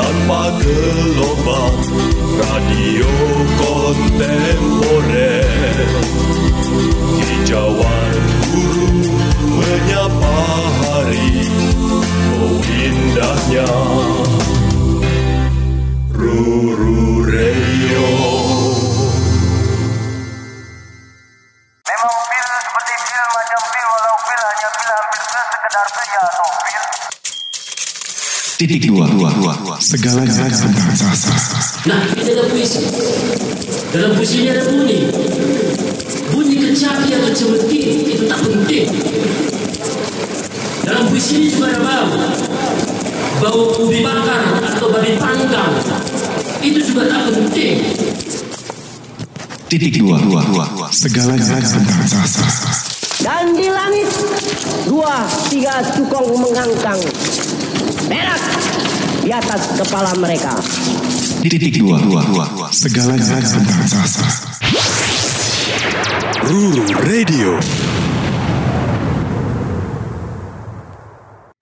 [0.00, 1.76] tanpa gelombang
[2.40, 3.12] radio
[3.60, 5.44] kontemporer
[7.20, 8.16] hijauan
[8.48, 8.88] guru
[9.60, 10.40] menyapa
[10.80, 11.44] hari
[12.40, 13.68] oh indahnya
[28.60, 29.80] Titik dua, dua, dua.
[29.80, 31.32] Segala tentang sasa.
[31.88, 32.84] Nah, ini ada puisi.
[33.88, 35.08] Dalam puisi ini ada bunyi.
[36.28, 38.92] Bunyi kecapi atau cemetik itu tak penting.
[40.84, 42.20] Dalam puisi ini juga ada bau.
[43.40, 45.80] Bau ubi bakar atau babi panggang.
[46.60, 47.80] Itu juga tak penting.
[49.72, 50.92] Titik dua, dua, dua.
[50.92, 52.44] Segala tentang sasa.
[53.24, 54.04] Dan di langit
[54.84, 57.00] dua tiga cukong mengangkang
[58.10, 58.42] berak
[59.22, 60.50] di atas kepala mereka.
[61.46, 62.68] Titik dua, dua, dua, dua.
[62.74, 64.26] Segala galanya tentang sasa.
[66.42, 67.62] Ruru Radio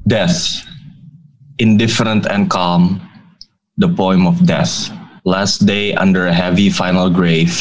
[0.09, 0.65] Death.
[1.61, 2.97] Indifferent and calm.
[3.77, 4.89] The poem of death.
[5.29, 7.53] Last day under a heavy final grave.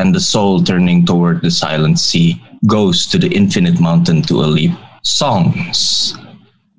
[0.00, 4.48] And the soul turning toward the silent sea goes to the infinite mountain to a
[4.48, 4.72] leap.
[5.04, 6.16] Songs.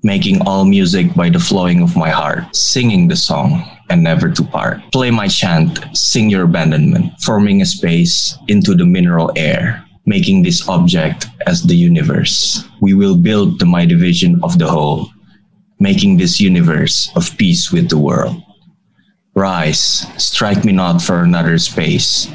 [0.05, 2.55] Making all music by the flowing of my heart.
[2.55, 4.79] Singing the song and never to part.
[4.93, 10.67] Play my chant, sing your abandonment, forming a space into the mineral air making this
[10.69, 12.63] object as the universe.
[12.79, 15.09] We will build the my division of the whole,
[15.79, 18.41] making this universe of peace with the world.
[19.33, 22.31] Rise, strike me not for another space.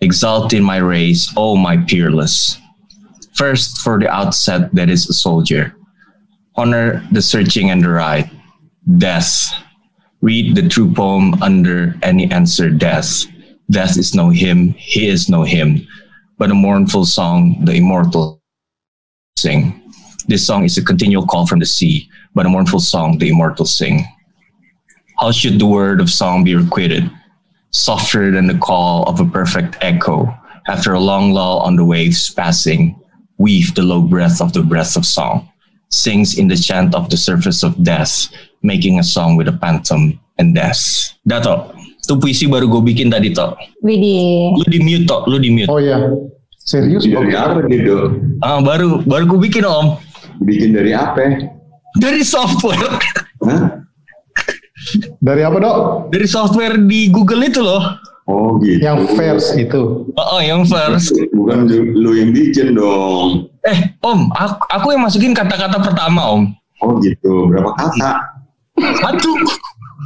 [0.00, 2.58] Exalt in my race, O my peerless.
[3.34, 5.76] First, for the outset that is a soldier.
[6.60, 8.28] Honor the searching and the right.
[8.98, 9.48] Death.
[10.20, 13.24] Read the true poem under any answer, death.
[13.70, 15.86] Death is no him, he is no him
[16.40, 18.40] but a mournful song the immortal
[19.36, 19.76] sing.
[20.26, 23.76] This song is a continual call from the sea, but a mournful song the immortals
[23.76, 24.08] sing.
[25.18, 27.10] How should the word of song be requited?
[27.72, 30.34] Softer than the call of a perfect echo.
[30.66, 32.98] After a long lull on the waves passing,
[33.36, 35.49] weave the low breath of the breath of song.
[35.90, 38.30] Sings in the chant of the surface of death,
[38.62, 40.78] making a song with a phantom and death.
[41.26, 43.58] Dato, itu puisi baru gue bikin tadi toh.
[43.82, 44.54] Widih.
[44.54, 45.66] Lu di mute toh, lu di mute.
[45.66, 45.98] Oh iya,
[46.62, 48.02] serius Dari apa nih dok?
[48.38, 49.98] Ah, baru baru gue bikin om
[50.40, 51.50] Bikin dari apa?
[51.98, 52.86] dari software
[53.42, 53.82] Hah?
[55.18, 55.78] Dari apa dok?
[56.14, 57.82] dari software di Google itu loh.
[58.30, 58.78] Oh gitu.
[58.78, 60.06] Yang vers itu.
[60.14, 61.10] Oh, oh, yang first.
[61.34, 63.50] Bukan lu, lu yang bikin dong.
[63.66, 66.42] Eh, Om, aku, aku yang masukin kata-kata pertama, Om.
[66.86, 67.50] Oh gitu.
[67.50, 68.12] Berapa kata?
[69.02, 69.30] Satu,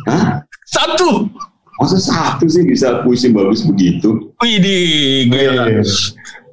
[0.09, 0.41] Hah?
[0.67, 1.29] satu.
[1.75, 4.33] Masa satu sih bisa puisi bagus begitu?
[4.41, 5.85] Widih, gila.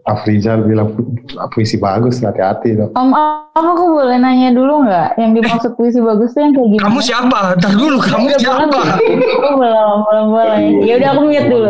[0.02, 1.14] Afrizal bilang pu-
[1.54, 2.90] puisi bagus, hati-hati dok.
[2.98, 3.14] Om,
[3.54, 5.14] om aku boleh nanya dulu nggak?
[5.16, 6.84] Yang dimaksud puisi bagus tuh yang kayak gimana?
[6.90, 7.40] Kamu siapa?
[7.62, 8.64] Ntar dulu, kamu Udah siapa?
[8.66, 8.96] boleh.
[9.38, 10.58] Oh, boleh, boleh, boleh.
[10.82, 11.70] Ya udah aku mute dulu.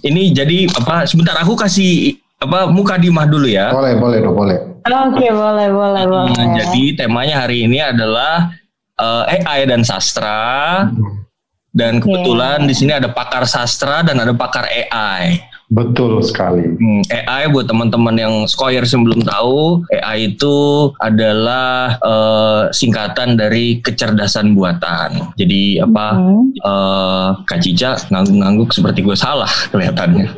[0.00, 1.04] Ini jadi apa?
[1.04, 3.72] Sebentar aku kasih apa muka dimah dulu ya.
[3.72, 4.58] Boleh, boleh dok, boleh.
[4.84, 6.32] Oke, boleh, boleh, boleh.
[6.36, 8.52] Nah, jadi temanya hari ini adalah
[8.96, 10.88] eh, AI dan sastra.
[11.74, 12.06] Dan Oke.
[12.06, 15.42] kebetulan di sini ada pakar sastra dan ada pakar AI.
[15.72, 16.64] Betul sekali.
[16.76, 20.56] Hmm, AI buat teman-teman yang skoyers yang belum tahu, AI itu
[21.00, 25.34] adalah eh, singkatan dari kecerdasan buatan.
[25.40, 26.06] Jadi apa?
[26.20, 26.52] Hmm.
[26.52, 30.28] eh, Kak Cica ngangguk-ngangguk seperti gue salah kelihatannya.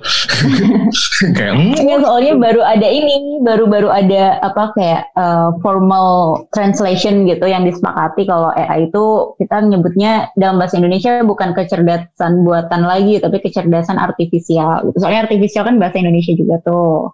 [1.36, 7.48] Kayak hmm, Enggak, soalnya baru ada ini, baru-baru ada apa kayak uh, formal translation gitu
[7.48, 13.40] yang disepakati kalau AI itu kita nyebutnya dalam bahasa Indonesia bukan kecerdasan buatan lagi, tapi
[13.40, 14.84] kecerdasan artifisial.
[14.90, 14.98] Gitu.
[15.00, 17.12] Soalnya artifisial kan bahasa Indonesia juga tuh.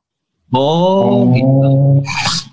[0.52, 1.70] oh, gitu.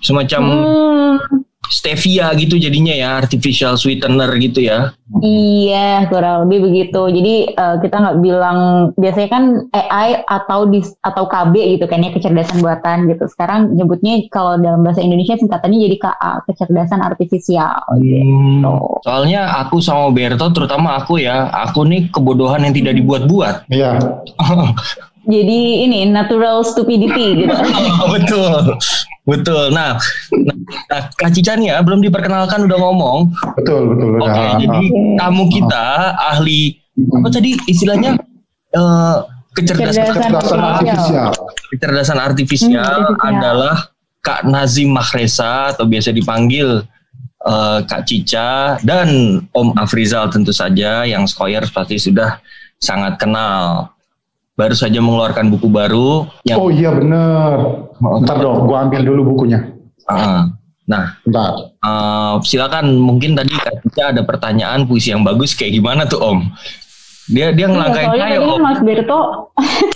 [0.00, 4.90] semacam Hmm, stevia gitu jadinya ya, artificial sweetener gitu ya.
[5.22, 7.02] iya, kurang lebih begitu.
[7.14, 8.58] Jadi uh, kita nggak bilang
[8.98, 13.24] biasanya kan AI atau dis, atau KB gitu kan ya kecerdasan buatan gitu.
[13.30, 17.86] Sekarang nyebutnya kalau dalam bahasa Indonesia singkatannya jadi KA, kecerdasan artifisial.
[18.02, 18.76] Gitu.
[19.06, 23.70] Soalnya aku sama Berto, terutama aku ya, aku nih kebodohan yang tidak dibuat-buat.
[23.70, 23.94] Iya,
[25.30, 27.54] Jadi ini natural stupidity gitu.
[28.10, 28.74] betul,
[29.24, 29.64] betul.
[29.70, 29.94] Nah,
[30.90, 33.30] nah Kak Cica nih ya belum diperkenalkan udah ngomong.
[33.54, 34.18] betul, betul.
[34.18, 34.58] Oke, benar.
[34.58, 35.16] jadi Oke.
[35.16, 35.86] tamu kita
[36.34, 36.76] ahli
[37.16, 38.18] apa tadi istilahnya
[38.70, 39.16] eh,
[39.50, 41.30] kecerdasan Kecerdasan Kecerdasan artifisial.
[41.70, 43.76] kecerdasan artifisial Hmm, adalah
[44.20, 46.82] Kak Nazim Mahresa atau biasa dipanggil
[47.40, 49.08] eh, Kak Cica dan
[49.48, 52.36] Om Afrizal tentu saja yang Skoyers pasti sudah
[52.76, 53.92] sangat kenal.
[54.60, 57.88] Baru saja mengeluarkan buku baru yang Oh iya bener.
[57.96, 59.72] Ntar dong, gua ambil dulu bukunya.
[60.04, 60.52] Ah,
[60.84, 61.72] nah Ntar.
[61.80, 66.38] eh, silakan mungkin tadi Kak Cica ada pertanyaan puisi yang bagus kayak gimana tuh Om?
[67.26, 68.60] Dia dia Iya, ngelangkain saya tadi kan Om.
[68.60, 69.20] Mas Berto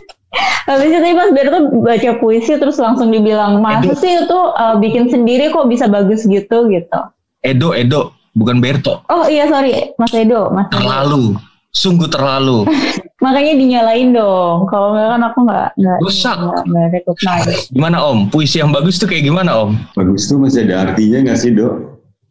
[0.67, 3.95] Habis itu tadi Mas Berto baca puisi terus langsung dibilang masa Edo.
[3.95, 6.99] sih itu uh, bikin sendiri kok bisa bagus gitu gitu.
[7.41, 8.03] Edo Edo
[8.33, 9.05] bukan Berto.
[9.07, 10.75] Oh iya sorry Mas Edo, Mas Edo.
[10.75, 11.25] Terlalu,
[11.71, 12.65] sungguh terlalu.
[13.25, 14.69] Makanya dinyalain dong.
[14.69, 16.37] Kalau nggak kan aku nggak nggak Rusak.
[16.37, 17.49] nggak nggak recognize.
[17.75, 18.19] Gimana Om?
[18.29, 19.71] Puisi yang bagus tuh kayak gimana Om?
[19.97, 21.75] Bagus tuh masih ada artinya nggak sih dok?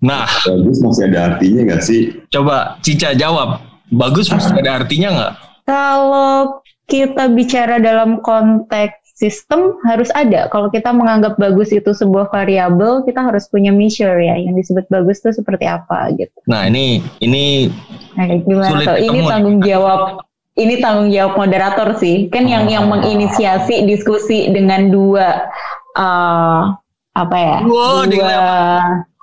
[0.04, 2.02] Nah, Bagus masih ada artinya nggak sih?
[2.30, 3.64] coba Cica jawab.
[3.90, 5.34] Bagus mesti ada artinya nggak?
[5.64, 10.52] Kalau kita bicara dalam konteks sistem harus ada.
[10.52, 14.36] Kalau kita menganggap bagus itu sebuah variabel, kita harus punya measure ya.
[14.36, 16.36] Yang disebut bagus itu seperti apa gitu.
[16.46, 17.72] Nah ini ini
[18.14, 18.88] Nah, gimana Sulit?
[19.00, 20.20] Ini tanggung jawab
[20.54, 22.30] ini tanggung jawab moderator sih.
[22.30, 25.50] Kan yang yang menginisiasi diskusi dengan dua
[25.94, 26.62] eh
[27.14, 27.58] apa ya?
[27.66, 28.38] Wow, dua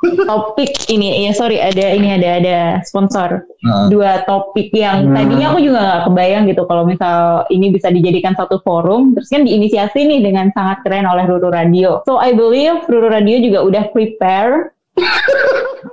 [0.00, 1.26] topik ini.
[1.26, 2.56] Ya sorry ada ini ada ada
[2.86, 3.44] sponsor.
[3.66, 8.32] Nah, dua topik yang tadinya aku juga nggak kebayang gitu kalau misal ini bisa dijadikan
[8.38, 9.12] satu forum.
[9.18, 12.00] Terus kan diinisiasi nih dengan sangat keren oleh Ruru Radio.
[12.06, 14.72] So I believe Ruru Radio juga udah prepare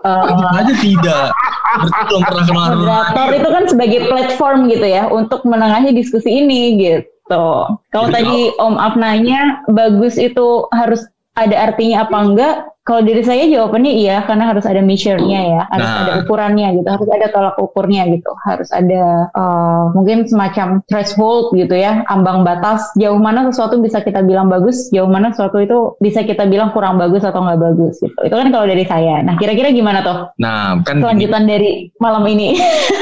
[0.05, 1.31] uh, aja tidak.
[1.77, 6.61] Berarti belum pernah kenal moderator itu kan sebagai platform gitu ya untuk menengahi diskusi ini
[6.79, 7.45] gitu.
[7.91, 11.03] Kalau tadi Om Afnanya bagus itu harus
[11.37, 12.55] ada artinya apa enggak?
[12.87, 15.99] Kalau dari saya jawabannya iya karena harus ada measure-nya ya, harus Nah.
[16.07, 21.75] ada ukurannya gitu, harus ada tolak ukurnya gitu, harus ada eh, mungkin semacam threshold gitu
[21.75, 26.23] ya, ambang batas jauh mana sesuatu bisa kita bilang bagus, jauh mana sesuatu itu bisa
[26.23, 28.15] kita bilang kurang bagus atau nggak bagus gitu.
[28.23, 29.19] Itu kan kalau dari saya.
[29.19, 32.55] Nah kira-kira gimana tuh Nah kan ini, kelanjutan dari malam ini?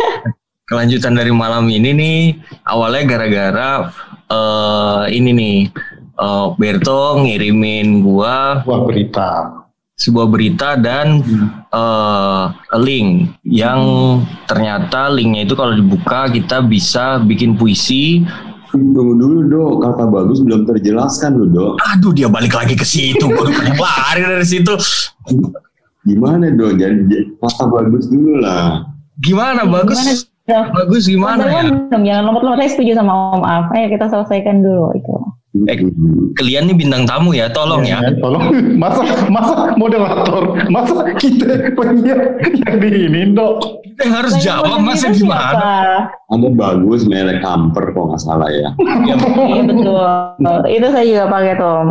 [0.70, 2.20] kelanjutan dari malam ini nih
[2.66, 3.70] awalnya gara-gara
[4.34, 5.58] eh ini nih
[6.18, 9.62] eh, Berto ngirimin gua Wah berita.
[9.96, 11.24] Sebuah berita dan
[11.72, 12.44] eh,
[12.76, 13.82] link yang
[14.44, 18.28] ternyata linknya itu kalau dibuka kita bisa bikin puisi.
[18.76, 21.74] Tunggu dulu dok, kata bagus belum terjelaskan loh dok.
[21.96, 23.48] Aduh dia balik lagi ke situ, baru
[23.84, 24.76] lari dari situ.
[26.04, 26.76] Gimana dok?
[26.76, 28.84] Jadi kata bagus dulu lah.
[29.24, 29.96] Gimana bagus?
[30.04, 30.34] Gimana?
[30.46, 31.66] Bagus gimana ya?
[31.66, 32.60] Jangan, jangan lompat-lompat.
[32.62, 33.66] Saya setuju sama Om Af.
[33.74, 35.16] Ayo kita selesaikan dulu itu.
[35.56, 35.80] Eh,
[36.36, 38.04] kalian nih bintang tamu ya, tolong ya.
[38.20, 38.52] Tolong,
[38.84, 43.80] masa masa moderator, masa kita penyiar yang di ini dok.
[43.88, 45.56] Kita yang harus jawab masa gimana?
[45.56, 45.72] siapa?
[46.28, 48.70] Ada bagus merek kamper kok nggak salah ya.
[49.08, 50.68] Ya, Iya betul.
[50.68, 51.88] itu saya juga pakai Tom.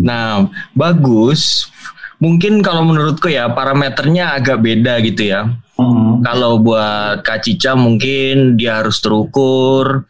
[0.00, 1.68] Nah, bagus.
[2.16, 5.52] Mungkin kalau menurutku ya parameternya agak beda gitu ya.
[5.76, 6.24] Hmm.
[6.24, 10.08] Kalau buat Kak Cica mungkin dia harus terukur.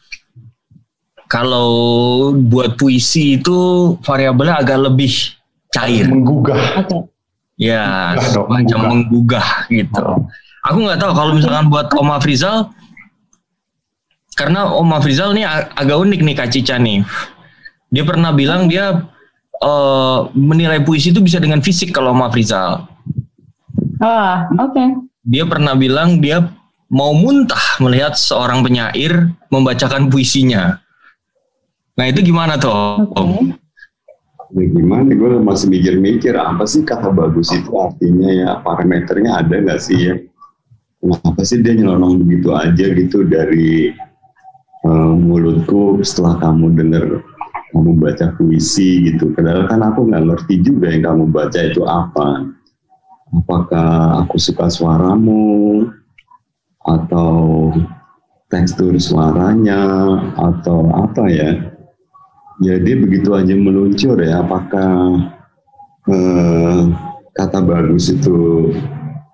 [1.27, 1.69] Kalau
[2.39, 3.59] buat puisi itu
[4.01, 5.11] variabelnya agak lebih
[5.75, 6.07] cair.
[6.07, 6.87] Menggugah.
[6.87, 6.99] Oke.
[7.57, 8.91] Ya, Menggugah macam menggugah.
[8.93, 10.05] menggugah gitu.
[10.67, 12.71] Aku nggak tahu kalau misalkan buat Om Afrizal,
[14.37, 17.01] karena Om Afrizal nih ag- agak unik nih Kak Cica nih.
[17.91, 19.07] Dia pernah bilang dia
[19.57, 22.87] eh, menilai puisi itu bisa dengan fisik kalau Om Afrizal.
[23.99, 25.09] Ah, oke.
[25.25, 26.45] Dia pernah bilang dia
[26.87, 30.79] mau muntah melihat seorang penyair membacakan puisinya.
[31.97, 33.09] Nah itu gimana tuh.
[33.17, 33.57] Om?
[34.53, 35.09] Ya gimana?
[35.17, 40.15] Gue masih mikir-mikir apa sih kata bagus itu artinya ya parameternya ada nggak sih ya?
[41.01, 43.97] Kenapa sih dia nyelonong begitu aja gitu dari
[44.85, 47.05] eh, mulutku setelah kamu dengar
[47.73, 49.33] kamu baca puisi gitu.
[49.33, 52.45] Padahal kan aku nggak ngerti juga yang kamu baca itu apa.
[53.35, 55.85] Apakah aku suka suaramu
[56.87, 57.75] atau
[58.47, 59.83] tekstur suaranya
[60.39, 61.76] atau apa ya?
[62.57, 64.93] Jadi begitu aja meluncur ya, apakah
[66.09, 66.81] eh,
[67.37, 68.73] kata bagus itu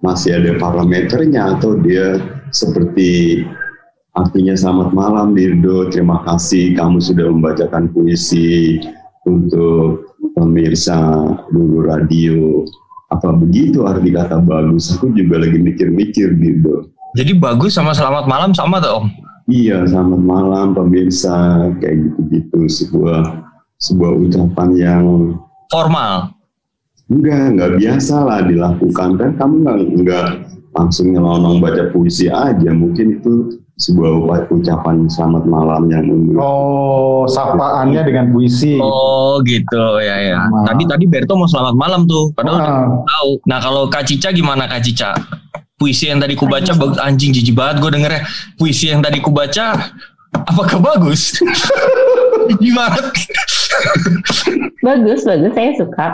[0.02, 2.18] masih ada parameternya atau dia
[2.50, 3.42] seperti
[4.18, 8.82] artinya selamat malam Dirdo, terima kasih kamu sudah membacakan puisi
[9.22, 10.98] untuk pemirsa
[11.54, 12.66] dulu radio.
[13.14, 14.98] Apa begitu arti kata bagus?
[14.98, 16.90] Aku juga lagi mikir-mikir Dirdo.
[17.14, 19.06] Jadi bagus sama selamat malam sama tuh Om?
[19.52, 21.36] Iya, selamat malam pemirsa,
[21.76, 23.20] kayak gitu-gitu sebuah
[23.76, 25.04] sebuah ucapan yang
[25.68, 26.32] Formal.
[27.06, 30.28] enggak enggak biasa lah dilakukan kan kamu nggak enggak
[30.72, 33.32] langsung nyelonong baca puisi aja mungkin itu
[33.76, 34.12] sebuah
[34.48, 38.78] ucapan selamat malam yang menurut Oh, sapaannya dengan puisi.
[38.78, 40.40] Oh gitu ya ya.
[40.46, 40.64] Nah.
[40.64, 42.30] Tadi tadi Berto mau selamat malam tuh.
[42.32, 42.62] Padahal Ah.
[42.62, 43.30] udah tahu.
[43.44, 45.12] Nah kalau Kak Cica gimana Kak Cica?
[45.82, 48.22] Puisi yang tadi kubaca bagus anjing jijik banget gue dengernya.
[48.54, 49.90] Puisi yang tadi kubaca
[50.46, 51.42] apakah bagus?
[52.62, 53.02] gimana?
[54.78, 55.52] Bagus, bagus.
[55.58, 56.08] Saya suka.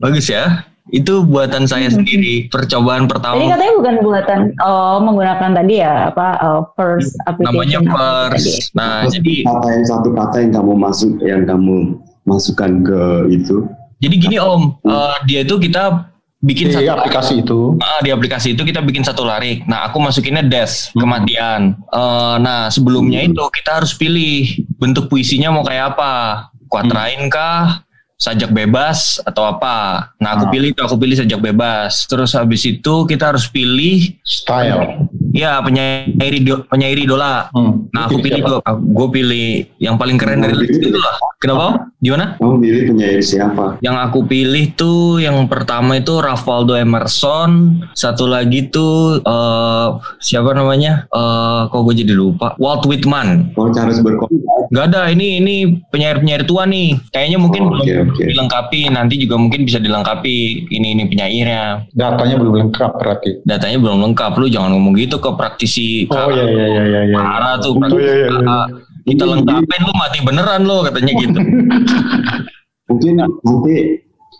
[0.00, 0.64] bagus ya.
[0.88, 2.48] Itu buatan saya sendiri.
[2.48, 7.84] Percobaan Tadi pertama katanya bukan buatan oh menggunakan tadi ya apa uh, first namanya application
[7.84, 7.96] tadi.
[8.32, 8.46] Pers.
[8.72, 11.76] Nah Terus jadi kata yang satu kata yang kamu masuk yang kamu
[12.24, 17.60] masukkan ke itu jadi gini Om, eh, dia itu kita bikin Di satu aplikasi itu.
[17.80, 19.64] Ah, di aplikasi itu kita bikin satu larik.
[19.64, 21.74] Nah, aku masukinnya death, kematian.
[21.74, 24.44] Eh, nah, sebelumnya itu kita harus pilih
[24.76, 26.46] bentuk puisinya mau kayak apa.
[26.68, 27.82] Kuatrain kah?
[28.16, 30.08] Sajak bebas atau apa?
[30.16, 30.52] Nah, aku Ah.
[30.52, 32.08] pilih itu, aku pilih sajak bebas.
[32.08, 35.04] Terus habis itu kita harus pilih Style.
[35.36, 37.52] Ya penyair ido- penyair idola.
[37.52, 37.84] Hmm.
[37.92, 38.50] Nah, aku pilih siapa?
[38.50, 38.60] tuh.
[38.88, 41.14] Gue pilih yang paling keren dari list itu lah.
[41.36, 41.92] Kenapa?
[41.98, 42.36] Gimana?
[42.36, 47.50] kamu pilih penyair siapa Yang aku pilih tuh yang pertama itu Ravaldo Emerson,
[47.92, 49.86] satu lagi tuh eh
[50.18, 51.04] siapa namanya?
[51.06, 52.56] Eh kok gue jadi lupa.
[52.56, 53.52] Walt Whitman.
[53.54, 55.54] oh Charles berkomentar Gak ada ini ini
[55.86, 56.98] penyair-penyair tua nih.
[57.08, 58.22] Kayaknya mungkin Oh, belum oke, oke.
[58.24, 58.80] dilengkapi.
[58.88, 60.36] Nanti juga mungkin bisa dilengkapi.
[60.68, 61.86] Ini ini penyairnya.
[61.92, 63.30] Datanya belum lengkap berarti.
[63.42, 64.32] Datanya belum lengkap.
[64.34, 66.06] Lu jangan ngomong gitu ke praktisi.
[66.06, 67.00] Oh iya iya iya iya.
[67.10, 67.16] iya.
[67.18, 68.06] Parah tuh Oh, praktisi.
[68.06, 68.40] iya, iya, iya.
[68.46, 68.60] KA.
[69.02, 71.38] Kita lengkapin lu mati beneran lo katanya gitu.
[72.88, 73.76] mungkin nanti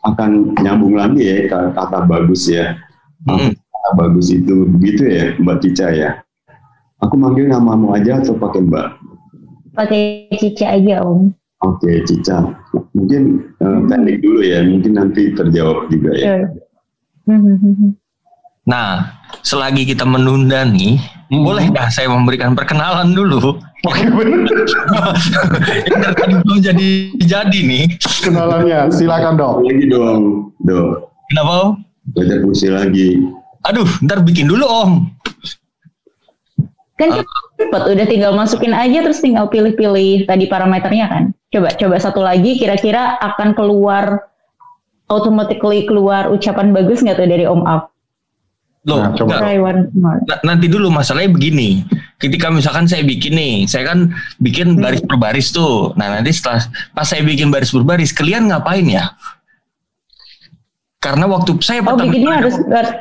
[0.07, 0.31] akan
[0.62, 2.78] nyambung lagi ya ke kata bagus ya
[3.26, 3.59] Mm.
[3.59, 6.11] kata bagus itu begitu ya Mbak Cica ya
[7.02, 8.87] aku manggil namamu aja atau pakai Mbak
[9.76, 11.37] Pakai cica aja om.
[11.61, 12.49] Oke, Cica.
[12.97, 16.49] Mungkin eh, pendek dulu ya, mungkin nanti terjawab juga ya.
[17.28, 17.93] Sure.
[18.66, 19.14] Nah,
[19.46, 21.42] selagi kita menunda nih, Hmm.
[21.42, 23.58] boleh dah saya memberikan perkenalan dulu.
[23.87, 24.02] Oke
[26.46, 27.99] belum jadi jadi nih.
[28.23, 29.54] Kenalannya, silakan dok.
[29.66, 30.23] Lagi dong,
[30.62, 31.02] dong.
[31.30, 31.75] Kenapa?
[32.14, 33.18] Baca puisi lagi.
[33.66, 34.92] Aduh, ntar bikin dulu Om.
[36.96, 37.26] Kan
[37.58, 41.25] cepet udah tinggal masukin aja terus tinggal pilih-pilih tadi parameternya kan.
[41.50, 44.30] Coba coba satu lagi kira-kira akan keluar
[45.11, 47.90] automatically keluar ucapan bagus nggak tuh dari Om Af?
[48.87, 49.43] Loh, Nah, coba.
[49.43, 51.83] Nah, nanti dulu masalahnya begini.
[52.23, 55.90] Ketika misalkan saya bikin nih, saya kan bikin baris per baris tuh.
[55.99, 56.62] Nah, nanti setelah
[56.95, 59.11] pas saya bikin baris per baris, kalian ngapain ya?
[61.02, 62.99] Karena waktu saya Oh pertama bikinnya harus bar-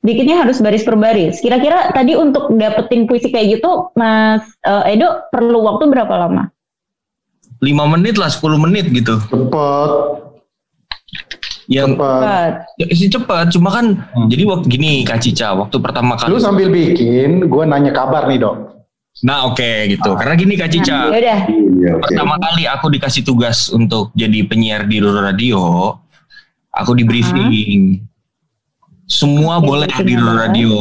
[0.00, 1.42] bikinnya harus baris per baris.
[1.42, 6.54] Kira-kira tadi untuk dapetin puisi kayak gitu, Mas eh, Edo perlu waktu berapa lama?
[7.58, 7.66] 5
[7.98, 9.18] menit lah, 10 menit gitu.
[9.26, 9.90] Cepet.
[11.72, 11.96] Yang.
[11.96, 12.52] Cepat.
[12.76, 14.28] ya, sih cepat, cuma kan Hmm.
[14.28, 18.38] jadi waktu gini Kak Cica, waktu pertama kali Lu sambil bikin, gue nanya kabar nih
[18.38, 18.56] dok.
[19.22, 20.12] Nah oke gitu.
[20.14, 21.40] Karena gini Kak Cica, Nah, yaudah.
[21.48, 25.60] Iya, pertama kali aku dikasih tugas untuk jadi penyiar di Roro Radio,
[26.68, 28.04] aku di briefing.
[29.04, 30.36] Semua Oke, boleh di Roro?
[30.38, 30.72] Radio,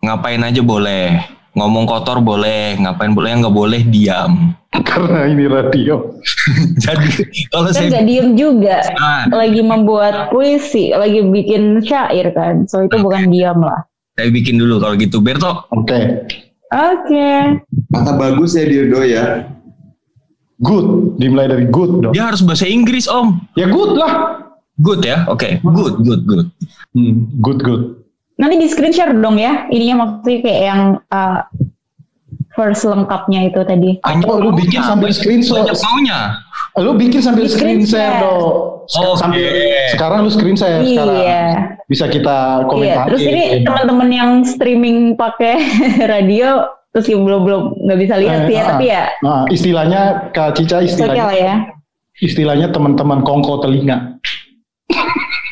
[0.00, 1.35] ngapain aja boleh.
[1.56, 4.52] Ngomong kotor boleh, ngapain boleh, nggak boleh diam.
[4.88, 6.12] Karena ini radio.
[6.84, 7.08] jadi
[7.48, 8.84] kalau Kan saya gak diem juga.
[9.00, 12.68] Ah, Lagi membuat puisi, lagi bikin syair kan.
[12.68, 13.88] So itu bukan diam lah.
[14.12, 15.20] saya bikin dulu kalau gitu.
[15.20, 16.28] Berto, Oke.
[16.68, 17.30] Oke.
[17.88, 19.48] Kata bagus ya Dirdo ya.
[20.56, 21.16] Good.
[21.16, 22.12] Dimulai dari good dok.
[22.12, 23.40] dia harus bahasa Inggris om.
[23.56, 24.44] Ya good lah.
[24.76, 26.46] Good ya, oke, good, good, good.
[26.92, 27.82] Hmm, good good.
[28.36, 29.64] Nanti di screen share dong ya.
[29.72, 31.40] Ininya maksudnya kayak yang uh,
[32.52, 33.90] first lengkapnya itu tadi.
[34.04, 35.64] Atau lu bikin sambil screenshot.
[35.64, 36.20] Banyak maunya.
[36.76, 38.24] Lu bikin sambil Di screen screen share share.
[38.24, 38.52] dok.
[38.86, 39.16] Oke.
[39.16, 39.44] Sambil
[39.92, 41.16] sekarang lu screen share sekarang.
[41.16, 41.44] Iya.
[41.88, 42.66] Bisa kita Iya.
[42.68, 43.08] komentari.
[43.12, 45.56] Terus ini teman-teman yang streaming pakai
[46.12, 50.00] radio terus yang belum belum nggak bisa lihat sih ya, ah, tapi ya ah, istilahnya
[50.32, 51.54] Kak Cica istilahnya lah ya.
[52.24, 54.16] istilahnya teman-teman kongko telinga.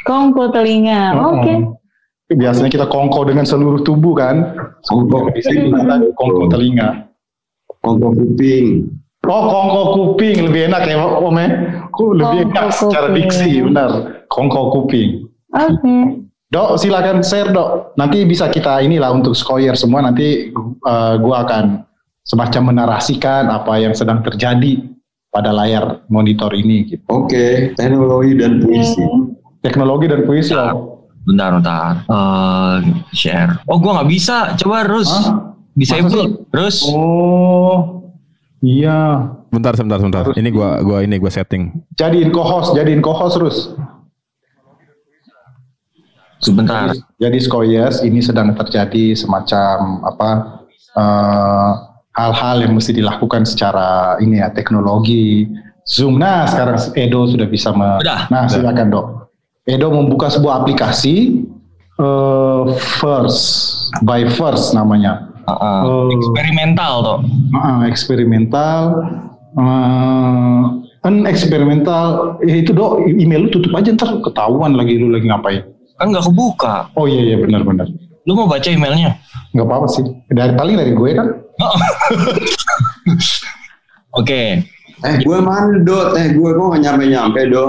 [0.09, 1.13] Kongko telinga.
[1.21, 1.53] Oh, Oke.
[2.33, 4.57] Biasanya kita kongko dengan seluruh tubuh kan.
[4.89, 7.05] Kongko Di sini kita kongko telinga.
[7.85, 8.89] Kongko kuping.
[9.25, 11.49] Oh kongko kuping lebih enak ya Om ya.
[11.93, 13.17] Kok lebih Kongko enak secara kuping.
[13.29, 13.91] diksi benar.
[14.33, 15.11] Kongko kuping.
[15.53, 15.97] Oke.
[16.49, 17.93] Dok silakan share dok.
[18.01, 20.49] Nanti bisa kita inilah untuk skoyer semua nanti
[20.87, 21.85] uh, gua akan
[22.25, 24.81] semacam menarasikan apa yang sedang terjadi
[25.29, 26.89] pada layar monitor ini.
[26.89, 27.05] Gitu.
[27.13, 29.03] Oke, teknologi dan puisi.
[29.61, 30.55] Teknologi dan puisi.
[30.57, 30.94] Om.
[31.25, 31.93] Bentar, bentar.
[32.05, 32.77] Eh,
[33.13, 33.59] share.
[33.65, 34.53] Oh, gua nggak bisa.
[34.61, 35.09] Coba terus.
[35.09, 35.57] Hah?
[35.75, 36.47] Disable.
[36.53, 36.85] Terus.
[36.87, 38.05] Oh
[38.61, 39.29] iya.
[39.51, 40.25] Bentar, sebentar, sebentar.
[40.35, 41.73] Ini gua gua ini gua setting.
[41.95, 43.59] Jadiin co-host, jadiin co-host terus.
[46.39, 46.93] Sebentar.
[47.17, 50.31] Jadi skoyers ini sedang terjadi semacam apa
[50.93, 51.71] eh,
[52.15, 55.49] hal-hal yang mesti dilakukan secara ini ya teknologi
[55.89, 56.21] Zoom.
[56.21, 58.29] Nah sekarang Edo sudah bisa me- Udah.
[58.29, 59.07] Nah silakan dok.
[59.65, 61.41] Edo membuka sebuah aplikasi
[61.97, 62.63] eh,
[63.01, 63.41] First
[64.05, 65.33] by First namanya.
[65.45, 65.81] Heeh.
[65.89, 66.09] Oh.
[66.13, 67.19] eksperimental toh.
[67.57, 68.81] Ah, eksperimental.
[69.57, 70.61] eh,
[71.01, 75.65] kan eksperimental eh, itu dok email lu tutup aja ntar ketahuan lagi lu lagi ngapain.
[75.97, 76.93] Kan nggak kebuka.
[76.93, 77.89] Oh iya iya benar-benar.
[78.29, 79.17] Lu mau baca emailnya?
[79.57, 80.05] nggak apa-apa sih.
[80.29, 81.29] Dari paling dari gue kan.
[84.21, 84.61] Oke.
[85.05, 86.13] Eh gue mana do?
[86.13, 87.65] Teh gue kok gak nyampe-nyampe do?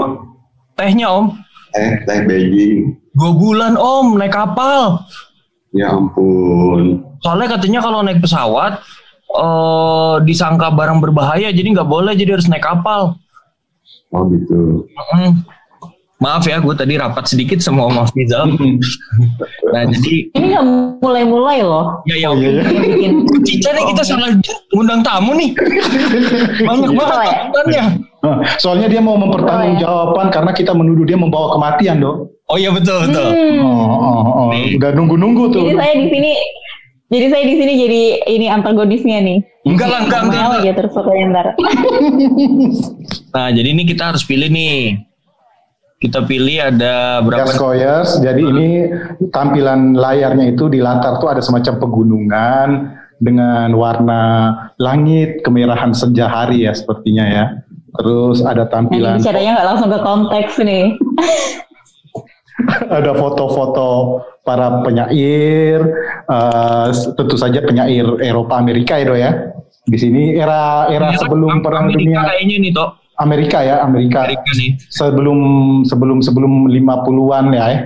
[0.76, 1.45] Tehnya om.
[1.76, 2.96] Eh teh Beijing.
[3.12, 5.04] Dua bulan om naik kapal.
[5.76, 7.04] Ya ampun.
[7.20, 8.80] Soalnya katanya kalau naik pesawat
[9.26, 13.20] eh disangka barang berbahaya jadi nggak boleh jadi harus naik kapal.
[14.14, 14.88] Oh gitu.
[15.12, 15.44] Mm.
[16.16, 18.48] Maaf ya, gue tadi rapat sedikit sama Om Afrizal.
[19.74, 20.64] nah jadi Ini nggak
[21.04, 22.00] mulai-mulai loh.
[22.08, 23.10] ya ya Oh, iya, iya.
[23.46, 24.32] Cica nih kita salah
[24.72, 25.52] ngundang tamu nih.
[26.68, 27.36] Banyak banget Salah ya?
[27.52, 27.84] tamuannya.
[28.26, 32.32] Nah, soalnya dia mau mempertanggungjawabkan karena kita menuduh dia membawa kematian dok.
[32.48, 33.28] Oh iya betul betul.
[33.28, 33.60] Hmm.
[33.60, 34.48] Oh, oh, oh.
[34.56, 34.80] Nih.
[34.80, 35.68] udah nunggu-nunggu tuh.
[35.68, 36.32] Jadi saya di sini
[37.06, 39.38] jadi saya di sini jadi ini antagonisnya nih.
[39.68, 40.42] Enggak lah enggak enggak.
[40.42, 41.46] Mau aja terus pokoknya ntar.
[43.36, 44.96] Nah jadi ini kita harus pilih nih.
[45.96, 47.48] Kita pilih ada berapa?
[47.48, 48.10] Yes, Koyers.
[48.20, 48.68] Jadi ini
[49.32, 52.68] tampilan layarnya itu di latar tuh ada semacam pegunungan
[53.16, 54.22] dengan warna
[54.76, 57.44] langit kemerahan senja hari ya sepertinya ya.
[57.96, 60.84] Terus ada tampilan bicaranya nggak langsung ke konteks nih.
[62.96, 65.80] ada foto-foto para penyair,
[66.28, 66.86] eh,
[67.16, 69.32] tentu saja penyair Eropa Amerika ya, Do ya.
[69.86, 72.90] Di sini era era Ini sebelum perang Amerika dunia kayaknya nih toh.
[73.16, 74.28] Amerika ya, Amerika.
[74.28, 74.76] Amerika nih.
[74.92, 75.38] Sebelum
[75.88, 77.80] sebelum sebelum 50-an ya, eh.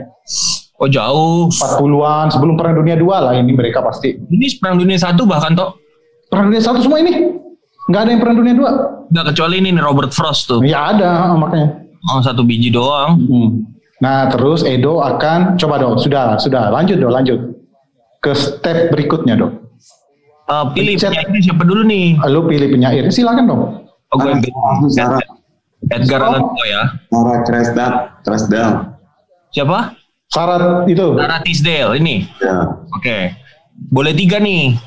[0.81, 1.53] Oh jauh.
[1.53, 4.17] 40-an, sebelum perang dunia 2 lah ini mereka pasti.
[4.17, 5.77] Ini perang dunia satu bahkan toh.
[6.33, 7.37] Perang dunia satu semua ini?
[7.91, 9.13] Nggak ada yang perang dunia 2?
[9.13, 10.61] Nggak kecuali ini nih Robert Frost tuh.
[10.65, 11.85] Ya ada makanya.
[12.09, 13.21] Oh satu biji doang.
[13.29, 13.49] Hmm.
[14.01, 17.39] Nah terus Edo akan coba dong, sudah sudah lanjut dong lanjut
[18.25, 19.61] ke step berikutnya dong.
[20.49, 21.13] Eh, pilih Pencet.
[21.13, 22.07] penyairnya siapa dulu nih?
[22.27, 23.63] Lu pilih penyair, silakan dong.
[24.11, 25.23] Oh gue Aku Sarah,
[25.91, 26.83] Edgar Allan Poe ya.
[27.11, 27.93] Sarah Kresdat,
[28.27, 28.71] Kresdal.
[29.55, 29.95] Siapa?
[30.31, 31.19] Syarat itu.
[31.19, 32.23] Sarah Tisdale ini.
[32.39, 32.63] Ya.
[32.95, 33.35] Oke.
[33.91, 34.79] Boleh tiga nih.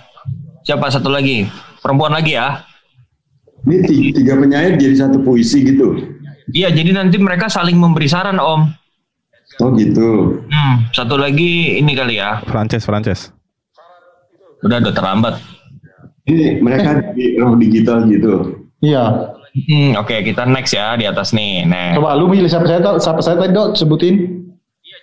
[0.64, 1.44] Siapa satu lagi?
[1.84, 2.64] Perempuan lagi ya?
[3.68, 6.00] Ini tiga, tiga penyair jadi satu puisi gitu.
[6.56, 8.72] Iya, jadi nanti mereka saling memberi saran, Om.
[9.60, 10.40] Oh gitu.
[10.48, 12.40] Hmm, satu lagi ini kali ya.
[12.48, 13.32] Frances, Frances.
[14.64, 15.36] Udah udah terlambat.
[16.24, 18.63] Ini mereka di roh digital gitu.
[18.84, 19.32] Iya.
[19.54, 21.64] Hmm, oke, kita next ya di atas nih.
[21.64, 21.96] Next.
[22.02, 24.44] Coba lu pilih siapa saya tahu, siapa saya tadi dok sebutin.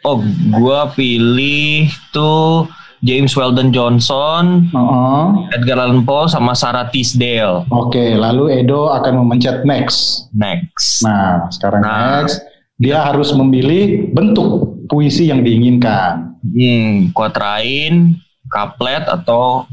[0.02, 0.20] Oh,
[0.52, 2.64] gua pilih tuh
[3.00, 5.24] James Weldon Johnson, Heeh.
[5.56, 7.64] Edgar Allan Poe sama Sarah Tisdale.
[7.72, 10.28] Oke, lalu Edo akan memencet next.
[10.36, 11.00] Next.
[11.00, 12.24] Nah, sekarang Nah.
[12.24, 12.44] next.
[12.76, 16.36] Dia harus memilih bentuk puisi yang diinginkan.
[16.44, 18.16] Hmm, quatrain,
[18.48, 19.68] couplet atau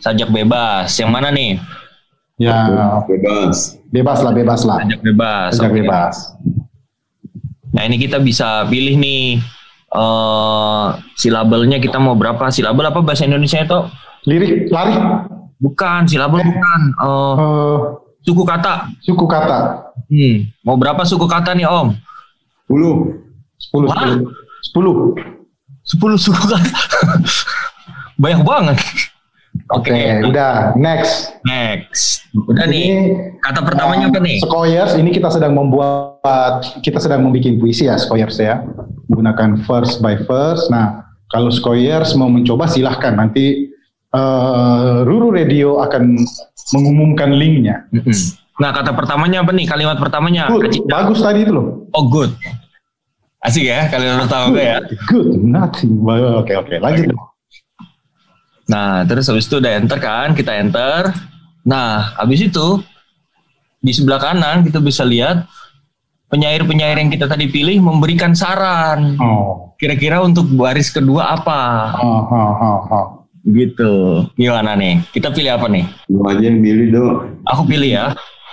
[0.00, 0.92] sajak bebas.
[0.96, 1.60] Yang mana nih?
[2.38, 2.70] Ya,
[3.02, 3.82] Bebas.
[3.90, 4.78] bebas lah, bebas lah.
[4.78, 5.50] Sajak bebas.
[5.52, 5.76] Sajak Oke.
[5.82, 6.14] bebas.
[7.68, 9.42] Nah, ini kita bisa pilih nih
[9.88, 12.46] eh silabelnya kita mau berapa?
[12.48, 13.78] Silabel apa bahasa Indonesia itu?
[14.24, 14.94] Lirik, lari,
[15.58, 16.80] Bukan, silabel bukan.
[16.94, 17.76] Eh, eh,
[18.22, 18.86] suku kata.
[19.02, 19.90] suku kata.
[20.06, 21.90] Hmm, mau berapa suku kata nih, Om?
[22.70, 23.18] 10.
[23.74, 24.14] 10, Wah.
[24.62, 25.18] 10.
[25.18, 25.18] 10.
[25.82, 26.78] 10 suku kata.
[28.22, 28.78] Banyak banget.
[29.68, 30.72] Oke, Oke, udah.
[30.80, 31.36] Next.
[31.44, 32.24] next.
[32.32, 32.88] Udah Ini, nih.
[33.44, 34.40] Kata pertamanya apa nih?
[34.40, 38.64] Skoyers, ini kita sedang membuat, kita sedang membuat puisi ya, Skoyers ya.
[39.12, 40.72] Menggunakan verse by verse.
[40.72, 43.12] Nah, kalau Skoyers mau mencoba silahkan.
[43.12, 43.68] Nanti
[44.16, 46.16] eh, Ruru Radio akan
[46.72, 47.84] mengumumkan linknya.
[47.92, 48.16] Mm-mm.
[48.58, 49.68] Nah, kata pertamanya apa nih?
[49.68, 50.48] Kalimat pertamanya.
[50.48, 51.86] Good, bagus tadi itu loh.
[51.92, 52.32] Oh, good.
[53.38, 54.78] Asik ya kalimat pertama gue ya.
[55.06, 56.02] Good, nothing.
[56.42, 57.14] Oke, oke, lanjut.
[58.68, 61.08] Nah, terus habis itu udah enter kan, kita enter.
[61.64, 62.80] Nah, habis itu
[63.80, 65.48] di sebelah kanan kita bisa lihat
[66.28, 69.16] penyair-penyair yang kita tadi pilih memberikan saran.
[69.16, 71.94] Oh, Kira-kira untuk baris kedua apa?
[71.96, 73.06] oh, oh, oh, oh.
[73.48, 74.26] Gitu.
[74.36, 75.00] Gimana nih?
[75.08, 75.88] Kita pilih apa nih?
[76.12, 77.16] Lu aja yang milih dong.
[77.48, 78.06] Aku pilih ya.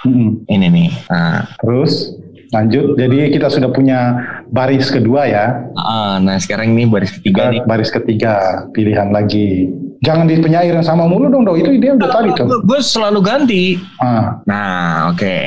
[0.08, 0.47] Mm-mm.
[0.47, 0.89] Ini nih.
[1.12, 2.15] Nah, Terus
[2.56, 2.95] lanjut.
[2.95, 3.99] Jadi kita sudah punya
[4.47, 5.67] baris kedua ya.
[5.75, 7.60] ah, nah sekarang ini baris ketiga nih.
[7.67, 9.67] Baris ketiga pilihan lagi.
[10.03, 11.55] Jangan di penyair yang sama mulu dong, dong.
[11.55, 12.62] Itu dia udah tadi tuh.
[12.67, 13.79] Gue selalu ganti.
[14.01, 15.39] Ah, Nah, oke.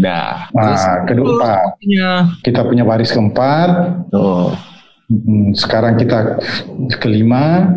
[0.00, 0.50] Udah.
[0.50, 1.70] Nah, kedua.
[2.42, 3.68] Kita punya baris keempat.
[4.10, 4.50] Tuh.
[5.54, 6.40] Sekarang kita
[6.98, 7.68] kelima.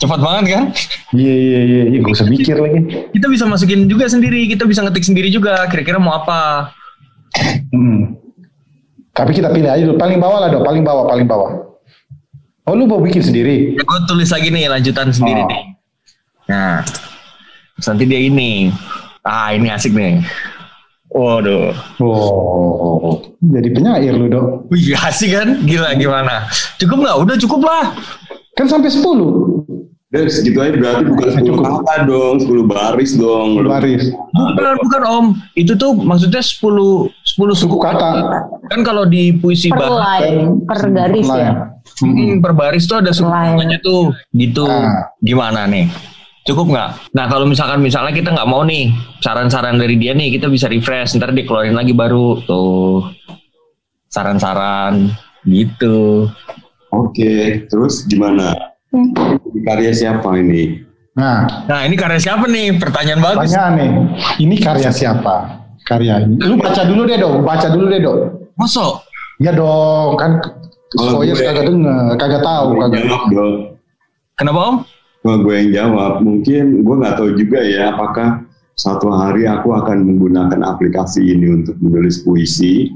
[0.00, 0.64] Cepat banget kan?
[1.12, 1.98] Iya iya iya, iya.
[2.00, 2.80] gak usah mikir lagi.
[3.12, 5.68] Kita bisa masukin juga sendiri, kita bisa ngetik sendiri juga.
[5.68, 6.72] Kira-kira mau apa?
[7.68, 8.16] Hmm.
[9.12, 10.00] Tapi kita pilih aja dulu.
[10.00, 11.69] Paling bawah lah dong, paling bawah, paling bawah.
[12.70, 13.74] Oh lu mau bikin sendiri?
[13.74, 15.50] Ya, gue tulis lagi nih lanjutan sendiri Oh.
[15.50, 15.62] nih.
[16.46, 16.86] Nah,
[17.74, 18.70] terus nanti dia ini.
[19.20, 20.22] Ah ini asik nih.
[21.10, 21.74] Waduh.
[21.98, 24.70] Oh, jadi penyair lu dong.
[24.70, 25.66] Wih asik kan?
[25.66, 26.46] Gila gimana?
[26.78, 27.16] Cukup nggak?
[27.18, 27.90] Udah cukup lah.
[28.54, 29.02] Kan sampai 10
[30.06, 33.62] Dan segitu aja berarti bukan 10 kata dong, 10 baris dong.
[33.62, 34.10] baris.
[34.30, 35.26] Bukan, bukan om.
[35.54, 36.62] Itu tuh maksudnya 10
[37.10, 37.10] 10
[37.56, 38.10] suku kata.
[38.66, 41.50] Kan kalau di puisi Per bahasa line, per garis ya.
[41.98, 44.64] Hmm, per baris tuh ada suku katanya tuh gitu.
[44.64, 45.10] Ah.
[45.20, 45.90] Gimana nih?
[46.46, 47.12] Cukup nggak?
[47.12, 48.88] Nah kalau misalkan misalnya kita nggak mau nih
[49.20, 53.10] saran-saran dari dia nih kita bisa refresh ntar dikeluarin lagi baru tuh
[54.08, 55.12] saran-saran
[55.44, 56.26] gitu.
[56.90, 58.50] Oke, terus gimana?
[58.90, 60.90] Ini Karya siapa ini?
[61.14, 62.78] Nah, Nah ini karya siapa nih?
[62.78, 63.50] Pertanyaan bagus.
[63.50, 63.90] Pertanyaan nih,
[64.46, 65.60] ini karya siapa?
[65.84, 66.38] Karya ini.
[66.38, 68.20] Lu baca dulu deh dong, baca dulu deh dong.
[68.54, 69.02] Masuk.
[69.42, 70.38] Ya dong, kan
[70.90, 73.00] Kalau gue- kagak denger, kagak tahu, kagak.
[73.06, 73.54] jawab dong.
[74.34, 74.76] Kenapa om?
[75.20, 80.08] Kalau gue yang jawab, mungkin gue nggak tahu juga ya apakah satu hari aku akan
[80.08, 82.88] menggunakan aplikasi ini untuk menulis puisi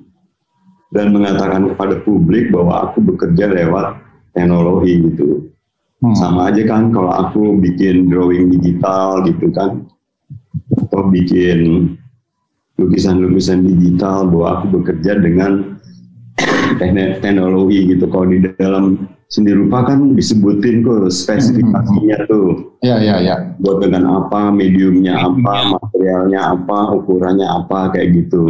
[0.97, 4.01] dan mengatakan kepada publik bahwa aku bekerja lewat
[4.33, 5.53] teknologi gitu.
[6.01, 6.17] Hmm.
[6.17, 9.85] Sama aja kan kalau aku bikin drawing digital gitu kan,
[10.81, 11.93] atau bikin
[12.81, 15.74] lukisan-lukisan digital bahwa aku bekerja dengan
[16.79, 18.05] teknologi gitu.
[18.09, 18.85] Kalau di dalam
[19.29, 23.37] seni rupa kan disebutin kok spesifikasinya tuh Ya, ya, ya.
[23.65, 28.45] buat dengan apa, mediumnya apa, materialnya apa, ukurannya apa kayak gitu.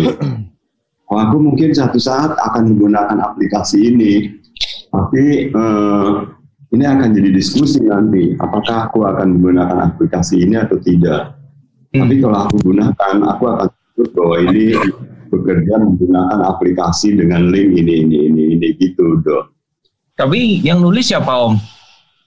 [1.07, 4.35] Kalau aku mungkin satu saat akan menggunakan aplikasi ini,
[4.91, 6.11] tapi eh,
[6.75, 8.35] ini akan jadi diskusi nanti.
[8.43, 11.39] Apakah aku akan menggunakan aplikasi ini atau tidak?
[11.95, 14.75] Tapi kalau aku gunakan, aku akan sebut bahwa ini
[15.39, 19.51] bekerja menggunakan aplikasi dengan link ini, ini, ini, ini gitu, dok.
[20.15, 21.59] Tapi yang nulis siapa om?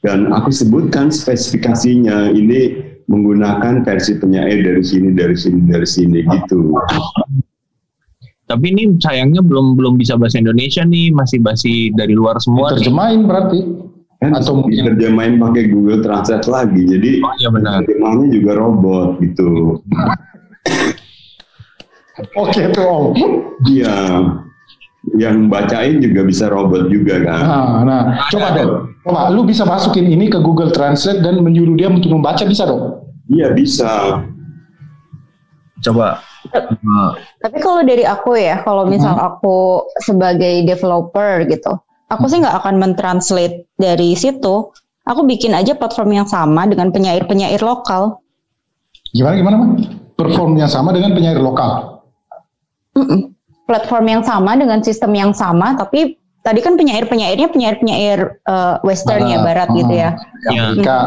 [0.03, 6.75] Dan aku sebutkan spesifikasinya ini menggunakan versi penyair dari sini, dari sini, dari sini gitu.
[8.47, 12.71] Tapi ini sayangnya belum belum bisa bahasa Indonesia nih, masih basi dari luar semua.
[12.75, 12.83] nih.
[12.83, 13.59] Terjemahin berarti.
[14.17, 17.85] Kan Atau mungkin terjemahin pakai Google Translate lagi, jadi Oh iya benar.
[17.85, 19.47] terjemahnya juga robot gitu.
[22.33, 23.05] Oke tuh Om.
[23.69, 23.95] Iya,
[25.15, 27.41] yang bacain juga bisa robot juga kan.
[27.41, 28.01] Nah, nah,
[28.33, 28.91] coba dong.
[29.05, 33.07] Coba lu bisa masukin ini ke Google Translate dan menyuruh dia untuk membaca bisa dong?
[33.29, 34.23] Iya bisa.
[35.85, 36.19] Coba.
[37.39, 41.75] Tapi kalau dari aku ya, kalau misal aku sebagai developer gitu,
[42.07, 44.71] aku sih nggak akan mentranslate dari situ.
[45.07, 48.19] Aku bikin aja platform yang sama dengan penyair-penyair lokal.
[49.15, 49.87] Gimana gimana, Mas?
[50.19, 51.96] Perform yang sama dengan penyair lokal.
[52.97, 53.31] Mm-mm.
[53.69, 59.43] Platform yang sama dengan sistem yang sama, tapi tadi kan penyair-penyairnya penyair-penyair eh, Western ya,
[59.45, 59.69] Barat.
[59.69, 60.09] Barat gitu ya.
[60.49, 60.97] Amerika.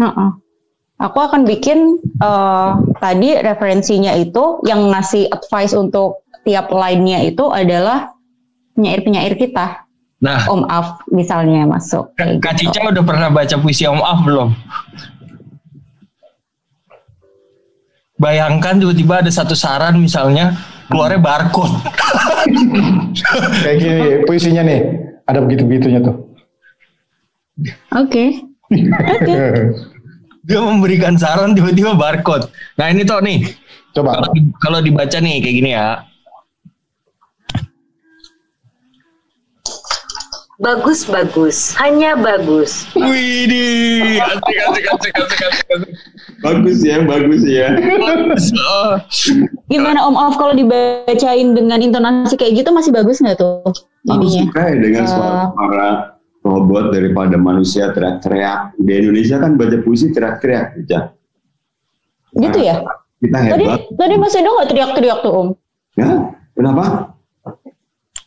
[0.00, 0.30] Heeh.
[1.00, 2.70] Aku akan bikin eh,
[3.02, 8.16] tadi referensinya itu yang ngasih advice untuk tiap line-nya itu adalah
[8.78, 9.84] penyair-penyair kita.
[10.20, 12.12] Nah, Om Af misalnya masuk.
[12.16, 12.68] Kak gitu.
[12.68, 14.52] Cica udah pernah baca puisi Om Af belum?
[18.20, 20.52] Bayangkan tiba-tiba ada satu saran misalnya
[20.92, 21.72] keluarnya barcode.
[23.64, 24.80] Kayak gini puisinya nih.
[25.24, 26.16] Ada begitu-begitunya tuh.
[27.96, 28.44] Oke.
[30.48, 32.52] Dia memberikan saran tiba-tiba barcode.
[32.76, 33.48] Nah ini toh nih.
[33.96, 34.20] Coba.
[34.60, 36.04] Kalau dibaca nih kayak gini ya.
[40.60, 41.72] Bagus, bagus.
[41.74, 42.84] Hanya bagus.
[42.92, 43.48] Wih,
[44.20, 45.90] asik, asik, asik, asik, asik, asik.
[46.40, 47.80] Bagus ya, bagus ya.
[48.60, 49.00] Oh.
[49.66, 53.64] Gimana Om Af kalau dibacain dengan intonasi kayak gitu masih bagus nggak tuh
[54.04, 54.40] Aku ininya?
[54.46, 55.88] suka ya dengan Eh, suara
[56.40, 58.76] robot daripada manusia teriak-teriak.
[58.76, 61.00] Di Indonesia kan baca puisi teriak-teriak, Cica.
[62.32, 62.84] gitu ya?
[63.18, 63.80] Kita Tadi hebat.
[63.90, 65.48] tadi Mas Edo nggak teriak-teriak tuh Om?
[65.96, 66.08] Ya,
[66.52, 67.09] kenapa?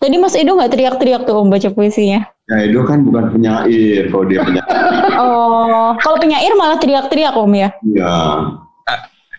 [0.03, 2.27] Tadi Mas Edo nggak teriak-teriak tuh Om baca puisinya?
[2.51, 4.67] Ya Edo kan bukan penyair, kalau dia penyair.
[5.13, 7.69] Oh, kalau penyair malah teriak-teriak Om ya?
[7.95, 8.11] ya.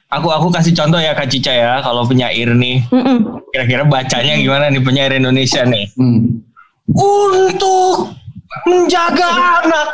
[0.09, 1.85] Aku aku kasih contoh ya Kak Cica ya.
[1.85, 3.45] Kalau penyair nih, Mm-mm.
[3.53, 5.85] kira-kira bacanya gimana nih penyair Indonesia nih?
[6.01, 6.41] Hmm.
[6.89, 8.17] Untuk
[8.65, 9.29] menjaga
[9.61, 9.89] anak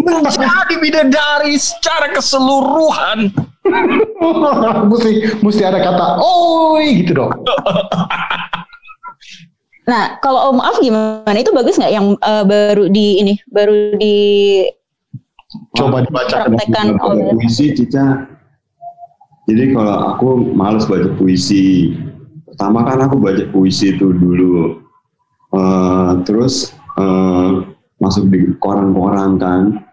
[0.00, 3.28] menjadi bidadari secara keseluruhan.
[4.88, 7.32] mesti mesti ada kata oi gitu dong.
[9.82, 11.36] Nah, kalau Om Af gimana?
[11.38, 14.14] Itu bagus nggak yang eh, baru di ini, baru di
[15.76, 16.56] Coba dibacakan.
[16.56, 18.24] Praktekan oleh puisi Cica
[19.42, 21.92] jadi kalau aku males baca puisi
[22.46, 24.80] pertama kan aku baca puisi itu dulu
[25.52, 27.50] Eh, terus eh,
[28.00, 29.84] masuk di koran-koran kan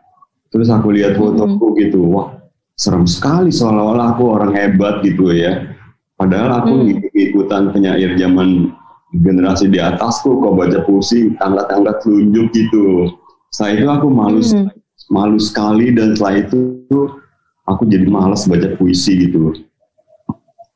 [0.55, 2.31] terus aku lihat fotoku gitu wah
[2.79, 5.67] serem sekali seolah-olah aku orang hebat gitu ya
[6.15, 7.03] padahal aku Hmm.
[7.11, 8.71] ikutan penyair zaman
[9.13, 13.09] generasi di atasku kok baca puisi tangga-tangga telunjuk gitu
[13.49, 14.69] setelah itu aku malu Hmm.
[15.09, 16.59] malu sekali dan setelah itu
[17.65, 19.57] aku jadi malas baca puisi gitu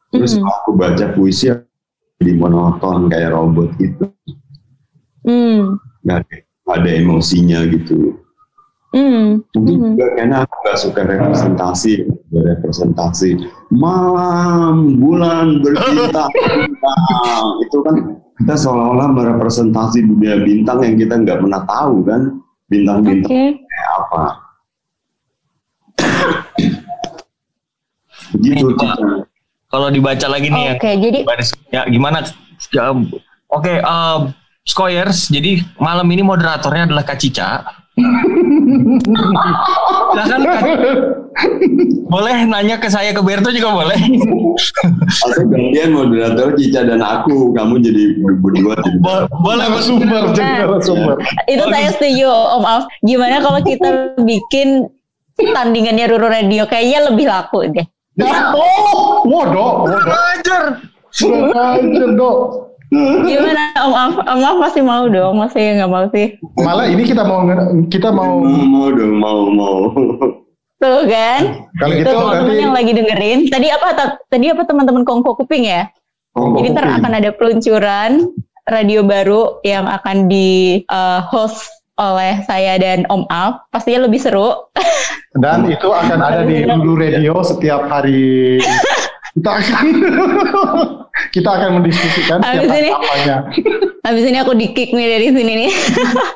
[0.10, 0.50] terus Hmm.
[0.50, 1.54] aku baca puisi
[2.18, 4.10] jadi monoton kayak robot gitu
[5.24, 5.78] Hmm.
[6.02, 8.18] nggak ada, nggak ada emosinya gitu
[8.94, 9.42] Hmm.
[9.58, 9.86] mungkin Hmm.
[9.98, 11.94] juga karena aku nggak suka representasi
[12.30, 13.30] representasi
[13.74, 16.30] malam bulan berbintang
[16.62, 17.46] bintang.
[17.66, 17.96] itu kan
[18.38, 22.22] kita seolah-olah merepresentasi dunia bintang yang kita nggak pernah tahu kan
[22.70, 23.44] bintang-bintang Oke.
[23.66, 24.24] kayak apa
[28.34, 28.66] begitu.
[28.74, 28.94] Cica.
[29.70, 31.20] Kalau dibaca lagi nih yang Oke, jadi
[31.74, 32.22] ya gimana?
[32.70, 32.94] Ya,
[33.50, 34.30] Oke, um,
[34.64, 37.62] Skoyers, jadi malam ini moderatornya adalah Kak Cica.
[40.14, 40.62] Silakan Kak.
[42.08, 43.98] Boleh nanya ke saya ke Berto juga boleh.
[45.26, 48.78] Atau gantian moderator Cica dan aku, kamu jadi berdua.
[49.02, 49.90] Bo- boleh Mas.
[49.90, 51.18] Sumber, jadi sumber.
[51.50, 52.84] itu saya setuju Om Af.
[53.02, 53.90] Gimana kalau kita
[54.22, 54.88] bikin
[55.38, 57.86] tandingannya Ruru Radio kayaknya lebih laku deh.
[58.14, 60.14] Ya, oh, bodoh, bodoh.
[60.14, 60.78] Ajar.
[61.14, 62.38] Kurang ajar, dok.
[63.24, 64.14] Gimana Om Af?
[64.24, 66.38] Om Af pasti mau dong, masa ya nggak mau sih?
[66.58, 67.44] Malah ini kita mau
[67.88, 69.78] kita mau Mau, mau dong, mau, mau.
[70.78, 71.64] Tuh kan?
[71.80, 73.40] kalau Itu gitu teman-teman nanti yang lagi dengerin.
[73.48, 73.88] Tadi apa?
[73.96, 75.88] ta- Tadi apa teman-teman Kongko Kuping ya?
[76.36, 78.28] Oh, Jadi ntar akan ada peluncuran
[78.66, 83.64] radio baru yang akan di uh, host oleh saya dan Om Af.
[83.72, 84.52] Pastinya lebih seru.
[85.36, 88.60] dan itu akan ada di Lulu Radio setiap hari.
[89.34, 89.86] Kita akan
[91.34, 92.90] kita akan mendiskusikan Habis setiap ini.
[92.94, 93.38] apanya.
[94.06, 95.72] Habis ini aku di kick nih dari sini nih.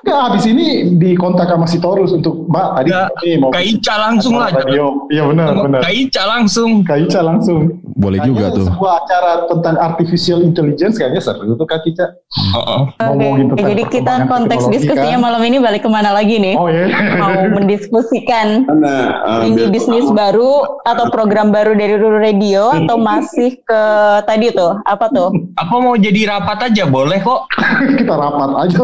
[0.02, 3.96] Ya, habis ini dikontak sama si Torus untuk Mbak tadi Ya, ini mau Kak Ica
[4.00, 4.48] langsung lah.
[4.50, 5.04] radio.
[5.12, 5.80] Iya benar benar.
[5.84, 6.70] Kak Ica langsung.
[6.82, 7.76] Kak Ica langsung.
[7.92, 8.66] Boleh juga Kayaknya tuh.
[8.72, 12.08] Sebuah acara tentang artificial intelligence kayaknya seru tuh Kak Ica.
[12.56, 12.82] Heeh.
[13.04, 15.26] Ngomongin Oke, tentang jadi kita konteks diskusinya kan?
[15.28, 16.56] malam ini balik ke mana lagi nih?
[16.56, 16.88] Oh iya.
[17.20, 20.54] Mau mendiskusikan Karena uh, ini biar bisnis kamu- baru
[20.88, 23.82] atau program baru dari Ruru Radio atau masih ke
[24.24, 25.30] tadi tuh apa tuh?
[25.60, 27.52] Apa mau jadi rapat aja boleh kok.
[28.00, 28.84] kita rapat aja.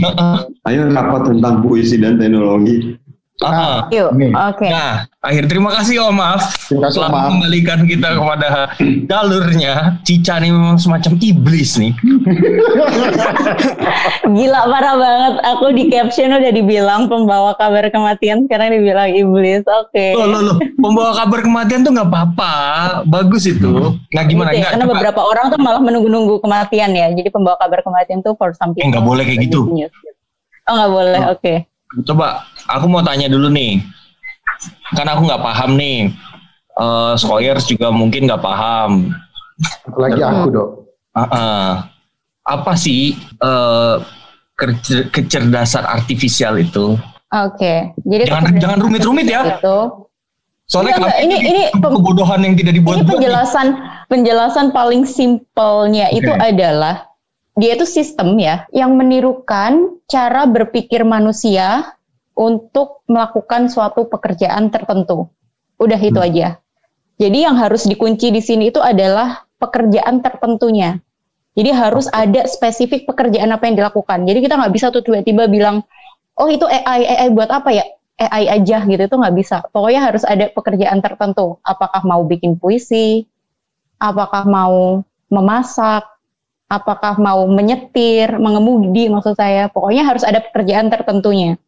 [0.68, 3.00] Ayo rapat tentang puisi dan teknologi.
[3.42, 3.78] Heeh.
[3.98, 4.66] Yuk, oke.
[4.70, 7.22] Nah, akhir terima kasih Om Maaf Terima kasih, telah Maaf.
[7.26, 8.48] mengembalikan kita kepada
[9.10, 9.74] jalurnya.
[10.06, 11.92] Cica nih memang semacam iblis nih.
[14.36, 15.34] Gila parah banget.
[15.54, 19.62] Aku di caption udah dibilang pembawa kabar kematian, sekarang dibilang iblis.
[19.66, 20.14] Oke.
[20.16, 20.56] Loh, loh, loh.
[20.78, 22.54] Pembawa kabar kematian tuh nggak apa-apa.
[23.06, 23.98] Bagus itu.
[24.14, 24.54] Nah gimana?
[24.54, 24.94] Gitu ya, karena coba.
[24.98, 27.10] beberapa orang tuh malah menunggu-nunggu kematian ya.
[27.12, 28.86] Jadi pembawa kabar kematian tuh for some people.
[28.86, 29.66] Eh, nggak boleh kayak gitu.
[29.70, 29.92] News.
[30.70, 31.54] Oh nggak boleh, oke.
[32.08, 33.82] Coba, aku mau tanya dulu nih.
[34.92, 36.12] Kan aku nggak paham nih.
[36.72, 39.12] Eh Skoyers juga mungkin nggak paham.
[39.84, 40.68] Apalagi aku dok.
[41.12, 41.68] Ah, ah.
[42.42, 43.94] Apa sih eh,
[44.54, 46.98] kecer- kecerdasan artifisial itu?
[47.32, 49.56] Oke, jadi Jangan kecerdasan jangan rumit-rumit ya.
[49.56, 50.08] Itu.
[50.68, 53.04] Soalnya Enggak, kami enggak, ini- ini kebodohan yang tidak Ini dibuat-buat.
[53.04, 53.12] nih.
[53.12, 53.66] penjelasan
[54.08, 56.40] penjelasan paling simpelnya itu Oke.
[56.40, 57.08] adalah
[57.54, 61.92] dia itu sistem ya yang menirukan cara berpikir manusia
[62.32, 65.28] untuk melakukan suatu pekerjaan tertentu.
[65.76, 66.28] Udah itu Hmm.
[66.28, 66.48] aja.
[67.20, 70.98] Jadi yang harus dikunci di sini itu adalah pekerjaan tertentunya.
[71.52, 74.24] Jadi harus ada spesifik pekerjaan apa yang dilakukan.
[74.24, 75.84] Jadi kita nggak bisa tuh tiba-tiba bilang,
[76.40, 77.84] oh itu AI, AI buat apa ya?
[78.16, 79.60] AI aja gitu itu nggak bisa.
[79.68, 81.60] Pokoknya harus ada pekerjaan tertentu.
[81.60, 83.28] Apakah mau bikin puisi,
[84.00, 86.08] apakah mau memasak,
[86.72, 89.68] apakah mau menyetir, mengemudi maksud saya.
[89.68, 91.60] Pokoknya harus ada pekerjaan tertentunya.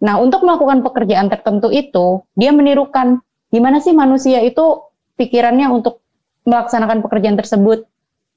[0.00, 3.20] Nah, untuk melakukan pekerjaan tertentu itu, dia menirukan
[3.52, 4.88] gimana sih manusia itu
[5.20, 6.00] pikirannya untuk
[6.48, 7.84] melaksanakan pekerjaan tersebut.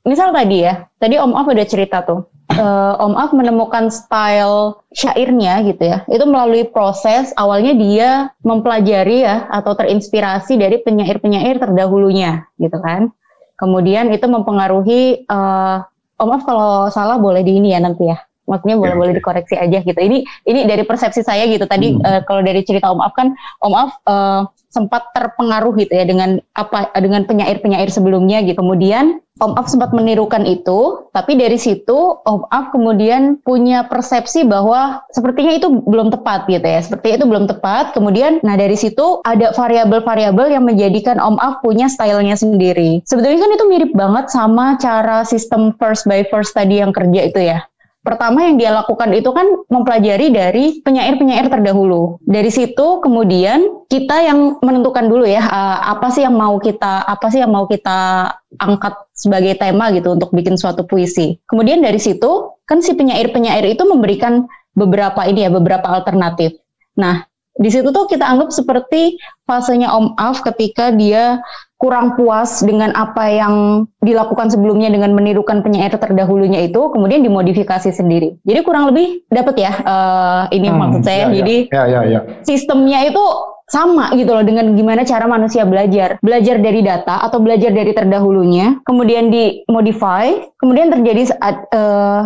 [0.03, 2.27] Misal tadi ya, tadi Om Af udah cerita tuh.
[2.51, 6.03] Eh, Om Af menemukan style syairnya gitu ya.
[6.11, 8.09] Itu melalui proses awalnya dia
[8.43, 13.15] mempelajari ya atau terinspirasi dari penyair-penyair terdahulunya gitu kan.
[13.55, 15.77] Kemudian itu mempengaruhi eh,
[16.19, 18.19] Om Af kalau salah boleh di ini ya nanti ya.
[18.43, 19.95] Maksudnya boleh-boleh dikoreksi aja gitu.
[19.95, 21.63] Ini ini dari persepsi saya gitu.
[21.63, 22.03] Tadi Hmm.
[22.03, 23.31] eh, kalau dari cerita Om Af kan
[23.63, 24.41] Om Af eh,
[24.73, 28.57] sempat terpengaruh gitu ya dengan apa dengan penyair-penyair sebelumnya gitu.
[28.57, 35.01] Kemudian Om Af sempat menirukan itu, tapi dari situ Om Af kemudian punya persepsi bahwa
[35.09, 36.81] sepertinya itu belum tepat gitu ya.
[36.81, 37.93] Sepertinya itu belum tepat.
[37.97, 43.01] Kemudian nah dari situ ada variabel-variabel yang menjadikan Om Af punya stylenya sendiri.
[43.05, 47.41] Sebetulnya kan itu mirip banget sama cara sistem first by first tadi yang kerja itu
[47.41, 47.65] ya.
[48.03, 52.19] Pertama yang dia lakukan itu kan mempelajari dari penyair-penyair terdahulu.
[52.27, 57.31] Dari situ kemudian kita yang menentukan dulu ya eh, apa sih yang mau kita apa
[57.31, 58.27] sih yang mau kita
[58.59, 61.39] angkat sebagai tema gitu untuk bikin suatu puisi.
[61.47, 66.59] Kemudian dari situ kan si penyair-penyair itu memberikan beberapa ini ya beberapa alternatif.
[66.99, 67.23] Nah
[67.55, 69.15] di situ tuh kita anggap seperti
[69.47, 71.39] fasenya Om Af ketika dia
[71.83, 78.39] kurang puas dengan apa yang dilakukan sebelumnya dengan menirukan penyair terdahulunya itu, kemudian dimodifikasi sendiri.
[78.47, 81.27] Jadi kurang lebih dapat ya eh, ini Hmm, maksud saya.
[81.27, 81.35] ya, ya.
[81.43, 82.19] Jadi ya ya ya.
[82.47, 83.19] sistemnya itu
[83.67, 86.15] sama gitu loh dengan gimana cara manusia belajar.
[86.23, 92.21] Belajar dari data atau belajar dari terdahulunya, kemudian dimodify, kemudian terjadi saat eh,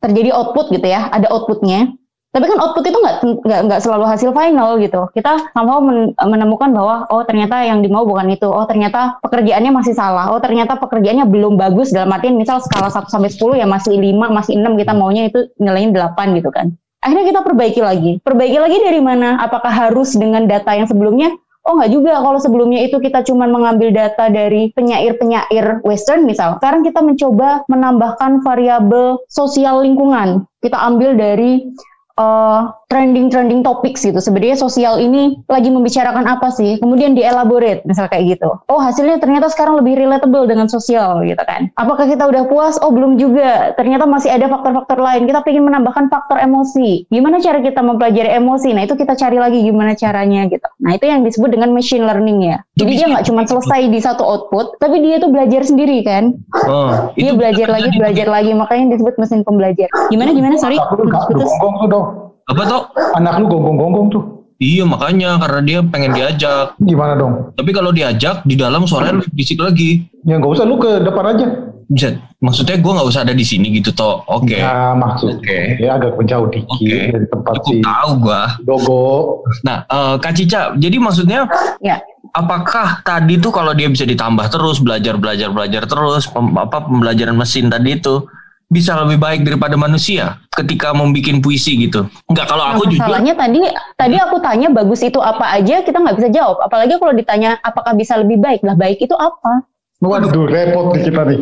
[0.00, 1.92] terjadi output gitu ya, ada outputnya.
[2.32, 5.04] Tapi kan output itu nggak nggak selalu hasil final gitu.
[5.12, 8.48] Kita men- menemukan bahwa oh ternyata yang dimau bukan itu.
[8.48, 10.32] Oh ternyata pekerjaannya masih salah.
[10.32, 14.32] Oh ternyata pekerjaannya belum bagus dalam artian misal skala 1 sampai 10 ya masih 5,
[14.32, 16.72] masih 6 kita maunya itu nilainya 8 gitu kan.
[17.04, 18.12] Akhirnya kita perbaiki lagi.
[18.24, 19.36] Perbaiki lagi dari mana?
[19.36, 21.36] Apakah harus dengan data yang sebelumnya?
[21.62, 26.58] Oh nggak juga kalau sebelumnya itu kita cuma mengambil data dari penyair-penyair western misal.
[26.58, 30.42] Sekarang kita mencoba menambahkan variabel sosial lingkungan.
[30.58, 31.62] Kita ambil dari
[32.22, 34.20] uh, trending-trending topics gitu.
[34.20, 36.76] Sebenarnya sosial ini lagi membicarakan apa sih?
[36.76, 38.52] Kemudian dielaborate, misal kayak gitu.
[38.68, 41.72] Oh hasilnya ternyata sekarang lebih relatable dengan sosial gitu kan.
[41.80, 42.76] Apakah kita udah puas?
[42.84, 43.72] Oh belum juga.
[43.80, 45.24] Ternyata masih ada faktor-faktor lain.
[45.24, 47.08] Kita ingin menambahkan faktor emosi.
[47.08, 48.76] Gimana cara kita mempelajari emosi?
[48.76, 50.68] Nah itu kita cari lagi gimana caranya gitu.
[50.84, 52.60] Nah itu yang disebut dengan machine learning ya.
[52.76, 56.36] Jadi dia nggak cuma selesai di satu output, tapi dia tuh belajar sendiri kan.
[56.68, 58.52] Oh, Dia belajar lagi, belajar lagi.
[58.52, 59.88] Makanya disebut mesin pembelajar.
[60.12, 60.60] Gimana gimana?
[60.60, 60.76] Sorry.
[60.76, 62.82] Anak Apa tuh?
[63.14, 64.24] Anak lu gonggong-gonggong tuh.
[64.56, 66.78] Iya makanya karena dia pengen diajak.
[66.78, 67.50] Gimana dong?
[67.52, 70.06] Tapi kalau diajak di dalam suaranya lebih berisik lagi.
[70.22, 71.46] Ya nggak usah lu ke depan aja.
[71.92, 74.22] Bisa, maksudnya gue nggak usah ada di sini gitu toh.
[74.24, 74.56] Oke.
[74.56, 75.42] Ya maksud.
[75.42, 75.76] Oke.
[75.76, 78.42] Ya agak menjauh dikit dari tempat si Tahu gua.
[78.62, 79.02] Dogo.
[79.60, 81.50] Nah, eh, Kak Cica, jadi maksudnya
[81.82, 81.98] Ya.
[82.32, 87.34] apakah tadi tuh kalau dia bisa ditambah terus belajar belajar belajar terus pem- apa pembelajaran
[87.34, 88.24] mesin tadi itu
[88.72, 92.08] bisa lebih baik daripada manusia ketika membuat puisi gitu.
[92.32, 93.60] Enggak kalau Nah, aku jujur masalahnya tadi
[94.00, 96.56] tadi aku tanya bagus itu apa aja kita nggak bisa jawab.
[96.64, 99.68] Apalagi kalau ditanya apakah bisa lebih baik lah baik itu apa?
[100.02, 101.38] Waduh repot nih kita nih.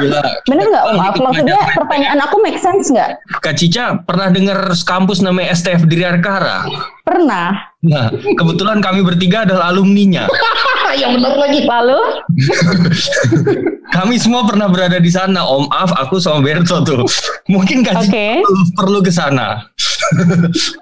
[0.00, 0.22] gila.
[0.48, 1.16] Bener nggak Om Af?
[1.20, 3.20] Maksudnya pertanyaan aku make sense nggak?
[3.44, 6.64] Kak Cica pernah dengar kampus namanya STF Diriarkara?
[7.04, 7.76] Pernah.
[7.84, 8.08] Nah,
[8.40, 10.24] kebetulan kami bertiga adalah alumninya.
[11.00, 11.60] ya benar lagi.
[11.68, 12.00] Lalu
[13.94, 17.06] Kami semua pernah berada di sana, Om Af, aku sama Berto tuh.
[17.46, 18.28] Mungkin Kak Cica Oke.
[18.42, 19.62] perlu, perlu ke sana.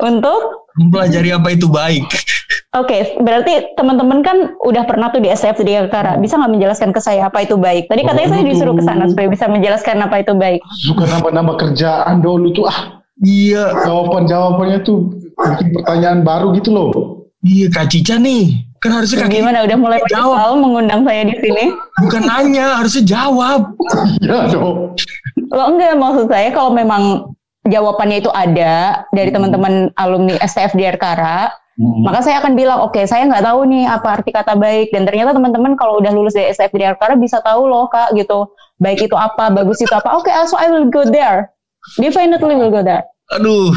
[0.05, 2.03] untuk Mempelajari apa itu baik.
[2.75, 6.19] Oke, berarti teman-teman kan udah pernah tuh di SF di Jakarta.
[6.19, 7.87] Bisa nggak menjelaskan ke saya apa itu baik?
[7.87, 10.59] Tadi katanya saya disuruh ke sana supaya bisa menjelaskan apa itu baik.
[10.83, 12.99] Suka nambah-nambah kerjaan dulu tuh ah.
[13.23, 13.87] Iya.
[13.87, 16.91] Jawaban-jawabannya tuh bikin pertanyaan baru gitu loh.
[17.47, 18.74] Iya Kak Cica nih.
[18.85, 21.73] Kan harusnya Kak Gimana udah mulai menyesal mengundang saya di sini?
[22.05, 23.73] Bukan nanya, harusnya jawab.
[24.21, 24.61] Iya.
[25.49, 27.33] Lo enggak maksud saya kalau memang
[27.65, 31.49] jawabannya itu ada dari teman-teman alumni STF di Erkara,
[31.81, 35.33] maka saya akan bilang, oke saya nggak tahu nih apa arti kata baik dan ternyata
[35.33, 38.53] teman-teman kalau udah lulus dari STF di Erkara bisa tahu loh kak gitu,
[38.85, 40.13] baik itu apa, bagus itu apa.
[40.13, 41.57] Oke, so I will go there.
[41.97, 43.09] Definitely will go there.
[43.33, 43.73] Aduh,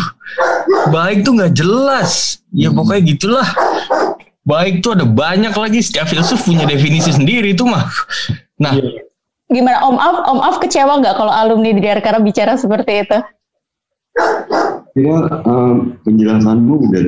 [0.92, 2.44] baik tuh nggak jelas.
[2.52, 3.48] Ya pokoknya gitulah.
[4.48, 5.84] Baik tuh ada banyak lagi.
[5.84, 7.92] Setiap filsuf punya definisi sendiri itu mah.
[8.58, 8.80] Nah,
[9.48, 10.18] Gimana Om Af?
[10.28, 13.20] Om Af kecewa nggak kalau alumni di Erkara bicara seperti itu?
[14.98, 17.02] Ya, em, penjelasanmu udah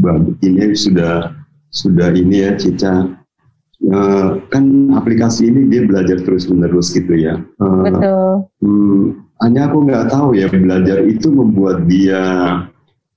[0.00, 0.34] bagus.
[0.42, 1.34] Ini sudah
[1.70, 3.18] sudah ini ya, Cica.
[3.78, 7.38] Eh, kan aplikasi ini dia belajar terus menerus gitu ya.
[7.38, 8.50] Eh, Betul.
[8.58, 9.04] hmm,
[9.38, 12.18] hanya aku nggak tahu ya belajar itu membuat dia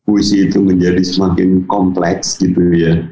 [0.05, 3.09] puisi itu menjadi semakin kompleks gitu ya,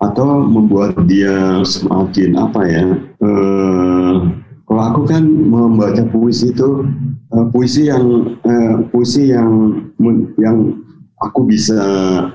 [0.00, 2.84] atau membuat dia semakin apa ya?
[3.20, 4.16] eh,
[4.70, 6.86] kalau aku kan membaca puisi itu
[7.34, 9.76] eh, puisi yang eh, puisi yang
[10.38, 10.78] yang
[11.20, 11.76] aku bisa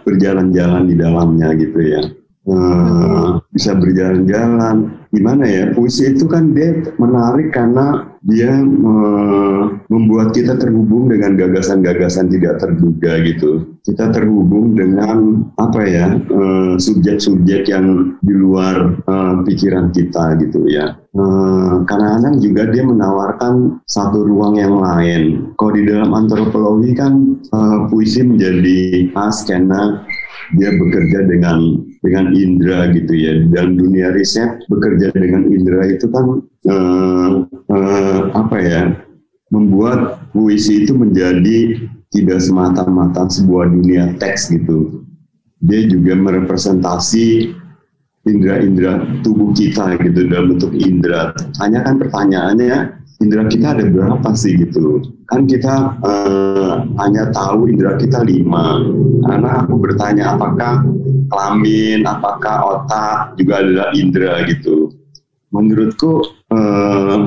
[0.03, 2.01] berjalan-jalan di dalamnya gitu ya.
[2.45, 10.57] Eh, bisa berjalan-jalan gimana ya puisi itu kan dia menarik karena dia me- membuat kita
[10.57, 13.78] terhubung dengan gagasan-gagasan tidak terduga gitu.
[13.86, 20.97] Kita terhubung dengan apa ya eh, subjek-subjek yang di luar eh, pikiran kita gitu ya.
[21.13, 25.53] Eh, kadang-kadang juga dia menawarkan satu ruang yang lain.
[25.55, 30.01] Kalau di dalam antropologi kan eh, puisi menjadi khas karena
[30.57, 31.57] dia bekerja dengan
[32.06, 33.41] dengan indera gitu ya.
[33.49, 36.26] Dalam dunia riset bekerja dengan indera itu kan
[36.70, 37.30] eh,
[37.74, 38.82] eh, apa ya
[39.49, 45.01] membuat puisi itu menjadi tidak semata-mata sebuah dunia teks gitu.
[45.66, 47.58] Dia juga merepresentasi
[48.26, 51.34] indera-indera tubuh kita gitu dalam bentuk indera.
[51.62, 57.97] Hanya kan pertanyaannya indera kita ada berapa sih gitu kan kita eh, hanya tahu indera
[57.97, 58.86] kita lima.
[59.26, 60.86] Karena aku bertanya apakah
[61.34, 64.93] kelamin apakah otak juga adalah indera gitu.
[65.49, 66.21] Menurutku
[66.53, 67.17] eh,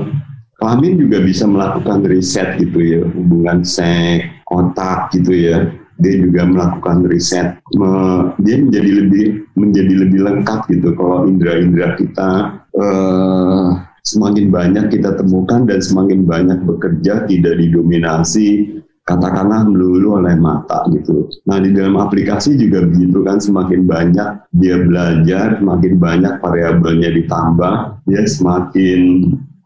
[0.63, 3.03] kelamin juga bisa melakukan riset gitu ya.
[3.11, 5.67] Hubungan seks otak gitu ya.
[5.99, 7.59] Dia juga melakukan riset.
[7.75, 9.27] Me- dia menjadi lebih
[9.59, 10.95] menjadi lebih lengkap gitu.
[10.95, 12.31] Kalau indera-indera kita
[12.79, 13.67] eh,
[14.09, 21.33] semakin banyak kita temukan dan semakin banyak bekerja tidak didominasi katakanlah melulu oleh mata gitu.
[21.49, 27.75] Nah di dalam aplikasi juga begitu kan semakin banyak dia belajar, semakin banyak variabelnya ditambah,
[28.05, 29.01] dia semakin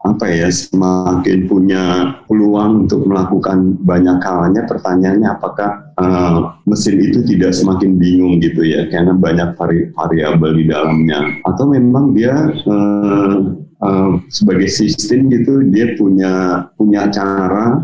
[0.03, 1.83] apa ya semakin punya
[2.27, 8.83] peluang untuk melakukan banyak halnya pertanyaannya apakah eh, mesin itu tidak semakin bingung gitu ya
[8.91, 15.93] karena banyak vari- variabel di dalamnya atau memang dia eh, eh, sebagai sistem gitu dia
[15.99, 16.33] punya
[16.79, 17.83] punya cara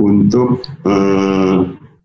[0.00, 1.56] untuk eh,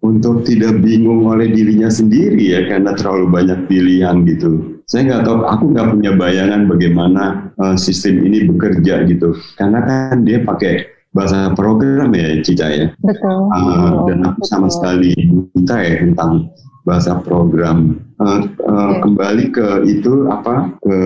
[0.04, 4.84] untuk tidak bingung oleh dirinya sendiri ya karena terlalu banyak pilihan gitu.
[4.84, 7.24] Saya nggak tahu, aku nggak punya bayangan bagaimana
[7.56, 9.32] eh, sistem ini bekerja gitu.
[9.56, 12.88] Karena kan dia pakai bahasa program ya Cica ya.
[13.00, 13.48] Betul.
[13.54, 16.50] Uh, dan aku sama sekali buta ya tentang
[16.84, 18.03] bahasa program.
[18.22, 20.70] Uh, uh, Kembali ke itu apa?
[20.80, 20.98] Ke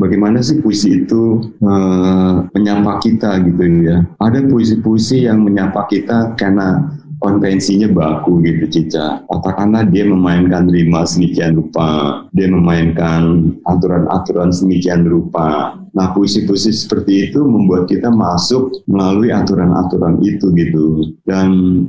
[0.00, 4.04] bagaimana sih puisi itu uh, menyapa kita gitu ya?
[4.16, 9.22] Ada puisi-puisi yang menyapa kita karena konvensinya baku gitu Cica.
[9.26, 15.78] Katakanlah dia memainkan rima sedemikian rupa, dia memainkan aturan-aturan sedemikian rupa.
[15.96, 21.16] Nah puisi-puisi seperti itu membuat kita masuk melalui aturan-aturan itu gitu.
[21.26, 21.48] Dan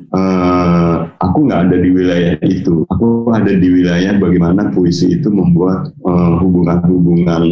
[0.10, 2.88] eh, aku nggak ada di wilayah itu.
[2.90, 7.44] Aku ada di wilayah bagaimana puisi itu membuat eh, hubungan-hubungan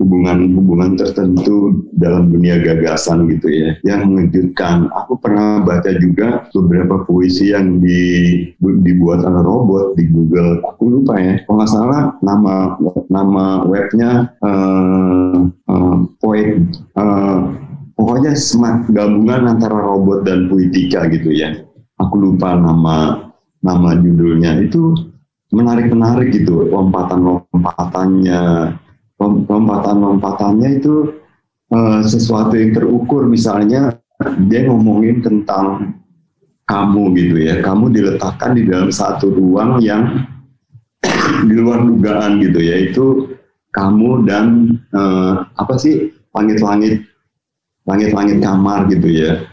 [0.00, 4.88] hubungan-hubungan tertentu dalam dunia gagasan gitu ya yang mengejutkan.
[5.04, 8.00] Aku pernah baca juga beberapa puisi yang di,
[8.58, 10.64] dibuat oleh robot di Google.
[10.64, 11.44] Aku lupa ya.
[11.44, 12.80] Kalau nggak salah nama
[13.12, 15.38] nama webnya eh,
[15.68, 16.64] eh, poet
[16.96, 17.38] eh,
[17.92, 21.60] pokoknya smart gabungan antara robot dan puitika gitu ya.
[22.00, 23.28] Aku lupa nama
[23.60, 24.96] nama judulnya itu
[25.52, 28.40] menarik-menarik gitu lompatan-lompatannya
[28.72, 28.89] lom-
[29.20, 31.12] lompatan-lompatannya itu
[31.70, 33.28] eh, sesuatu yang terukur.
[33.28, 34.00] Misalnya
[34.48, 35.96] dia ngomongin tentang
[36.64, 37.60] kamu gitu ya.
[37.60, 40.24] Kamu diletakkan di dalam satu ruang yang
[41.48, 43.04] di luar dugaan gitu yaitu
[43.70, 47.04] kamu dan eh, apa sih langit-langit
[47.84, 49.44] langit-langit kamar gitu ya.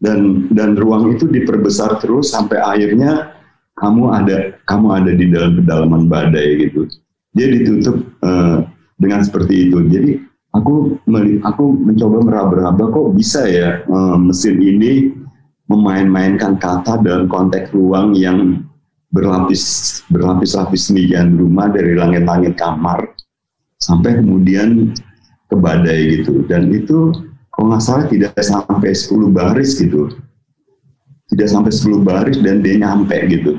[0.00, 3.36] Dan dan ruang itu diperbesar terus sampai akhirnya
[3.76, 6.88] kamu ada kamu ada di dalam kedalaman badai gitu.
[7.36, 8.58] Dia ditutup eh,
[9.00, 9.80] dengan seperti itu.
[9.88, 10.20] Jadi
[10.52, 11.00] aku
[11.42, 14.92] aku mencoba meraba-raba kok bisa ya eh, mesin ini
[15.70, 18.66] memain-mainkan kata dalam konteks ruang yang
[19.10, 23.16] berlapis berlapis-lapis demikian rumah dari langit-langit kamar.
[23.80, 24.92] Sampai kemudian
[25.48, 26.44] ke badai gitu.
[26.44, 27.16] Dan itu
[27.50, 30.12] kalau nggak salah tidak sampai 10 baris gitu.
[31.30, 33.56] Tidak sampai 10 baris dan dia nyampe gitu.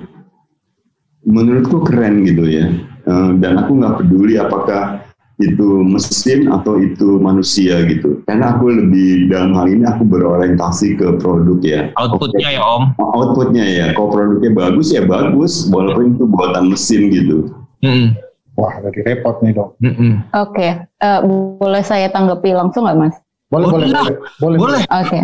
[1.26, 2.70] Menurutku keren gitu ya.
[3.02, 5.01] Eh, dan aku nggak peduli apakah
[5.40, 11.18] itu mesin atau itu manusia gitu karena aku lebih dalam hal ini aku berorientasi ke
[11.18, 12.84] produk ya Outputnya ya Om.
[13.00, 17.38] outputnya ya kalau produknya bagus ya bagus walaupun itu buatan mesin gitu
[18.60, 19.74] Wah, jadi repot nih dong.
[20.36, 23.16] Oke, eh, boleh saya tanggapi langsung nggak mas?
[23.50, 24.58] Boleh, boleh, boleh, boleh.
[24.60, 24.82] Boleh.
[24.92, 25.20] Oke,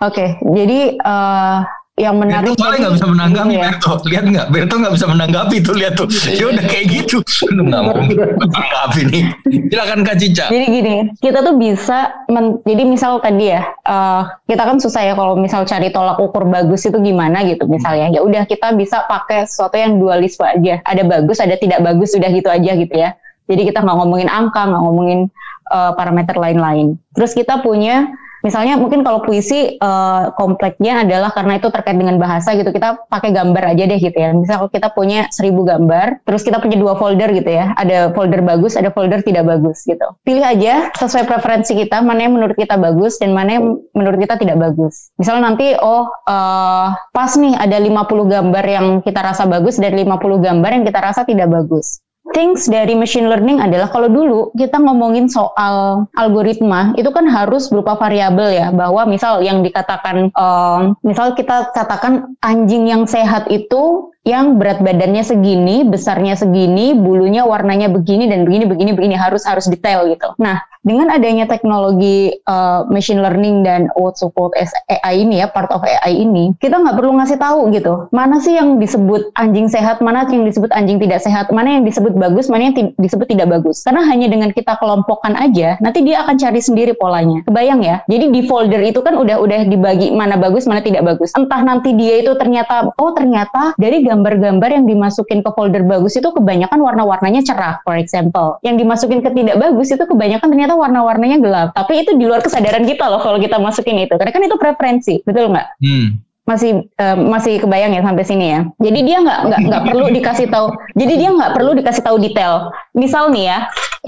[0.00, 0.26] oke.
[0.42, 1.58] Jadi eh,
[2.00, 3.62] yang menarik Berto soalnya nggak bisa menanggapi Iya.
[3.68, 3.92] Berto.
[4.08, 4.46] Lihat nggak?
[4.48, 6.08] Berto nggak bisa menanggapi tuh lihat tuh.
[6.08, 7.16] Dia udah kayak gitu.
[7.52, 9.24] Lu nggak mau menanggapi nih.
[9.68, 10.44] Silakan Kak Cica.
[10.48, 15.12] Jadi gini, kita tuh bisa, men- jadi misal tadi ya, eh, kita kan susah ya
[15.12, 18.08] kalau misal cari tolak ukur bagus itu gimana gitu misalnya.
[18.08, 20.80] Ya udah kita bisa pakai sesuatu yang dualisme aja.
[20.82, 23.12] Ada bagus, ada tidak bagus, udah gitu aja gitu ya.
[23.44, 25.20] Jadi kita nggak ngomongin angka, nggak ngomongin
[25.68, 26.96] eh, parameter lain-lain.
[27.12, 28.08] Terus kita punya
[28.40, 33.30] Misalnya mungkin kalau puisi uh, kompleknya adalah karena itu terkait dengan bahasa gitu kita pakai
[33.36, 34.32] gambar aja deh gitu ya.
[34.32, 37.76] Misal kita punya seribu gambar, terus kita punya dua folder gitu ya.
[37.76, 40.04] Ada folder bagus, ada folder tidak bagus gitu.
[40.24, 44.40] Pilih aja sesuai preferensi kita mana yang menurut kita bagus dan mana yang menurut kita
[44.40, 45.12] tidak bagus.
[45.20, 50.16] Misalnya nanti oh uh, pas nih ada 50 gambar yang kita rasa bagus dan 50
[50.40, 52.00] gambar yang kita rasa tidak bagus
[52.32, 57.98] things dari machine learning adalah kalau dulu kita ngomongin soal algoritma itu kan harus berupa
[57.98, 64.60] variabel ya bahwa misal yang dikatakan um, misal kita katakan anjing yang sehat itu yang
[64.60, 70.04] berat badannya segini, besarnya segini, bulunya warnanya begini dan begini begini begini harus harus detail
[70.12, 70.36] gitu.
[70.36, 75.84] Nah, dengan adanya teknologi uh, machine learning dan what support AI ini ya, part of
[75.84, 78.08] AI ini, kita nggak perlu ngasih tahu gitu.
[78.16, 82.16] Mana sih yang disebut anjing sehat, mana yang disebut anjing tidak sehat, mana yang disebut
[82.16, 83.84] bagus, mana yang disebut tidak bagus.
[83.84, 87.44] Karena hanya dengan kita kelompokkan aja, nanti dia akan cari sendiri polanya.
[87.44, 88.00] Kebayang ya?
[88.08, 91.36] Jadi di folder itu kan udah udah dibagi mana bagus, mana tidak bagus.
[91.36, 96.32] Entah nanti dia itu ternyata oh ternyata dari gambar-gambar yang dimasukin ke folder bagus itu
[96.32, 98.56] kebanyakan warna-warnanya cerah, for example.
[98.64, 101.68] Yang dimasukin ke tidak bagus itu kebanyakan ternyata warna-warnanya gelap.
[101.74, 104.14] Tapi itu di luar kesadaran kita loh kalau kita masukin itu.
[104.14, 105.68] Karena kan itu preferensi, betul nggak?
[105.82, 106.20] Hmm.
[106.48, 108.60] Masih uh, masih kebayang ya sampai sini ya.
[108.82, 110.66] Jadi dia nggak nggak nggak perlu dikasih tahu.
[110.98, 112.74] Jadi dia nggak perlu dikasih tahu detail.
[112.96, 113.58] Misal nih ya,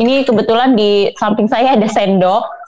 [0.00, 2.61] ini kebetulan di samping saya ada sendok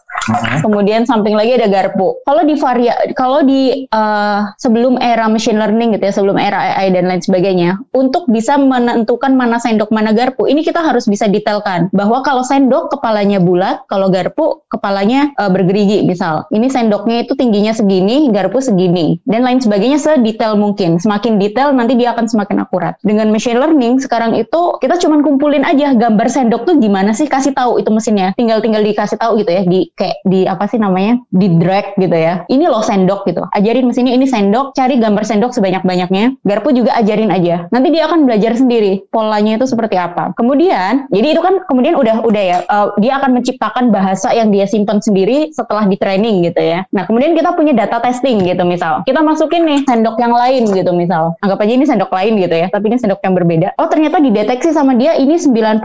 [0.64, 2.22] Kemudian samping lagi ada garpu.
[2.24, 6.94] Kalau di varia, kalau di uh, sebelum era machine learning gitu ya, sebelum era AI
[6.94, 11.92] dan lain sebagainya, untuk bisa menentukan mana sendok mana garpu, ini kita harus bisa detailkan
[11.92, 16.48] bahwa kalau sendok kepalanya bulat, kalau garpu kepalanya uh, bergerigi misal.
[16.48, 20.96] Ini sendoknya itu tingginya segini, garpu segini, dan lain sebagainya sedetail mungkin.
[20.96, 22.96] Semakin detail nanti dia akan semakin akurat.
[23.04, 27.52] Dengan machine learning sekarang itu kita cuman kumpulin aja gambar sendok tuh gimana sih, kasih
[27.52, 28.32] tahu itu mesinnya.
[28.38, 32.12] Tinggal tinggal dikasih tahu gitu ya di kayak di apa sih namanya di drag gitu
[32.12, 32.44] ya.
[32.52, 33.48] Ini loh sendok gitu.
[33.56, 36.44] Ajarin mesinnya ini sendok cari gambar sendok sebanyak-banyaknya.
[36.44, 37.72] Garpu juga ajarin aja.
[37.72, 40.36] Nanti dia akan belajar sendiri polanya itu seperti apa.
[40.36, 44.68] Kemudian jadi itu kan kemudian udah udah ya uh, dia akan menciptakan bahasa yang dia
[44.68, 46.84] simpan sendiri setelah di training gitu ya.
[46.92, 49.00] Nah kemudian kita punya data testing gitu misal.
[49.08, 51.32] Kita masukin nih sendok yang lain gitu misal.
[51.40, 53.72] Anggap aja ini sendok lain gitu ya tapi ini sendok yang berbeda.
[53.80, 55.80] Oh ternyata dideteksi sama dia ini 90%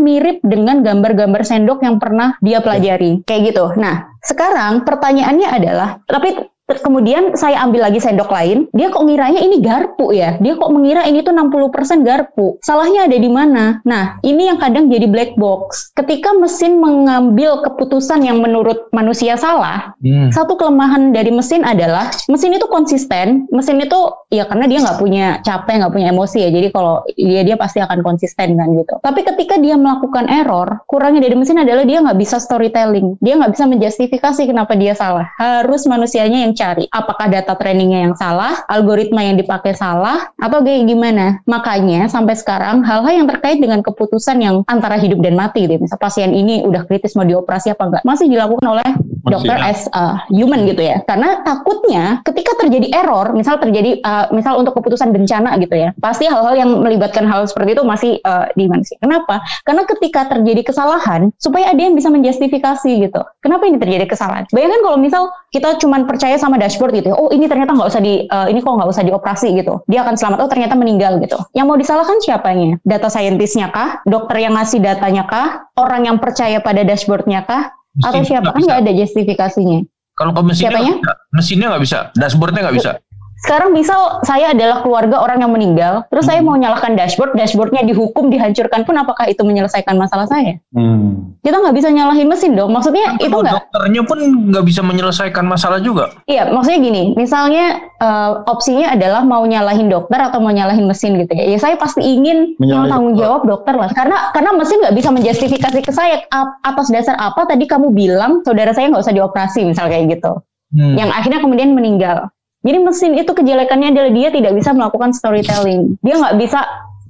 [0.00, 3.20] mirip dengan gambar-gambar sendok yang pernah dia pelajari.
[3.26, 6.34] Kayak gitu nah sekarang pertanyaannya adalah, tapi
[6.76, 10.36] kemudian saya ambil lagi sendok lain, dia kok ngiranya ini garpu ya?
[10.36, 12.60] Dia kok mengira ini tuh 60% garpu.
[12.60, 13.80] Salahnya ada di mana?
[13.88, 15.96] Nah, ini yang kadang jadi black box.
[15.96, 20.28] Ketika mesin mengambil keputusan yang menurut manusia salah, hmm.
[20.28, 23.48] satu kelemahan dari mesin adalah mesin itu konsisten.
[23.48, 26.50] Mesin itu ya karena dia nggak punya capek, nggak punya emosi ya.
[26.52, 29.00] Jadi kalau dia dia pasti akan konsisten kan gitu.
[29.00, 33.16] Tapi ketika dia melakukan error, kurangnya dari mesin adalah dia nggak bisa storytelling.
[33.24, 35.32] Dia nggak bisa menjustifikasi kenapa dia salah.
[35.40, 40.90] Harus manusianya yang cari apakah data trainingnya yang salah, algoritma yang dipakai salah, atau kayak
[40.90, 41.38] gimana.
[41.46, 45.78] Makanya sampai sekarang hal-hal yang terkait dengan keputusan yang antara hidup dan mati, deh.
[45.78, 48.90] misal pasien ini udah kritis mau dioperasi apa enggak, masih dilakukan oleh
[49.24, 51.02] dokter as a human gitu ya.
[51.06, 56.30] Karena takutnya ketika terjadi error, misal terjadi uh, misal untuk keputusan bencana gitu ya, pasti
[56.30, 58.96] hal-hal yang melibatkan hal seperti itu masih uh, di manusia.
[59.02, 59.42] Kenapa?
[59.66, 63.20] Karena ketika terjadi kesalahan, supaya ada yang bisa menjustifikasi gitu.
[63.42, 64.44] Kenapa ini terjadi kesalahan?
[64.54, 68.02] Bayangkan kalau misal kita cuma percaya sama dashboard gitu ya, oh ini ternyata nggak usah
[68.04, 71.38] di uh, ini kok nggak usah dioperasi gitu dia akan selamat oh ternyata meninggal gitu
[71.56, 76.60] yang mau disalahkan siapanya data scientistnya kah dokter yang ngasih datanya kah orang yang percaya
[76.60, 78.52] pada dashboardnya kah atau siapa?
[78.54, 79.80] kan nggak ada justifikasinya.
[80.18, 80.98] Kalau ke mesinnya
[81.30, 81.98] mesinnya nggak bisa.
[82.18, 82.92] Dashboardnya nggak bisa
[83.38, 86.30] sekarang misal saya adalah keluarga orang yang meninggal, terus hmm.
[86.34, 90.58] saya mau nyalakan dashboard, dashboardnya dihukum, dihancurkan pun apakah itu menyelesaikan masalah saya?
[90.74, 91.38] Hmm.
[91.46, 92.74] Kita nggak bisa nyalahin mesin dong.
[92.74, 93.54] Maksudnya kan itu nggak?
[93.54, 94.18] Dokternya pun
[94.50, 96.18] nggak bisa menyelesaikan masalah juga.
[96.26, 101.30] Iya, maksudnya gini, misalnya uh, opsinya adalah mau nyalahin dokter atau mau nyalahin mesin gitu
[101.38, 101.46] ya.
[101.46, 105.78] Ya saya pasti ingin yang tanggung jawab dokter lah, karena karena mesin nggak bisa menjustifikasi
[105.86, 106.26] ke saya
[106.66, 110.42] atas dasar apa tadi kamu bilang saudara saya nggak usah dioperasi misal kayak gitu.
[110.74, 110.98] Hmm.
[110.98, 112.28] Yang akhirnya kemudian meninggal.
[112.66, 115.94] Jadi mesin itu kejelekannya adalah dia tidak bisa melakukan storytelling.
[116.02, 116.66] Dia nggak bisa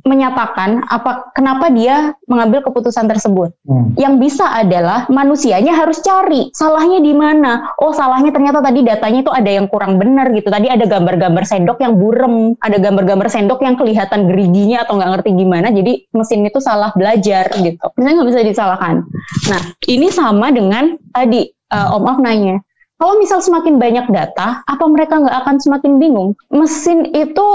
[0.08, 3.52] menyatakan apa kenapa dia mengambil keputusan tersebut.
[3.68, 3.92] Hmm.
[4.00, 7.76] Yang bisa adalah manusianya harus cari salahnya di mana.
[7.76, 10.48] Oh, salahnya ternyata tadi datanya itu ada yang kurang benar gitu.
[10.48, 15.30] Tadi ada gambar-gambar sendok yang burem, ada gambar-gambar sendok yang kelihatan geriginya atau nggak ngerti
[15.36, 15.68] gimana.
[15.68, 17.84] Jadi mesin itu salah belajar gitu.
[18.00, 18.94] Misalnya nggak bisa disalahkan.
[19.52, 22.56] Nah, ini sama dengan tadi uh, Om Af nanya,
[22.98, 26.34] kalau misal semakin banyak data, apa mereka nggak akan semakin bingung?
[26.50, 27.46] Mesin itu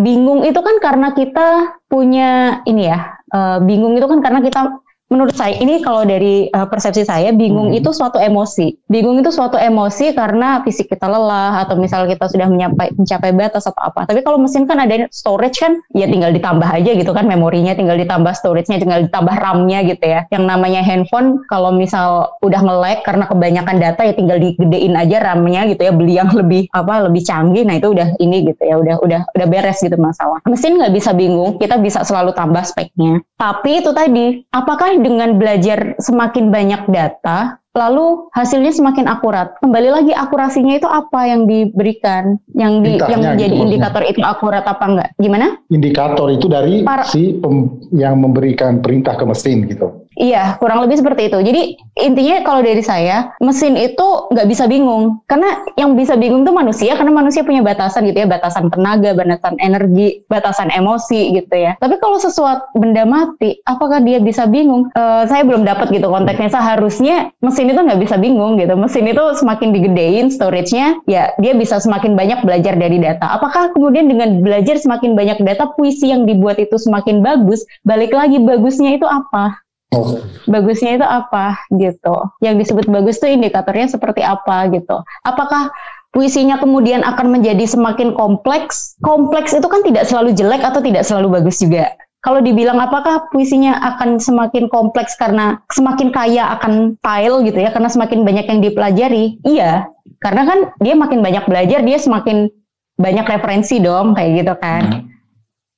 [0.00, 5.34] bingung itu kan karena kita punya ini ya, uh, bingung itu kan karena kita menurut
[5.38, 7.78] saya ini kalau dari uh, persepsi saya bingung Hmm.
[7.78, 8.86] itu suatu emosi.
[8.90, 13.66] Bingung itu suatu emosi karena fisik kita lelah atau misal kita sudah mencapai mencapai batas
[13.66, 14.06] atau apa.
[14.06, 17.98] Tapi kalau mesin kan ada storage kan ya tinggal ditambah aja gitu kan memorinya tinggal
[17.98, 20.20] ditambah storage-nya tinggal ditambah RAM-nya gitu ya.
[20.30, 25.70] Yang namanya handphone kalau misal udah nge-lag karena kebanyakan data ya tinggal digedein aja RAM-nya
[25.70, 27.62] gitu ya beli yang lebih apa lebih canggih.
[27.66, 30.42] Nah itu udah ini gitu ya udah udah udah beres gitu masalah.
[30.46, 33.22] Mesin nggak bisa bingung, kita bisa selalu tambah speknya.
[33.36, 39.56] Tapi itu tadi, apakah dengan belajar semakin banyak data, lalu hasilnya semakin akurat?
[39.60, 43.64] Kembali lagi akurasinya itu apa yang diberikan, yang di, Ditanya yang gitu menjadi maksudnya.
[43.68, 45.08] indikator itu akurat apa enggak?
[45.16, 45.46] Gimana?
[45.68, 50.05] Indikator itu dari Para- si pem- yang memberikan perintah ke mesin gitu.
[50.16, 51.38] Iya, kurang lebih seperti itu.
[51.44, 51.62] Jadi
[52.00, 55.20] intinya kalau dari saya, mesin itu nggak bisa bingung.
[55.28, 59.60] Karena yang bisa bingung tuh manusia, karena manusia punya batasan gitu ya, batasan tenaga, batasan
[59.60, 61.76] energi, batasan emosi gitu ya.
[61.76, 64.88] Tapi kalau sesuatu benda mati, apakah dia bisa bingung?
[64.96, 66.48] Eh, saya belum dapat gitu konteksnya.
[66.48, 68.72] Seharusnya mesin itu nggak bisa bingung gitu.
[68.72, 73.36] Mesin itu semakin digedein storage-nya, ya dia bisa semakin banyak belajar dari data.
[73.36, 77.68] Apakah kemudian dengan belajar semakin banyak data, puisi yang dibuat itu semakin bagus?
[77.84, 79.65] Balik lagi bagusnya itu apa?
[79.94, 80.18] Oh,
[80.50, 82.16] bagusnya itu apa gitu.
[82.42, 84.98] Yang disebut bagus itu indikatornya seperti apa gitu.
[85.22, 85.70] Apakah
[86.10, 88.98] puisinya kemudian akan menjadi semakin kompleks?
[88.98, 91.94] Kompleks itu kan tidak selalu jelek atau tidak selalu bagus juga.
[92.26, 97.86] Kalau dibilang apakah puisinya akan semakin kompleks karena semakin kaya akan style gitu ya, karena
[97.86, 99.38] semakin banyak yang dipelajari?
[99.46, 99.86] Iya,
[100.18, 102.50] karena kan dia makin banyak belajar, dia semakin
[102.98, 105.06] banyak referensi dong, kayak gitu kan.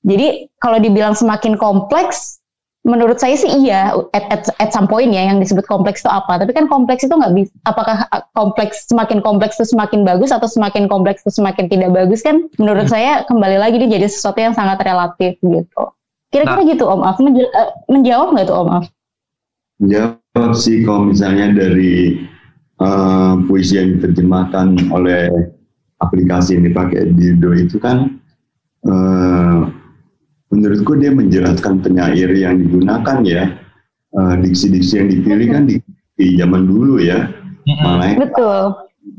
[0.08, 2.37] Jadi kalau dibilang semakin kompleks,
[2.88, 6.40] menurut saya sih iya at, at, at some point ya yang disebut kompleks itu apa.
[6.40, 10.48] Tapi kan kompleks itu nggak bisa apakah uh, kompleks semakin kompleks itu semakin bagus atau
[10.48, 14.56] semakin kompleks itu semakin tidak bagus kan menurut saya kembali lagi dia jadi sesuatu yang
[14.56, 15.82] sangat relatif gitu.
[16.32, 17.20] Kira-kira gitu Om Af.
[17.20, 18.84] Menje- eh, menjawab nggak tuh Om Af?
[19.84, 22.24] Jawab sih kalau misalnya dari
[22.80, 25.28] eh, puisi yang diterjemahkan oleh
[26.00, 28.16] aplikasi yang dipakai Dido itu kan
[28.88, 29.60] eh,
[30.48, 33.44] menurutku dia menjelaskan penyair yang digunakan ya.
[34.08, 35.76] Eh, diksi-diksi yang dipilih kan di,
[36.16, 37.28] di zaman dulu ya.
[37.84, 38.62] Malaikat betul.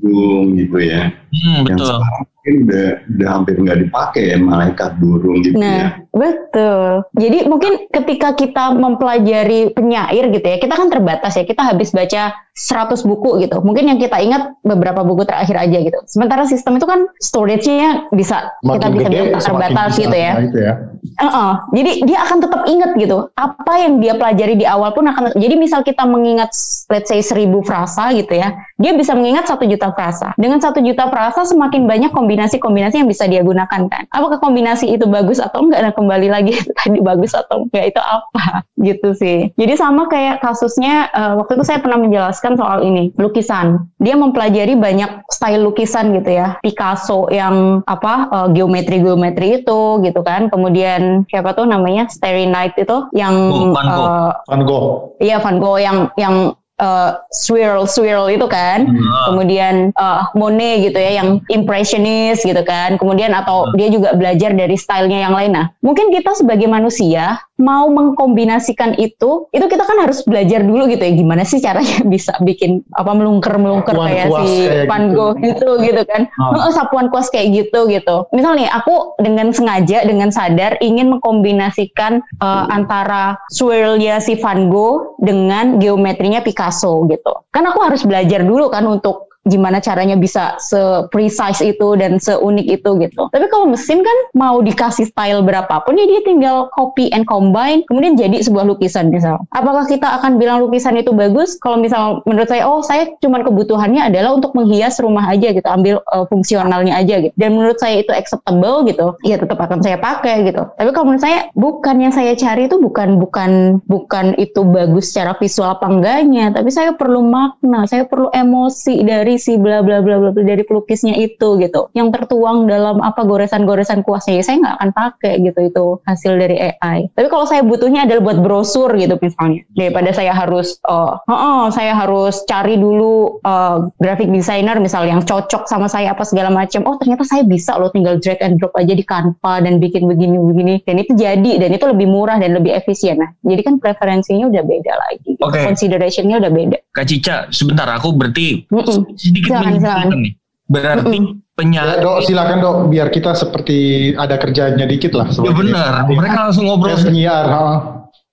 [0.01, 1.13] burung gitu ya.
[1.29, 1.97] Hmm, yang betul.
[2.01, 5.69] sekarang mungkin udah udah hampir nggak dipakai ya malaikat burung gitu ya.
[5.69, 7.05] Nah, betul.
[7.15, 11.45] Jadi mungkin ketika kita mempelajari penyair gitu ya, kita kan terbatas ya.
[11.45, 13.63] Kita habis baca 100 buku gitu.
[13.63, 15.95] Mungkin yang kita ingat beberapa buku terakhir aja gitu.
[16.11, 20.33] Sementara sistem itu kan storage-nya bisa kita Makin bisa gede, terbatas gitu ya.
[20.51, 20.73] Ya.
[20.99, 21.51] Heeh.
[21.79, 23.31] Jadi dia akan tetap ingat gitu.
[23.39, 25.39] Apa yang dia pelajari di awal pun akan.
[25.39, 26.51] Jadi misal kita mengingat
[26.91, 30.35] let's say seribu frasa gitu ya, dia bisa mengingat satu juta frasa.
[30.35, 34.03] Dengan satu juta frasa semakin banyak kombinasi-kombinasi yang bisa dia gunakan kan.
[34.11, 35.79] Apakah kombinasi itu bagus atau enggak?
[35.79, 39.51] Nah kembali lagi tadi bagus atau enggak itu apa gitu sih.
[39.59, 43.91] Jadi sama kayak kasusnya eh, waktu itu saya pernah menjelaskan soal ini lukisan.
[43.99, 46.55] Dia mempelajari banyak style lukisan gitu ya.
[46.63, 50.47] Picasso yang apa eh, geometri-geometri itu gitu kan.
[50.47, 54.07] Kemudian siapa tuh namanya Starry Night itu yang Oh, Van Gogh.
[54.07, 54.87] eh, Van Gogh.
[55.19, 58.87] Iya Van Gogh yang yang uh, swirl swirl itu kan.
[58.89, 59.31] Hmm.
[59.31, 62.97] Kemudian uh, Monet gitu ya yang impressionis gitu kan.
[62.97, 65.51] Kemudian atau dia juga belajar dari stylenya yang lain.
[65.53, 71.03] Nah, mungkin kita sebagai manusia mau mengkombinasikan itu, itu kita kan harus belajar dulu gitu
[71.03, 75.15] ya gimana sih caranya bisa bikin apa melungker-melungker Sapuan kayak si kayak Van gitu.
[75.19, 76.21] Gogh gitu gitu kan.
[76.39, 76.71] Oh.
[76.71, 78.15] Sapuan kuas kayak gitu gitu.
[78.31, 85.19] Misal nih aku dengan sengaja dengan sadar ingin mengkombinasikan uh, antara swirlnya si Van Gogh
[85.19, 86.68] dengan geometrinya Picasso
[87.09, 87.33] gitu.
[87.53, 92.89] Kan aku harus belajar dulu kan untuk gimana caranya bisa se-precise itu dan seunik itu
[93.01, 93.27] gitu.
[93.33, 98.13] Tapi kalau mesin kan mau dikasih style berapapun ya dia tinggal copy and combine kemudian
[98.13, 99.41] jadi sebuah lukisan misal.
[99.51, 104.05] Apakah kita akan bilang lukisan itu bagus kalau misal menurut saya oh saya cuman kebutuhannya
[104.05, 107.33] adalah untuk menghias rumah aja gitu, ambil uh, fungsionalnya aja gitu.
[107.39, 110.61] Dan menurut saya itu acceptable gitu, ya tetap akan saya pakai gitu.
[110.77, 115.33] Tapi kalau menurut saya bukan yang saya cari itu bukan bukan bukan itu bagus secara
[115.39, 120.19] visual apa enggaknya, tapi saya perlu makna, saya perlu emosi dari si bla bla bla
[120.19, 121.89] bla bla dari pelukisnya itu gitu.
[121.95, 126.57] Yang tertuang dalam apa goresan-goresan kuasnya, ya saya nggak akan pakai gitu itu hasil dari
[126.59, 127.09] AI.
[127.15, 131.95] Tapi kalau saya butuhnya adalah buat brosur gitu misalnya, daripada saya harus, oh, oh, saya
[131.95, 136.83] harus cari dulu uh, graphic designer misal yang cocok sama saya apa segala macam.
[136.85, 140.83] Oh ternyata saya bisa loh tinggal drag and drop aja di Canva dan bikin begini-begini.
[140.83, 143.19] Dan itu jadi dan itu lebih murah dan lebih efisien.
[143.19, 145.31] Nah, jadi kan preferensinya udah beda lagi.
[145.39, 145.59] Oke.
[145.63, 146.77] Considerationnya udah beda.
[146.89, 149.15] Kak Cica, sebentar aku berarti Mm-mm.
[149.19, 150.17] Sedikit Silakan, silakan.
[150.23, 150.33] nih.
[150.69, 153.77] Berarti Ya, penyair dok, silakan dok, biar kita seperti
[154.15, 155.27] ada kerjanya dikit lah.
[155.27, 157.45] Ya benar, mereka langsung ngobrol penyiar.
[157.45, 157.63] ha.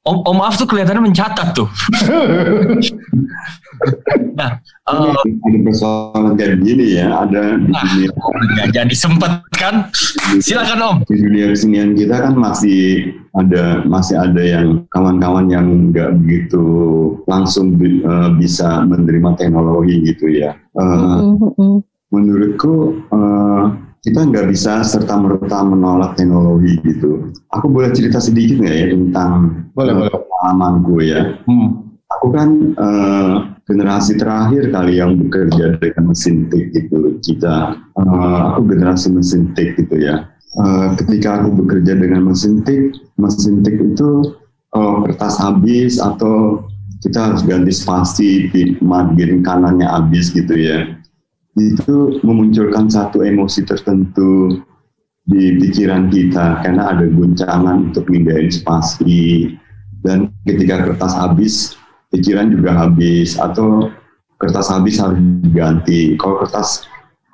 [0.07, 1.67] Om, Om Af tuh kelihatannya mencatat tuh.
[4.39, 8.11] nah, Ini ada persoalan kayak gini ya, ada di dunia
[8.55, 9.91] nggak jadi sempet kan?
[10.39, 10.97] Silakan Om.
[11.11, 16.63] di dunia kesenian kita kan masih ada masih ada yang kawan-kawan yang nggak begitu
[17.27, 20.55] langsung bi- eh, bisa menerima teknologi gitu ya.
[20.55, 21.19] Eh,
[22.15, 23.65] menurutku eh,
[24.07, 27.35] kita nggak bisa serta merta menolak teknologi gitu.
[27.51, 29.31] Aku boleh cerita sedikit nggak ya tentang
[29.75, 31.43] Boleh, eh, pengalamanku ya.
[31.43, 31.91] Hmm.
[32.07, 32.49] Aku kan
[32.79, 33.35] eh,
[33.67, 37.19] generasi terakhir kali yang bekerja dengan mesin tik gitu.
[37.19, 40.31] Kita, eh, aku generasi mesin tik gitu ya.
[40.57, 44.39] Eh, ketika aku bekerja dengan mesin tik, mesin tik itu
[44.71, 46.63] kalau kertas habis atau
[47.03, 50.95] kita harus ganti spasi di margin kanannya habis gitu ya.
[51.57, 54.61] Itu memunculkan satu emosi tertentu
[55.27, 59.57] di pikiran kita karena ada guncangan untuk mindahin spasi.
[60.05, 61.75] Dan ketika kertas habis
[62.13, 63.89] pikiran juga habis atau
[64.37, 66.15] kertas habis harus diganti.
[66.21, 66.85] Kalau kertas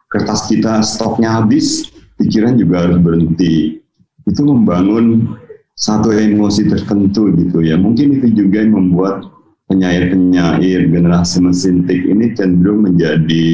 [0.08, 3.82] kertas kita stoknya habis pikiran juga harus berhenti.
[4.22, 5.34] Itu membangun
[5.74, 7.74] satu emosi tertentu gitu ya.
[7.74, 9.26] Mungkin itu juga yang membuat
[9.66, 13.48] penyair-penyair generasi mesin tik ini cenderung menjadi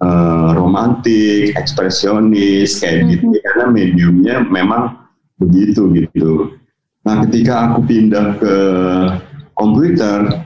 [0.00, 3.36] eh, romantik, ekspresionis kayak gitu.
[3.44, 4.96] Karena mediumnya memang
[5.40, 6.56] begitu gitu.
[7.04, 8.56] Nah, ketika aku pindah ke
[9.56, 10.44] komputer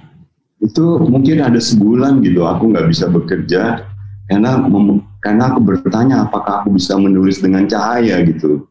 [0.62, 3.84] itu mungkin ada sebulan gitu aku nggak bisa bekerja.
[4.30, 4.64] Karena
[5.20, 8.64] karena aku bertanya apakah aku bisa menulis dengan cahaya gitu.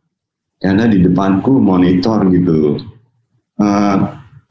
[0.58, 2.80] Karena di depanku monitor gitu.
[3.62, 3.98] Eh,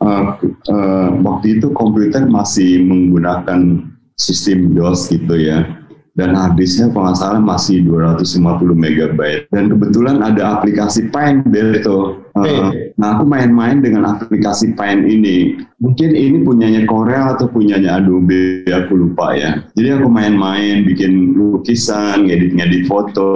[0.00, 0.24] eh,
[0.70, 5.81] eh, waktu itu komputer masih menggunakan sistem DOS gitu ya
[6.12, 9.48] dan harddisknya kalau nggak salah masih 250 megabyte.
[9.48, 12.20] Dan kebetulan ada aplikasi Paint itu.
[12.32, 15.56] Eh, nah aku main-main dengan aplikasi Paint ini.
[15.80, 19.64] Mungkin ini punyanya Corel atau punyanya Adobe aku lupa ya.
[19.72, 23.32] Jadi aku main-main bikin lukisan ngedit-ngedit foto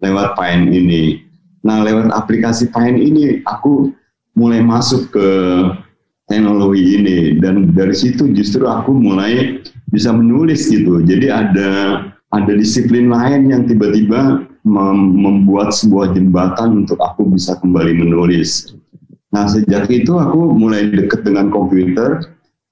[0.00, 1.20] lewat Paint ini.
[1.68, 3.92] Nah lewat aplikasi Paint ini aku
[4.32, 5.28] mulai masuk ke
[6.26, 9.60] teknologi ini dan dari situ justru aku mulai
[9.92, 11.04] bisa menulis gitu.
[11.04, 11.70] Jadi ada
[12.32, 18.74] ada disiplin lain yang tiba-tiba mem- membuat sebuah jembatan untuk aku bisa kembali menulis.
[19.30, 22.24] Nah sejak itu aku mulai dekat dengan komputer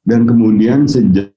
[0.09, 1.31] dan kemudian sejak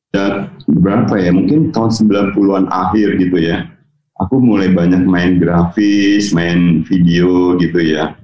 [0.66, 3.76] berapa ya mungkin tahun 90-an akhir gitu ya
[4.20, 8.16] aku mulai banyak main grafis, main video gitu ya.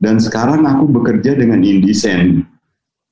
[0.00, 2.44] Dan sekarang aku bekerja dengan InDesign.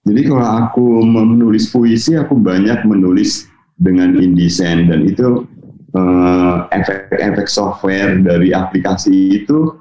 [0.03, 3.47] Jadi kalau aku menulis puisi, aku banyak menulis
[3.79, 5.47] dengan InDesign dan itu
[5.95, 9.79] eh, efek-efek software dari aplikasi itu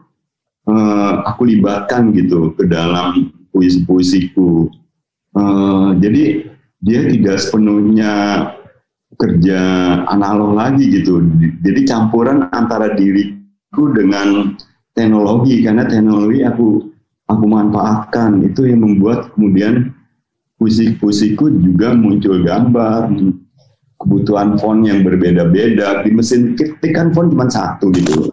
[0.69, 4.69] eh, aku libatkan gitu ke dalam puisi-puisiku.
[5.37, 6.23] Eh, jadi
[6.81, 8.11] dia tidak sepenuhnya
[9.17, 9.59] kerja
[10.09, 11.21] analog lagi gitu.
[11.65, 14.53] Jadi campuran antara diriku dengan
[14.93, 16.89] teknologi karena teknologi aku
[17.29, 19.93] aku manfaatkan itu yang membuat kemudian
[20.61, 23.09] puisi-puisiku juga muncul gambar.
[23.97, 26.05] Kebutuhan font yang berbeda-beda.
[26.05, 28.29] Di mesin ketik kan font cuma satu gitu.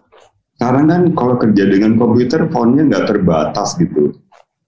[0.57, 4.13] Sekarang kan kalau kerja dengan komputer fontnya nggak terbatas gitu.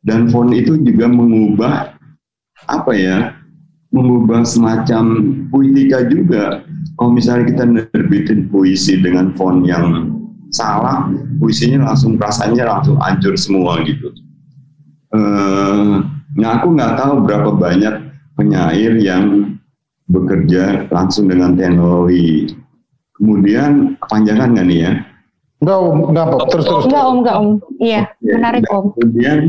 [0.01, 1.93] Dan font itu juga mengubah
[2.65, 3.37] apa ya
[3.93, 5.03] mengubah semacam
[5.53, 6.65] puitika juga.
[6.97, 10.17] Kalau misalnya kita nerbitin puisi dengan font yang
[10.53, 11.09] salah
[11.41, 14.13] puisinya langsung rasanya langsung hancur semua gitu.
[15.11, 15.95] Eh,
[16.39, 17.95] nah aku nggak tahu berapa banyak
[18.39, 19.55] penyair yang
[20.11, 22.51] bekerja langsung dengan teknologi.
[23.15, 24.93] Kemudian kepanjangan nggak nih ya?
[25.61, 26.49] Enggak, om, enggak, Om.
[26.49, 26.85] terus terus.
[26.89, 27.49] Enggak om, enggak om.
[27.77, 28.85] Iya, menarik om.
[28.97, 29.39] Kemudian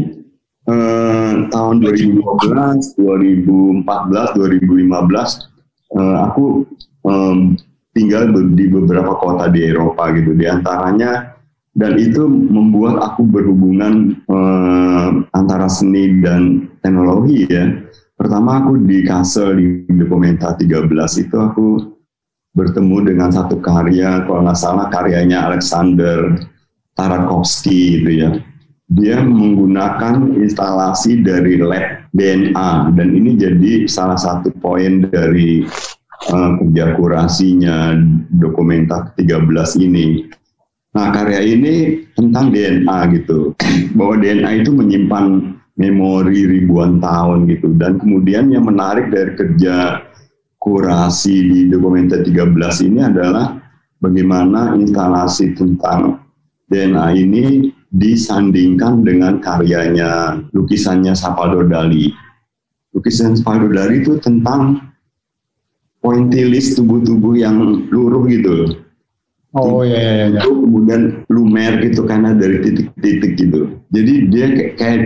[0.69, 6.69] eh, tahun 2012, 2014, 2015 eh, aku
[7.09, 7.57] em,
[7.97, 10.37] tinggal di beberapa kota di Eropa gitu.
[10.37, 11.33] Di antaranya
[11.73, 17.71] dan itu membuat aku berhubungan eh, antara seni dan teknologi ya.
[18.19, 20.91] Pertama aku di Kassel di Dokumenta 13
[21.23, 21.67] itu aku
[22.53, 26.37] bertemu dengan satu karya kalau nggak salah karyanya Alexander
[26.93, 28.31] Tarakovsky gitu ya.
[28.93, 35.65] Dia menggunakan instalasi dari lab DNA dan ini jadi salah satu poin dari
[36.29, 37.97] eh, kerja kurasinya
[38.29, 39.49] Dokumenta 13
[39.89, 40.29] ini.
[40.93, 43.57] Nah, karya ini tentang DNA gitu.
[43.97, 47.73] Bahwa DNA itu menyimpan memori ribuan tahun gitu.
[47.77, 50.05] Dan kemudian yang menarik dari kerja
[50.63, 53.59] kurasi di Dokumenta 13 ini adalah
[53.99, 56.23] bagaimana instalasi tentang
[56.71, 57.45] DNA ini
[57.93, 62.09] disandingkan dengan karyanya lukisannya Salvador Dali.
[62.97, 64.81] Lukisan Salvador Dali itu tentang
[66.01, 68.83] pointillis tubuh-tubuh yang luruh gitu.
[69.53, 70.41] Oh iya iya iya.
[70.41, 73.77] Itu kemudian lumer gitu karena dari titik-titik gitu.
[73.93, 75.01] Jadi dia kayak kayak,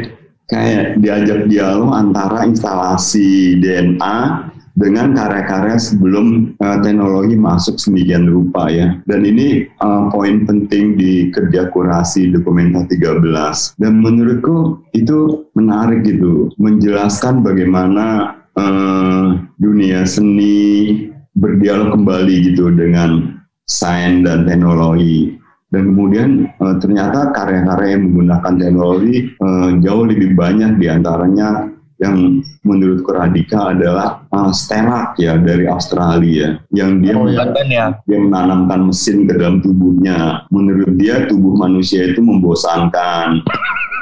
[0.47, 9.01] kayak diajak dialog antara instalasi DNA dengan karya-karya sebelum uh, teknologi masuk sedemikian rupa ya.
[9.09, 13.81] Dan ini uh, poin penting di kerja kurasi dokumenta 13.
[13.81, 24.29] Dan menurutku itu menarik gitu, menjelaskan bagaimana uh, dunia seni berdialog kembali gitu dengan sains
[24.29, 25.36] dan teknologi.
[25.67, 31.67] Dan kemudian uh, ternyata karya-karya yang menggunakan teknologi uh, jauh lebih banyak di antaranya
[31.99, 37.25] yang menurut Radika adalah uh, Sterak ya dari Australia yang dia Oh.
[37.31, 37.95] Kan ya.
[38.05, 40.45] dia menanamkan mesin ke dalam tubuhnya.
[40.51, 43.41] Menurut dia tubuh manusia itu membosankan,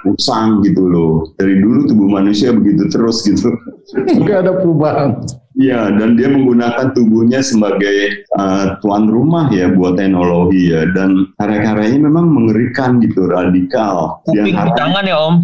[0.08, 1.14] usang gitu loh.
[1.36, 3.52] Dari dulu tubuh manusia begitu terus gitu.
[3.94, 5.10] Nggak ada perubahan.
[5.54, 10.82] Iya, dan dia menggunakan tubuhnya sebagai uh, tuan rumah ya buat teknologi ya.
[10.90, 14.18] Dan karya-karyanya memang mengerikan gitu, radikal.
[14.26, 15.36] Kuping di tangan ya Om.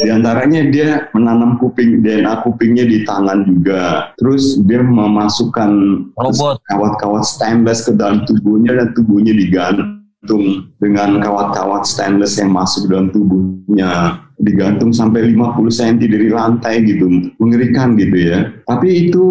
[0.00, 4.16] di antaranya dia menanam kuping DNA kupingnya di tangan juga.
[4.16, 5.70] Terus dia memasukkan
[6.16, 6.56] Robot.
[6.72, 14.23] kawat-kawat stainless ke dalam tubuhnya dan tubuhnya digantung dengan kawat-kawat stainless yang masuk dalam tubuhnya
[14.38, 17.06] digantung sampai 50 cm dari lantai gitu
[17.38, 18.50] mengerikan gitu ya.
[18.66, 19.24] Tapi itu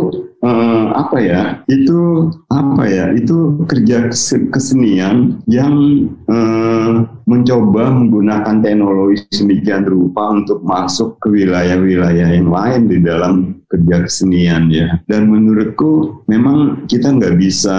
[0.44, 6.92] eh, apa ya itu apa ya itu kerja kes- kesenian yang eh,
[7.24, 14.70] mencoba menggunakan teknologi sedemikian rupa untuk masuk ke wilayah-wilayah yang lain di dalam kerja kesenian
[14.70, 15.00] ya.
[15.08, 17.78] Dan menurutku memang kita nggak bisa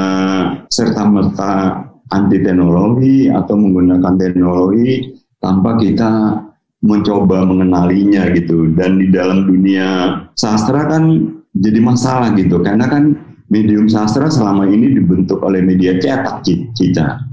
[0.69, 1.53] serta merta
[2.13, 6.41] anti teknologi atau menggunakan teknologi tanpa kita
[6.85, 8.69] mencoba mengenalinya gitu.
[8.77, 12.61] Dan di dalam dunia sastra kan jadi masalah gitu.
[12.61, 13.17] Karena kan
[13.49, 16.45] medium sastra selama ini dibentuk oleh media cetak
[16.77, 17.25] Cica.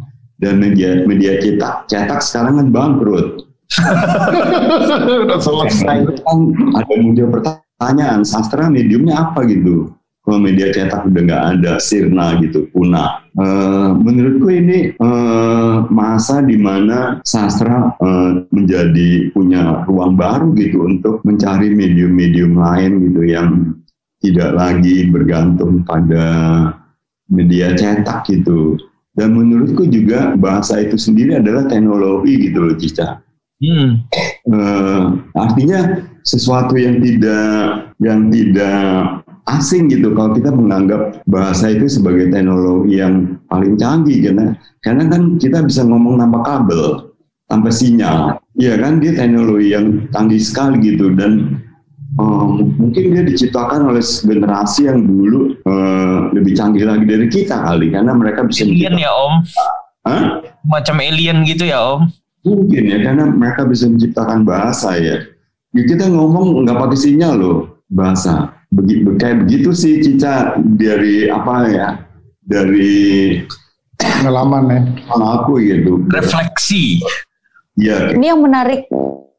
[0.42, 3.46] Dan media media cetak cetak sekarang kan bangkrut.
[5.28, 6.04] Udah selesai.
[6.28, 6.40] kan
[6.76, 9.96] ada muncul pertanyaan sastra mediumnya apa gitu
[10.38, 17.24] media cetak udah nggak ada sirna gitu punah Eh, menurutku ini eh, masa di mana
[17.24, 23.50] sastra eh, menjadi punya ruang baru gitu untuk mencari medium-medium lain gitu yang
[24.20, 26.28] tidak lagi bergantung pada
[27.32, 28.76] media cetak gitu.
[29.16, 33.24] Dan menurutku juga bahasa itu sendiri adalah teknologi gitu loh Cica.
[33.64, 34.04] Hmm.
[34.44, 35.04] Eh,
[35.40, 43.02] artinya sesuatu yang tidak yang tidak asing gitu kalau kita menganggap bahasa itu sebagai teknologi
[43.02, 44.46] yang paling canggih karena
[44.86, 47.12] karena kan kita bisa ngomong tanpa kabel
[47.50, 51.58] tanpa sinyal ya kan dia teknologi yang canggih sekali gitu dan
[52.22, 52.46] eh,
[52.78, 58.12] mungkin dia diciptakan oleh generasi yang dulu eh, lebih canggih lagi dari kita kali karena
[58.14, 59.36] mereka bisa Alien ya Om.
[60.02, 60.24] Hah?
[60.66, 62.02] Macam alien gitu ya Om.
[62.42, 65.22] Mungkin ya karena mereka bisa menciptakan bahasa ya.
[65.72, 68.61] Ya, kita ngomong nggak pakai sinyal loh bahasa.
[68.72, 71.88] Begi, be- kayak begitu sih Cica dari apa ya
[72.40, 73.36] dari
[74.00, 74.82] pengalaman ya.
[75.16, 76.02] aku gitu.
[76.08, 77.04] Refleksi.
[77.76, 78.88] Ya Ini yang menarik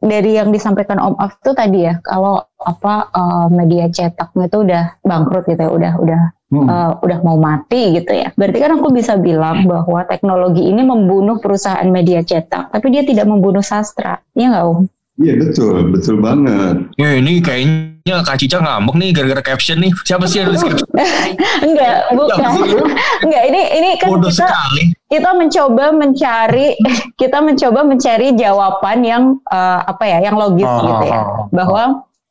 [0.02, 4.84] dari yang disampaikan Om Af itu tadi ya, kalau apa eh, media cetaknya itu udah
[5.00, 6.22] bangkrut gitu ya, udah udah
[6.52, 6.68] Hmm.
[6.68, 8.28] eh, udah mau mati gitu ya.
[8.36, 13.24] Berarti kan aku bisa bilang bahwa teknologi ini membunuh perusahaan media cetak, tapi dia tidak
[13.24, 14.20] membunuh sastra.
[14.36, 14.80] Iya nggak Om?
[15.16, 16.92] Iya betul, betul banget.
[17.00, 19.92] Ya ini kayaknya Kak Cica ngambek nih gara-gara caption nih.
[20.02, 20.88] Siapa sih yang nulis caption?
[21.66, 22.50] Enggak, bukan.
[23.22, 24.82] Enggak, ini ini kan Bodoh kita sekali.
[25.06, 26.66] kita mencoba mencari
[27.20, 31.20] kita mencoba mencari jawaban yang eh, apa ya, yang logis Oh, gitu ya.
[31.20, 31.44] oh, oh.
[31.54, 31.82] Bahwa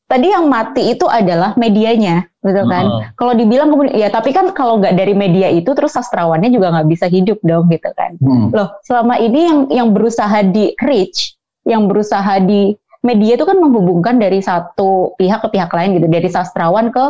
[0.05, 2.85] tadi yang mati itu adalah medianya, betul kan?
[2.91, 2.99] Oh.
[3.15, 6.87] Kalau dibilang kemudian ya tapi kan kalau nggak dari media itu terus sastrawannya juga nggak
[6.91, 8.19] bisa hidup dong gitu kan.
[8.19, 8.51] Hmm.
[8.51, 14.17] Loh, selama ini yang yang berusaha di reach, yang berusaha di media itu kan menghubungkan
[14.17, 17.03] dari satu pihak ke pihak lain gitu, dari sastrawan ke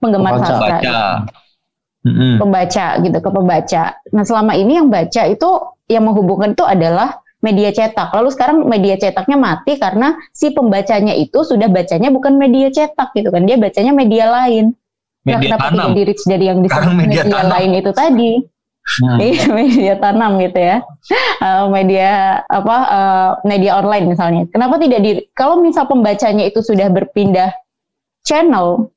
[0.00, 0.48] penggemar Pembaca.
[0.48, 0.76] sastra.
[0.80, 1.00] Baca.
[2.00, 2.40] Mm-mm.
[2.40, 3.82] pembaca gitu ke pembaca.
[4.16, 5.50] Nah selama ini yang baca itu
[5.84, 8.08] yang menghubungkan itu adalah media cetak.
[8.16, 13.28] Lalu sekarang media cetaknya mati karena si pembacanya itu sudah bacanya bukan media cetak gitu
[13.28, 14.72] kan, dia bacanya media lain.
[15.28, 15.76] Nah, Media kenapa tanam.
[15.76, 17.52] tidak di reach dari yang disebut Sekarang media media, tanam.
[17.52, 18.30] lain itu tadi?
[18.98, 20.82] Iya, media tanam gitu ya.
[21.40, 24.42] Eh, media apa eh, media online misalnya.
[24.50, 27.54] Kenapa tidak di kalau misal pembacanya itu sudah berpindah
[28.26, 28.90] channel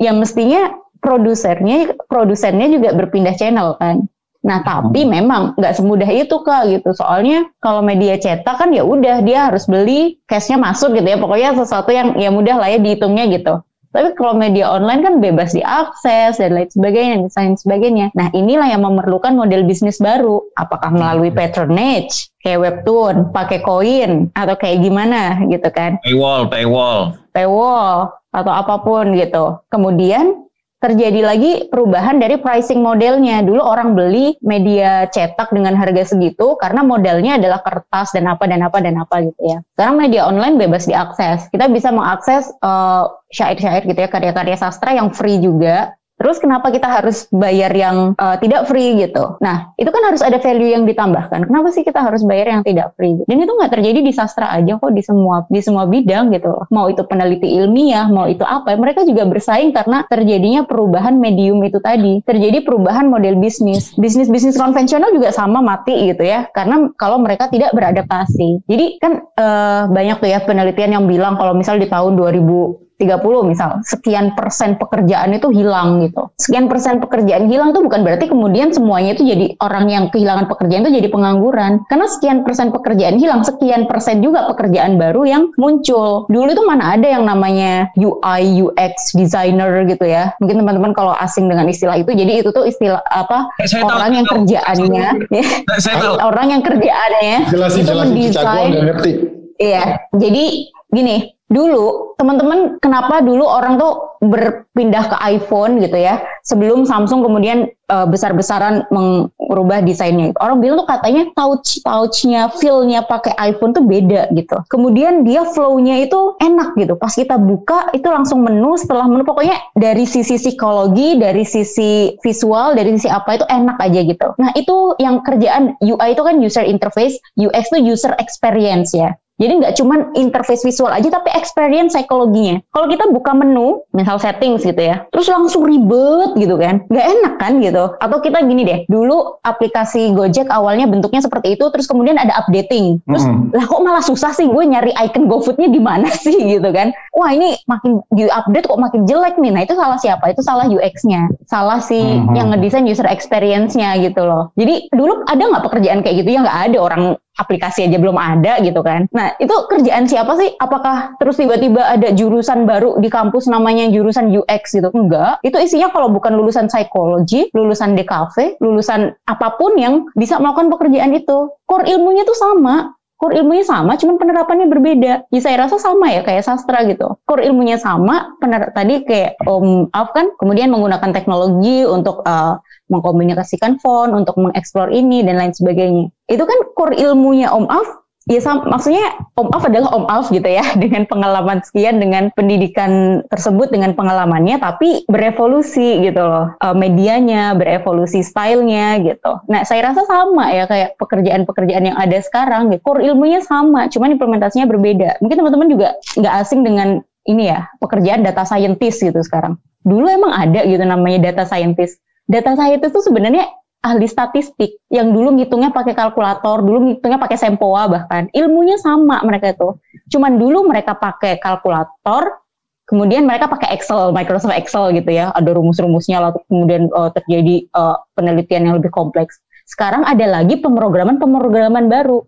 [0.00, 4.08] yang mestinya produsernya produsennya juga berpindah channel kan.
[4.42, 6.90] Nah, tapi memang nggak semudah itu kak gitu.
[6.98, 11.18] Soalnya kalau media cetak kan ya udah dia harus beli cashnya masuk gitu ya.
[11.20, 13.62] Pokoknya sesuatu yang ya mudah lah ya dihitungnya gitu.
[13.92, 18.06] Tapi kalau media online kan bebas diakses dan lain sebagainya, dan lain sebagainya.
[18.16, 20.40] Nah inilah yang memerlukan model bisnis baru.
[20.56, 26.00] Apakah melalui patronage, kayak webtoon, pakai koin, atau kayak gimana gitu kan?
[26.00, 27.20] Paywall, paywall.
[27.36, 29.60] paywall atau apa pun gitu.
[29.68, 30.48] Kemudian
[30.82, 33.46] terjadi lagi perubahan dari pricing modelnya.
[33.46, 38.66] Dulu orang beli media cetak dengan harga segitu karena modelnya adalah kertas dan apa dan
[38.66, 39.58] apa dan apa gitu ya.
[39.78, 41.46] Sekarang media online bebas diakses.
[41.54, 45.94] Kita bisa mengakses uh, syair-syair gitu ya, karya-karya sastra yang free juga.
[46.22, 49.34] Terus kenapa kita harus bayar yang uh, tidak free gitu?
[49.42, 51.50] Nah, itu kan harus ada value yang ditambahkan.
[51.50, 53.18] Kenapa sih kita harus bayar yang tidak free?
[53.26, 56.62] Dan itu nggak terjadi di sastra aja kok di semua di semua bidang gitu.
[56.70, 61.82] Mau itu peneliti ilmiah, mau itu apa, mereka juga bersaing karena terjadinya perubahan medium itu
[61.82, 62.22] tadi.
[62.22, 63.90] Terjadi perubahan model bisnis.
[63.98, 66.46] Bisnis-bisnis konvensional juga sama mati gitu ya.
[66.54, 68.62] Karena kalau mereka tidak beradaptasi.
[68.70, 73.50] Jadi kan uh, banyak tuh ya penelitian yang bilang kalau misal di tahun 2000 30
[73.50, 76.30] misal, sekian persen pekerjaan itu hilang gitu.
[76.38, 80.86] Sekian persen pekerjaan hilang itu bukan berarti kemudian semuanya itu jadi orang yang kehilangan pekerjaan
[80.86, 81.82] itu jadi pengangguran.
[81.90, 86.30] Karena sekian persen pekerjaan hilang, sekian persen juga pekerjaan baru yang muncul.
[86.30, 90.30] Dulu itu mana ada yang namanya UI, UX designer gitu ya.
[90.38, 94.16] Mungkin teman-teman kalau asing dengan istilah itu, jadi itu tuh istilah apa Saya orang tahu,
[94.16, 94.34] yang tahu.
[94.46, 95.44] kerjaannya, ya,
[95.82, 96.14] Saya tahu.
[96.22, 97.92] orang yang kerjaannya Jelasin itu
[98.30, 99.12] jelasin ngerti.
[99.58, 99.82] Iya,
[100.16, 100.44] jadi
[100.92, 101.16] gini,
[101.52, 108.06] dulu teman-teman kenapa dulu orang tuh berpindah ke iPhone gitu ya, sebelum Samsung kemudian eh,
[108.06, 110.30] besar-besaran mengubah desainnya.
[110.38, 114.62] Orang bilang tuh katanya touch touchnya, feel-nya pakai iPhone tuh beda gitu.
[114.70, 116.94] Kemudian dia flow-nya itu enak gitu.
[116.94, 122.78] Pas kita buka itu langsung menu, setelah menu pokoknya dari sisi psikologi, dari sisi visual,
[122.78, 124.28] dari sisi apa itu enak aja gitu.
[124.38, 129.18] Nah itu yang kerjaan UI itu kan user interface, UX itu user experience ya.
[129.42, 132.62] Jadi nggak cuman interface visual aja, tapi experience psikologinya.
[132.70, 137.34] Kalau kita buka menu, misal settings gitu ya, terus langsung ribet gitu kan, nggak enak
[137.42, 137.98] kan gitu.
[137.98, 143.02] Atau kita gini deh, dulu aplikasi Gojek awalnya bentuknya seperti itu, terus kemudian ada updating.
[143.02, 143.50] Terus Mm-mm.
[143.50, 146.94] lah kok malah susah sih gue nyari icon GoFood-nya di mana sih gitu kan.
[147.12, 149.50] Wah ini makin di update kok makin jelek nih.
[149.50, 150.30] Nah itu salah siapa?
[150.30, 151.26] Itu salah UX-nya.
[151.44, 152.36] Salah si Mhm.
[152.36, 154.52] yang ngedesain user experience-nya gitu loh.
[154.54, 156.28] Jadi dulu ada nggak pekerjaan kayak gitu?
[156.36, 157.02] Ya nggak ada orang
[157.40, 159.08] aplikasi aja belum ada gitu kan.
[159.12, 160.52] Nah itu kerjaan siapa sih?
[160.60, 164.92] Apakah terus tiba-tiba ada jurusan baru di kampus namanya jurusan UX gitu?
[164.92, 165.40] Enggak.
[165.40, 171.12] Itu isinya kalau bukan lulusan psikologi, lulusan DKV, lulusan apa pun yang bisa melakukan pekerjaan
[171.16, 171.52] itu.
[171.64, 172.92] Core ilmunya tuh sama.
[173.22, 175.30] Core ilmunya sama, cuman penerapannya berbeda.
[175.30, 177.22] Ya saya rasa sama ya kayak sastra gitu.
[177.22, 182.58] Core ilmunya sama, pener tadi kayak Om Af kan kemudian menggunakan teknologi untuk uh,
[182.90, 186.10] mengkomunikasikan font, untuk mengeksplor ini dan lain sebagainya.
[186.26, 189.02] Itu kan core ilmunya Om Af Ya sam- maksudnya
[189.34, 194.62] Om Af adalah Om Af gitu ya dengan pengalaman sekian dengan pendidikan tersebut dengan pengalamannya
[194.62, 199.42] tapi berevolusi gitu loh Eh, medianya berevolusi stylenya gitu.
[199.50, 202.82] Nah saya rasa sama ya kayak pekerjaan-pekerjaan yang ada sekarang gitu.
[202.86, 205.18] Core ilmunya sama cuman implementasinya berbeda.
[205.18, 209.58] Mungkin teman-teman juga nggak asing dengan ini ya pekerjaan data scientist gitu sekarang.
[209.82, 211.98] Dulu emang ada gitu namanya data scientist.
[212.30, 213.50] Data scientist itu sebenarnya
[213.82, 218.30] ahli statistik yang dulu ngitungnya pakai kalkulator, dulu ngitungnya pakai sempoa bahkan.
[218.30, 219.74] Ilmunya sama mereka itu.
[220.14, 222.38] Cuman dulu mereka pakai kalkulator,
[222.86, 225.34] kemudian mereka pakai Excel, Microsoft Excel gitu ya.
[225.34, 229.42] Ada rumus-rumusnya lalu kemudian eh, terjadi eh, penelitian yang lebih kompleks.
[229.66, 232.22] Sekarang ada lagi pemrograman-pemrograman baru.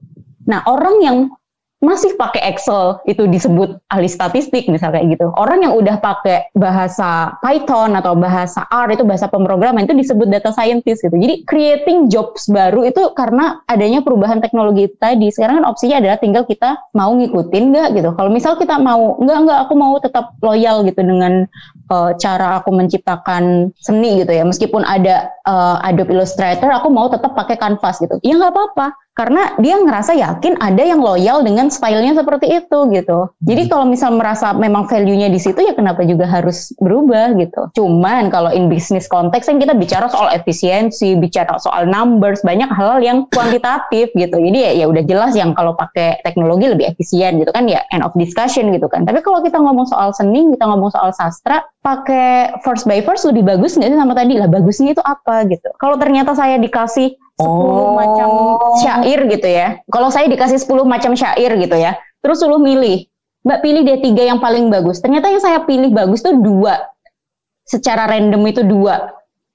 [0.51, 1.17] Nah, orang yang
[1.85, 5.27] masih pakai Excel itu disebut ahli statistik misalnya kayak gitu.
[5.37, 10.51] Orang yang udah pakai bahasa Python atau bahasa R itu bahasa pemrograman itu disebut data
[10.51, 11.15] scientist gitu.
[11.15, 15.29] Jadi creating jobs baru itu karena adanya perubahan teknologi tadi.
[15.29, 18.11] Sekarang kan opsinya adalah tinggal kita mau ngikutin nggak gitu.
[18.17, 21.45] Kalau misal kita mau nggak nggak aku mau tetap loyal gitu dengan
[21.93, 24.43] eh, cara aku menciptakan seni gitu ya.
[24.49, 28.17] Meskipun ada eh, Adobe Illustrator, aku mau tetap pakai Canvas gitu.
[28.25, 33.31] Ya nggak apa-apa karena dia ngerasa yakin ada yang loyal dengan stylenya seperti itu gitu.
[33.47, 37.71] Jadi kalau misal merasa memang value-nya di situ ya kenapa juga harus berubah gitu.
[37.79, 42.99] Cuman kalau in business konteks kan kita bicara soal efisiensi, bicara soal numbers, banyak hal
[43.01, 44.37] yang kuantitatif gitu.
[44.37, 48.03] Jadi ya, ya udah jelas yang kalau pakai teknologi lebih efisien gitu kan ya end
[48.03, 49.07] of discussion gitu kan.
[49.07, 53.47] Tapi kalau kita ngomong soal seni, kita ngomong soal sastra, pakai first by first lebih
[53.47, 55.71] bagus nggak sih sama tadi lah bagusnya itu apa gitu.
[55.79, 58.31] Kalau ternyata saya dikasih 10 macam
[58.79, 59.83] syair gitu ya.
[59.91, 61.99] Kalau saya dikasih 10 macam syair gitu ya.
[62.23, 63.11] Terus suruh milih.
[63.45, 65.05] Mbak pilih deh tiga yang paling bagus.
[65.05, 66.89] Ternyata yang saya pilih bagus tuh dua.
[67.69, 69.13] Secara random itu dua.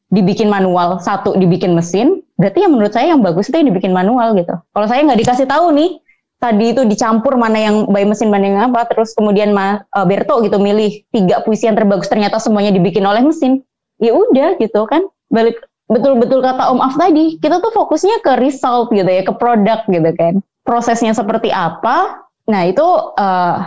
[0.10, 2.22] Dibikin manual, satu dibikin mesin.
[2.40, 4.56] berarti yang menurut saya yang bagus itu yang dibikin manual gitu.
[4.72, 6.00] Kalau saya nggak dikasih tahu nih,
[6.40, 10.40] tadi itu dicampur mana yang by mesin mana yang apa, terus kemudian Ma, uh, Berto
[10.40, 13.60] gitu milih tiga puisi yang terbagus ternyata semuanya dibikin oleh mesin,
[14.00, 15.04] ya udah gitu kan.
[15.28, 15.60] Balik
[15.90, 20.10] betul-betul kata Om Af tadi, kita tuh fokusnya ke result gitu ya, ke produk gitu
[20.14, 20.40] kan.
[20.62, 22.24] Prosesnya seperti apa?
[22.46, 22.86] Nah itu
[23.18, 23.58] uh,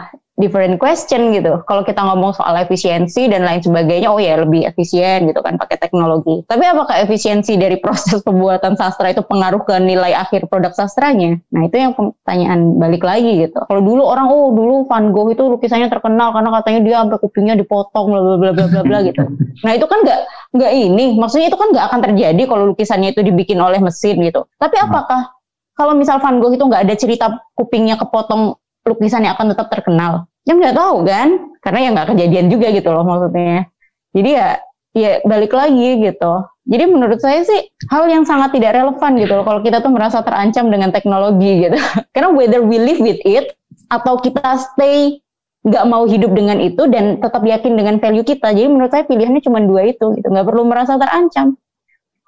[0.41, 1.61] different question gitu.
[1.69, 5.77] Kalau kita ngomong soal efisiensi dan lain sebagainya, oh ya lebih efisien gitu kan pakai
[5.77, 6.41] teknologi.
[6.49, 11.37] Tapi apakah efisiensi dari proses pembuatan sastra itu pengaruh ke nilai akhir produk sastranya?
[11.53, 13.61] Nah itu yang pertanyaan balik lagi gitu.
[13.61, 17.55] Kalau dulu orang oh dulu Van Gogh itu lukisannya terkenal karena katanya dia sampai kupingnya
[17.61, 19.23] dipotong bla bla bla bla bla bla gitu.
[19.63, 20.21] Nah itu kan nggak
[20.59, 24.49] nggak ini, maksudnya itu kan nggak akan terjadi kalau lukisannya itu dibikin oleh mesin gitu.
[24.59, 25.39] Tapi apakah
[25.77, 30.27] kalau misal Van Gogh itu nggak ada cerita kupingnya kepotong lukisannya akan tetap terkenal?
[30.43, 31.29] Ya nggak tahu kan,
[31.63, 33.71] karena ya nggak kejadian juga gitu loh maksudnya.
[34.13, 34.49] Jadi ya,
[34.93, 36.33] ya balik lagi gitu.
[36.63, 40.23] Jadi menurut saya sih hal yang sangat tidak relevan gitu loh kalau kita tuh merasa
[40.23, 41.79] terancam dengan teknologi gitu.
[42.15, 43.55] Karena whether we live with it
[43.91, 45.19] atau kita stay
[45.63, 48.51] nggak mau hidup dengan itu dan tetap yakin dengan value kita.
[48.51, 50.27] Jadi menurut saya pilihannya cuma dua itu gitu.
[50.27, 51.59] Nggak perlu merasa terancam.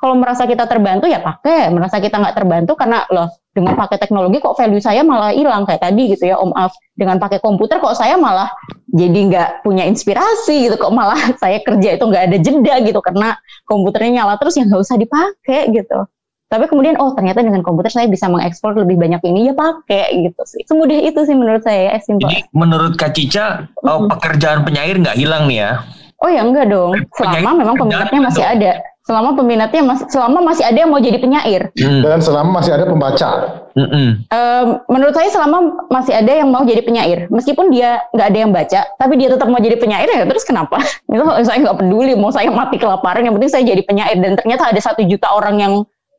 [0.05, 3.25] Kalau merasa kita terbantu ya pakai, merasa kita nggak terbantu karena loh
[3.57, 6.77] dengan pakai teknologi kok value saya malah hilang kayak tadi gitu ya Om Af.
[6.93, 8.53] Dengan pakai komputer kok saya malah
[8.93, 13.33] jadi nggak punya inspirasi gitu kok malah saya kerja itu nggak ada jeda gitu karena
[13.65, 16.05] komputernya nyala terus ya nggak usah dipakai gitu.
[16.53, 20.43] Tapi kemudian oh ternyata dengan komputer saya bisa mengeksplor lebih banyak ini ya pakai gitu
[20.45, 20.69] sih.
[20.69, 22.29] Semudah itu sih menurut saya ya, simpel.
[22.29, 25.81] Jadi menurut Kak Cica, oh, pekerjaan penyair nggak hilang nih ya?
[26.21, 26.93] Oh ya enggak dong.
[27.17, 31.69] Selama memang peminatnya masih ada selama peminatnya masih selama masih ada yang mau jadi penyair.
[31.77, 32.01] Hmm.
[32.01, 33.31] dan selama masih ada pembaca.
[33.75, 34.23] Hmm.
[34.31, 37.29] um, menurut saya selama masih ada yang mau jadi penyair.
[37.29, 40.81] Meskipun dia nggak ada yang baca tapi dia tetap mau jadi penyair ya terus kenapa?
[41.13, 44.17] Itu saya nggak peduli mau saya mati kelaparan yang penting saya jadi penyair.
[44.17, 45.75] Dan ternyata ada satu juta orang yang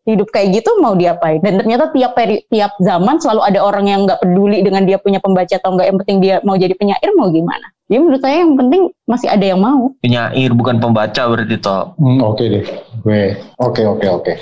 [0.06, 1.42] hidup kayak gitu mau diapain?
[1.42, 5.18] Dan ternyata tiap peri, tiap zaman selalu ada orang yang nggak peduli dengan dia punya
[5.18, 8.58] pembaca atau enggak yang penting dia mau jadi penyair mau gimana jadi menurut saya yang
[8.58, 9.94] penting masih ada yang mau.
[10.02, 11.94] Penyair bukan pembaca berarti toh.
[12.02, 12.66] Hmm, oke okay deh.
[13.06, 13.24] Gue
[13.62, 14.34] oke oke oke.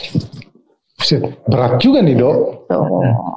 [1.51, 2.71] Berat juga nih dok.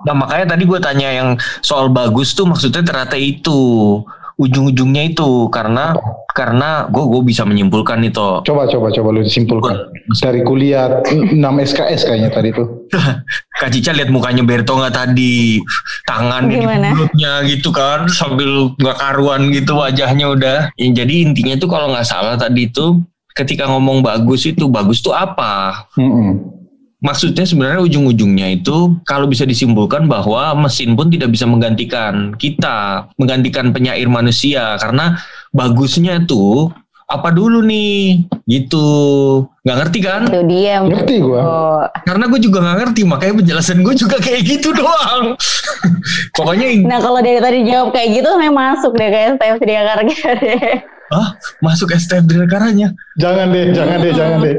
[0.07, 1.29] Nah makanya tadi gue tanya yang
[1.59, 3.99] soal bagus tuh maksudnya ternyata itu
[4.37, 5.97] ujung-ujungnya itu karena
[6.37, 8.45] karena gue gue bisa menyimpulkan itu.
[8.45, 9.89] Coba coba coba lu disimpulkan
[10.21, 12.87] dari kuliah 6 SKS kayaknya tadi tuh.
[13.61, 15.57] Kak Cica lihat mukanya Berto nggak tadi
[16.05, 20.59] tangan di mulutnya gitu kan sambil nggak karuan gitu wajahnya udah.
[20.77, 23.01] Ya, jadi intinya tuh kalau nggak salah tadi tuh
[23.33, 25.89] ketika ngomong bagus itu bagus tuh apa?
[25.97, 26.57] Mm -mm
[27.01, 33.71] maksudnya sebenarnya ujung-ujungnya itu kalau bisa disimpulkan bahwa mesin pun tidak bisa menggantikan kita, menggantikan
[33.71, 34.77] penyair manusia.
[34.81, 35.21] Karena
[35.53, 36.73] bagusnya tuh
[37.07, 38.27] apa dulu nih?
[38.47, 38.89] Gitu.
[39.67, 40.23] Nggak ngerti kan?
[40.31, 41.83] Itu dia ngerti gue oh.
[42.07, 45.35] karena gue juga nggak ngerti makanya penjelasan gue juga kayak gitu doang.
[46.37, 49.81] Pokoknya nah kalau dari tadi jawab kayak gitu memang masuk deh kayak STF Karya
[50.39, 50.61] deh
[51.07, 54.57] Ah, masuk STF karanya Jangan deh, jangan deh, jangan deh.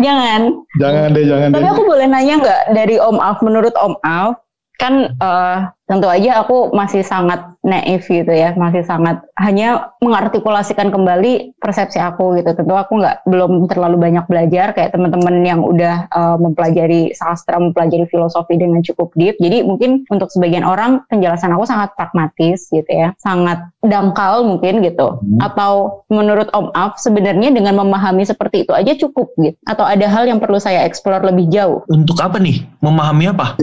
[0.00, 0.40] Jangan.
[0.80, 1.72] Jangan deh, jangan Tapi deh.
[1.76, 4.40] aku boleh nanya nggak dari Om Alf, menurut Om Alf,
[4.80, 11.54] kan uh, tentu aja aku masih sangat naif gitu ya, masih sangat hanya mengartikulasikan kembali
[11.62, 12.50] persepsi aku gitu.
[12.56, 18.08] Tentu aku nggak belum terlalu banyak belajar kayak teman-teman yang udah uh, mempelajari sastra, mempelajari
[18.10, 19.38] filosofi dengan cukup deep.
[19.38, 25.22] Jadi mungkin untuk sebagian orang penjelasan aku sangat pragmatis gitu ya, sangat dangkal mungkin gitu.
[25.22, 25.38] Hmm.
[25.38, 29.54] Atau menurut Om Af sebenarnya dengan memahami seperti itu aja cukup gitu.
[29.68, 31.86] Atau ada hal yang perlu saya eksplor lebih jauh.
[31.86, 32.66] Untuk apa nih?
[32.82, 33.54] Memahami apa?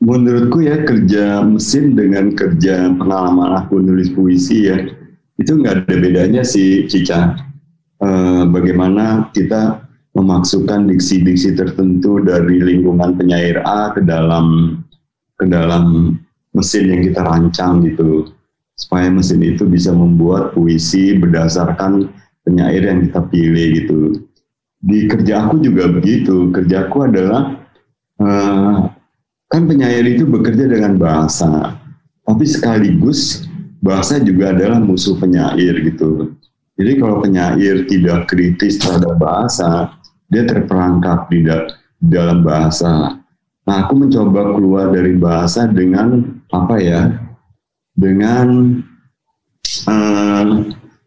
[0.00, 4.80] Menurutku ya kerja mesin dengan kerja pengalaman aku nulis puisi ya
[5.40, 7.32] itu nggak ada bedanya sih Cica.
[8.00, 8.08] E,
[8.52, 14.76] bagaimana kita memasukkan diksi-diksi tertentu dari lingkungan penyair A ke dalam
[15.40, 16.16] ke dalam
[16.52, 18.28] mesin yang kita rancang gitu.
[18.76, 22.12] Supaya mesin itu bisa membuat puisi berdasarkan
[22.44, 24.00] penyair yang kita pilih gitu.
[24.80, 26.52] Di kerja aku juga begitu.
[26.52, 27.60] Kerjaku adalah
[28.20, 28.89] uh,
[29.50, 31.74] Kan penyair itu bekerja dengan bahasa,
[32.22, 33.50] tapi sekaligus
[33.82, 36.38] bahasa juga adalah musuh penyair gitu.
[36.78, 39.90] Jadi kalau penyair tidak kritis terhadap bahasa,
[40.30, 41.44] dia terperangkap di
[41.98, 43.20] dalam bahasa.
[43.66, 47.10] Nah, aku mencoba keluar dari bahasa dengan apa ya?
[47.92, 48.80] Dengan
[49.84, 50.44] uh,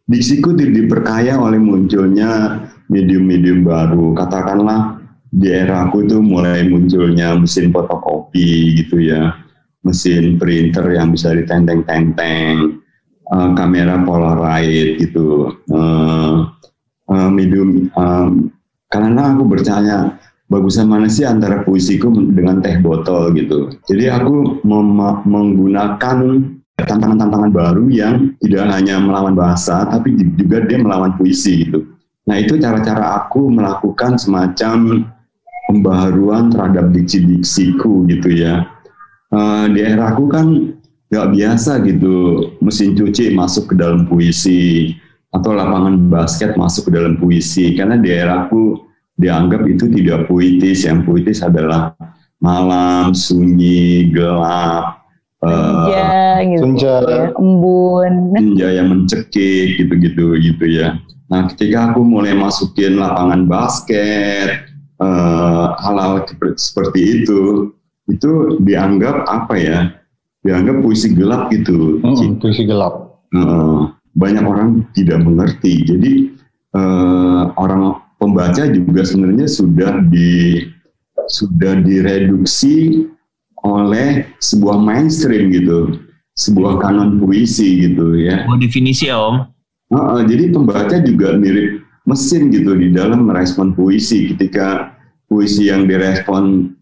[0.05, 2.61] diksiku diperkaya oleh munculnya
[2.91, 4.13] medium-medium baru.
[4.13, 4.92] Katakanlah
[5.33, 9.33] di era aku itu mulai munculnya mesin fotokopi gitu ya,
[9.81, 12.77] mesin printer yang bisa ditenteng-tenteng,
[13.33, 16.53] uh, kamera polaroid gitu, uh,
[17.09, 17.89] uh, medium.
[17.97, 18.53] Um,
[18.93, 20.21] karena aku bertanya
[20.53, 23.73] bagusan mana sih antara puisiku dengan teh botol gitu.
[23.89, 26.17] Jadi aku mem- menggunakan
[26.77, 31.89] tantangan-tantangan baru yang tidak hanya melawan bahasa, tapi juga dia melawan puisi gitu.
[32.29, 35.09] Nah itu cara-cara aku melakukan semacam
[35.69, 38.67] pembaharuan terhadap diksi-diksiku gitu ya.
[39.33, 40.77] Uh, di era aku kan
[41.09, 42.13] nggak biasa gitu
[42.61, 44.93] mesin cuci masuk ke dalam puisi
[45.33, 48.77] atau lapangan basket masuk ke dalam puisi karena di era aku
[49.17, 51.93] dianggap itu tidak puitis yang puitis adalah
[52.41, 55.03] malam sunyi gelap
[55.43, 56.95] Senja gitu Senja.
[57.03, 60.95] ya, embun senja yang mencekik gitu-gitu gitu ya.
[61.27, 66.25] Nah, ketika aku mulai masukin lapangan basket, eh, hal-hal
[66.57, 67.71] seperti itu,
[68.11, 69.79] itu dianggap apa ya?
[70.43, 72.03] Dianggap puisi gelap gitu.
[72.03, 73.23] Mm, puisi gelap.
[73.31, 73.79] Eh,
[74.13, 75.87] banyak orang tidak mengerti.
[75.87, 76.13] Jadi
[76.75, 80.63] eh, orang pembaca juga sebenarnya sudah di
[81.31, 83.07] sudah direduksi
[83.63, 86.03] oleh sebuah mainstream gitu,
[86.35, 88.43] sebuah kanon puisi gitu ya.
[88.47, 89.47] Oh, definisi ya Om.
[89.93, 94.35] Heeh, jadi pembaca juga mirip mesin gitu di dalam merespon puisi.
[94.35, 94.95] Ketika
[95.27, 96.75] puisi yang direspon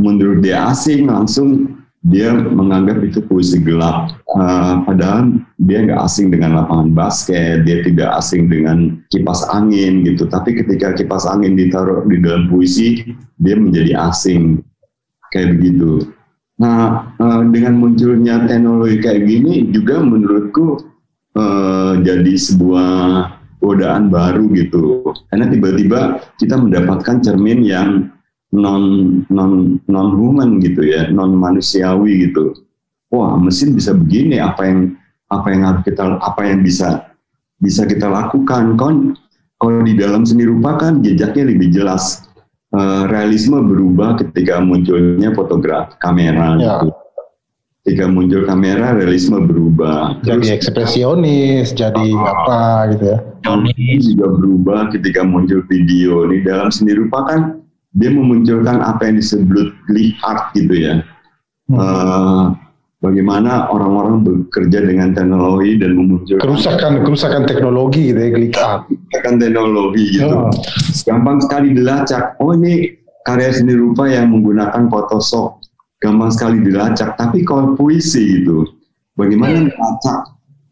[0.00, 4.16] menurut dia asing, langsung dia menganggap itu puisi gelap.
[4.24, 10.24] Eh, padahal dia nggak asing dengan lapangan basket, dia tidak asing dengan kipas angin gitu.
[10.24, 13.04] Tapi ketika kipas angin ditaruh di dalam puisi,
[13.36, 14.64] dia menjadi asing
[15.28, 16.08] kayak begitu.
[16.60, 20.80] Nah, eh, dengan munculnya teknologi kayak gini juga menurutku
[21.36, 25.04] eh, jadi sebuah godaan baru gitu.
[25.28, 26.00] Karena tiba-tiba
[26.40, 28.10] kita mendapatkan cermin yang
[28.50, 28.82] non
[29.30, 32.56] non non human gitu ya, non manusiawi gitu.
[33.12, 34.96] Wah, mesin bisa begini apa yang
[35.30, 37.14] apa yang harus kita apa yang bisa
[37.60, 39.14] bisa kita lakukan kon
[39.60, 42.24] kalau di dalam seni rupa kan jejaknya lebih jelas
[42.70, 46.78] Eh, realisme berubah ketika munculnya fotografi kamera Ya.
[46.78, 46.94] gitu.
[47.80, 50.20] Ketika muncul kamera, realisme berubah.
[50.20, 53.18] Jadi ekspresionis, jadi apa gitu ya.
[53.48, 56.28] Ini juga berubah ketika muncul video.
[56.28, 57.40] Di dalam seni rupa kan
[57.96, 59.72] dia memunculkan apa yang disebut
[60.20, 61.00] art gitu ya.
[61.72, 62.42] Eh,
[63.00, 68.80] bagaimana orang-orang bekerja dengan teknologi dan memunculkan Kerusakan kerusakan teknologi gitu ya, klik art.
[68.92, 70.36] kerusakan teknologi gitu.
[70.36, 70.52] Oh.
[71.08, 72.36] Gampang sekali dilacak.
[72.44, 72.92] Oh ini
[73.24, 75.59] karya seni rupa yang menggunakan Photoshop.
[76.00, 77.20] Gampang sekali dilacak.
[77.20, 78.64] Tapi kalau puisi itu,
[79.14, 80.18] bagaimana melacak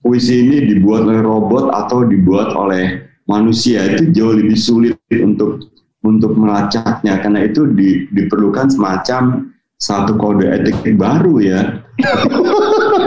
[0.00, 5.68] puisi ini dibuat oleh robot atau dibuat oleh manusia itu jauh lebih sulit untuk
[6.00, 11.60] untuk melacaknya karena itu di- diperlukan semacam satu kode etik baru ya.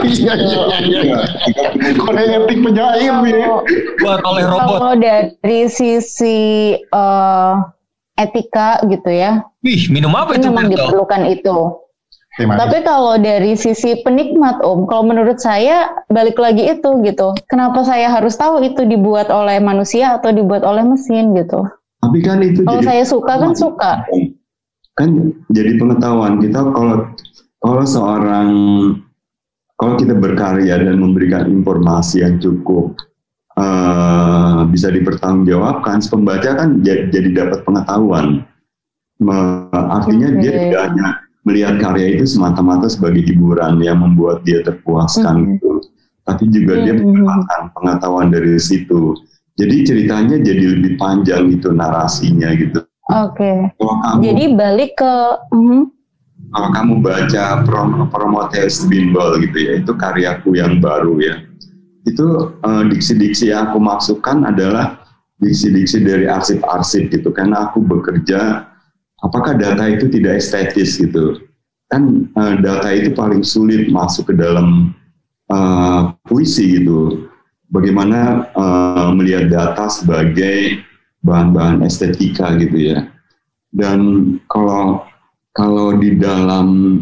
[0.02, 1.18] Iya iya iya.
[1.98, 3.34] Kode etik penyair nih.
[3.98, 4.78] Buat oleh robot.
[4.78, 6.38] kalau dari sisi
[6.78, 7.52] eh,
[8.18, 11.56] etika gitu ya Wih, minum apa itu memang diperlukan itu
[12.32, 17.36] Terima Tapi kalau dari sisi penikmat Om, kalau menurut saya balik lagi itu gitu.
[17.44, 21.60] Kenapa saya harus tahu itu dibuat oleh manusia atau dibuat oleh mesin gitu?
[22.00, 23.92] Tapi kan itu Kalau jadi saya suka kan suka.
[24.92, 25.08] kan
[25.48, 27.08] jadi pengetahuan kita kalau
[27.64, 28.48] kalau seorang
[29.80, 32.96] kalau kita berkarya dan memberikan informasi yang cukup
[33.56, 38.44] eh, bisa dipertanggungjawabkan, pembaca kan jadi, jadi dapat pengetahuan.
[39.20, 40.60] Me- artinya dia Oke.
[40.68, 41.08] tidak hanya
[41.42, 45.82] melihat karya itu semata-mata sebagai hiburan yang membuat dia terpuaskan gitu,
[46.22, 47.02] tapi juga dia Mhm.
[47.02, 49.18] mendapatkan pengetahuan dari situ.
[49.58, 52.80] Jadi ceritanya jadi lebih panjang gitu narasinya gitu.
[53.12, 53.74] Oke.
[53.76, 55.14] Kamu Jadi balik ke
[55.52, 55.90] mhm.
[56.52, 61.36] kalau kamu baca prom Prometheus Bimbel gitu ya, itu karyaku yang baru ya.
[62.06, 65.02] Itu eh, diksi-diksi yang aku masukkan adalah
[65.42, 68.71] diksi-diksi dari arsip-arsip gitu, karena aku bekerja,
[69.22, 71.40] apakah data itu tidak estetis gitu.
[71.88, 74.92] Kan eh, data itu paling sulit masuk ke dalam
[75.48, 77.30] eh, puisi gitu.
[77.72, 80.82] Bagaimana eh, melihat data sebagai
[81.22, 83.08] bahan-bahan estetika gitu ya.
[83.72, 85.06] Dan kalau
[85.56, 86.98] kalau di dalam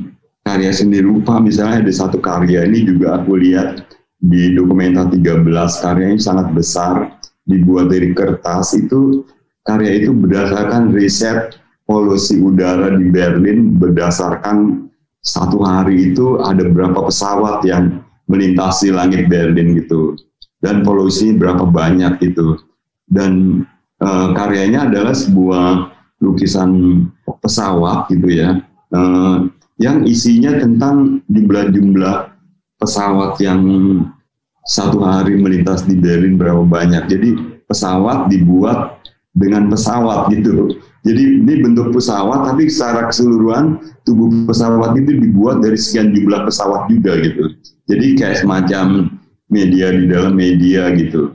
[0.47, 3.86] karya seni rupa misalnya ada satu karya ini juga aku lihat
[4.20, 5.47] di dokumenta 13
[5.82, 6.94] karyanya sangat besar
[7.48, 9.24] dibuat dari kertas itu
[9.64, 11.56] karya itu berdasarkan riset
[11.90, 14.86] polusi udara di Berlin berdasarkan
[15.26, 20.14] satu hari itu ada berapa pesawat yang melintasi langit Berlin gitu.
[20.62, 22.54] Dan polusinya berapa banyak itu
[23.10, 23.64] dan
[23.98, 25.90] eh, karyanya adalah sebuah
[26.22, 26.70] lukisan
[27.42, 28.62] pesawat gitu ya.
[28.94, 29.36] Eh,
[29.82, 32.30] yang isinya tentang jumlah-jumlah
[32.78, 33.62] pesawat yang
[34.62, 37.08] satu hari melintas di Berlin berapa banyak.
[37.10, 37.30] Jadi
[37.66, 38.99] pesawat dibuat
[39.35, 45.81] dengan pesawat gitu Jadi ini bentuk pesawat, tapi secara keseluruhan tubuh pesawat itu dibuat dari
[45.81, 47.57] sekian jumlah pesawat juga gitu.
[47.89, 49.09] Jadi kayak semacam
[49.48, 51.32] media di dalam media gitu.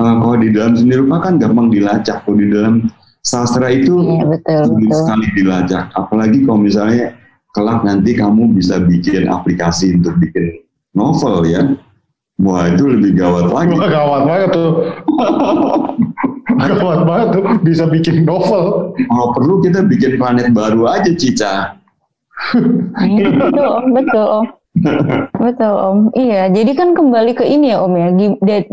[0.00, 2.24] Uh, kalau di dalam seni rupa kan gampang dilacak.
[2.24, 2.88] Kalau di dalam
[3.20, 4.96] sastra itu Iya, betul, betul.
[4.96, 5.84] sekali dilacak.
[5.94, 7.14] Apalagi kalau misalnya
[7.54, 10.64] kelak nanti kamu bisa bikin aplikasi untuk bikin
[10.96, 11.62] novel ya.
[12.42, 13.74] Wah itu lebih gawat lagi.
[13.78, 14.70] Wah, gawat banget tuh.
[16.82, 18.90] gawat banget tuh bisa bikin novel.
[18.98, 21.78] Kalau perlu kita bikin planet baru aja Cica.
[23.38, 24.46] betul, betul Om.
[25.38, 25.98] Betul Om.
[26.18, 28.08] Iya, jadi kan kembali ke ini ya Om ya.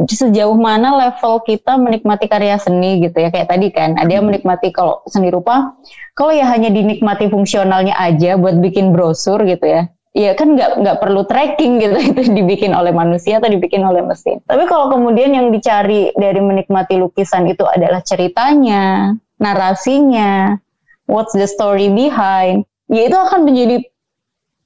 [0.09, 3.29] Sejauh mana level kita menikmati karya seni gitu ya.
[3.29, 5.77] Kayak tadi kan, ada yang menikmati kalau seni rupa,
[6.17, 9.93] kalau ya hanya dinikmati fungsionalnya aja buat bikin brosur gitu ya.
[10.11, 11.95] Iya kan nggak nggak perlu tracking gitu.
[12.11, 14.43] Itu dibikin oleh manusia atau dibikin oleh mesin.
[14.43, 20.59] Tapi kalau kemudian yang dicari dari menikmati lukisan itu adalah ceritanya, narasinya,
[21.07, 23.87] what's the story behind, ya itu akan menjadi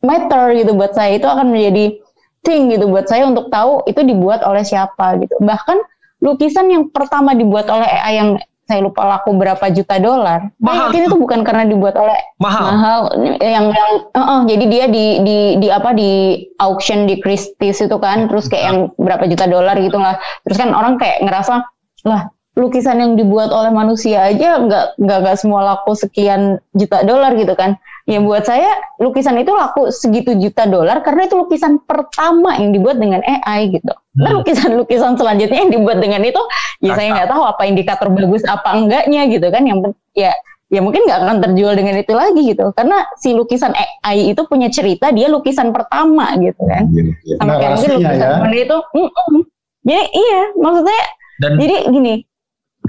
[0.01, 1.13] matter gitu buat saya.
[1.21, 2.01] Itu akan menjadi
[2.45, 5.37] thing gitu buat saya untuk tahu itu dibuat oleh siapa gitu.
[5.41, 5.77] Bahkan
[6.25, 8.29] lukisan yang pertama dibuat oleh AI yang
[8.65, 10.89] saya lupa laku berapa juta dolar Mahal.
[10.89, 13.13] Yakin itu bukan karena dibuat oleh Mahal.
[13.37, 17.97] yang yang eh, eh, jadi dia di di di apa di auction di Christie's itu
[18.01, 21.61] kan terus kayak yang berapa juta dolar gitu lah terus kan orang kayak ngerasa
[22.09, 27.35] lah lukisan yang dibuat oleh manusia aja nggak nggak nggak semua laku sekian juta dolar
[27.35, 28.69] gitu kan ya buat saya
[29.01, 33.93] lukisan itu laku segitu juta dolar karena itu lukisan pertama yang dibuat dengan AI gitu.
[34.21, 36.37] Nah lukisan-lukisan selanjutnya yang dibuat dengan itu
[36.85, 39.65] ya saya nggak tahu apa indikator bagus apa enggaknya gitu kan.
[39.65, 40.37] Yang ya
[40.69, 42.69] ya mungkin nggak akan terjual dengan itu lagi gitu.
[42.77, 46.85] Karena si lukisan AI itu punya cerita dia lukisan pertama gitu kan.
[46.93, 48.61] Iya, sama kayak mungkin lukisan ya.
[48.69, 49.41] Itu mm-mm.
[49.81, 51.01] jadi iya maksudnya
[51.35, 52.13] Dan jadi gini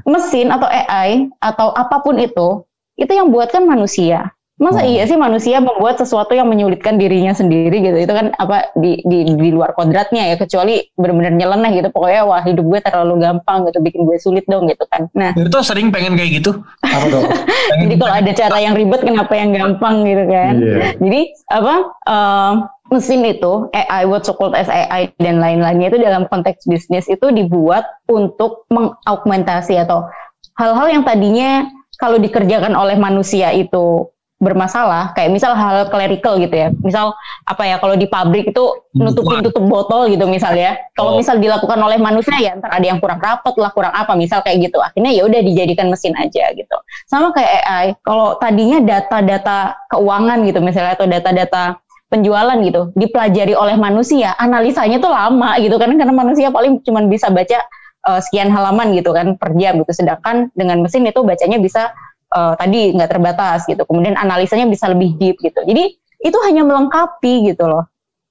[0.05, 2.69] mesin atau AI atau apa pun itu
[3.01, 4.89] itu yang buat kan manusia masa Hmm.
[4.89, 9.37] iya sih manusia membuat sesuatu yang menyulitkan dirinya sendiri gitu itu kan apa di di,
[9.37, 13.85] di luar kodratnya ya kecuali benar-benar nyeleneh gitu pokoknya wah hidup gue terlalu gampang gitu
[13.85, 16.57] bikin gue sulit dong gitu kan nah Berto sering pengen kayak gitu.
[16.81, 17.29] Apa dong?
[17.85, 20.77] jadi kalau ada cara yang ribet kenapa yang gampang gitu kan Iya.
[21.05, 21.21] jadi
[21.53, 21.75] apa
[22.09, 22.53] eh,
[22.89, 27.29] mesin itu AI what so called as AI dan lain-lainnya itu dalam konteks bisnis itu
[27.29, 30.09] dibuat untuk mengaugmentasi atau
[30.57, 31.69] hal-hal yang tadinya
[32.01, 36.69] kalau dikerjakan oleh manusia itu bermasalah kayak misal hal clerical gitu ya.
[36.85, 37.17] Misal
[37.49, 41.19] apa ya kalau di pabrik itu nutupin tutup botol gitu misalnya kalau Oh.
[41.21, 44.69] misal dilakukan oleh manusia ya ntar ada yang kurang rapat lah kurang apa misal kayak
[44.69, 44.77] gitu.
[44.85, 46.77] Akhirnya ya udah dijadikan mesin aja gitu.
[47.09, 51.81] Sama kayak AI kalau tadinya data-data keuangan gitu misalnya atau data-data
[52.13, 55.97] penjualan gitu dipelajari oleh manusia analisanya tuh lama gitu kan.
[55.97, 57.65] Karena manusia paling cuma bisa baca
[58.07, 59.97] eh, sekian halaman gitu kan per jam gitu.
[59.97, 61.89] Sedangkan dengan mesin itu bacanya bisa
[62.37, 63.83] eh, tadi nggak terbatas gitu.
[63.89, 65.61] Kemudian analisanya bisa lebih deep gitu.
[65.65, 67.89] Jadi itu hanya melengkapi gitu loh.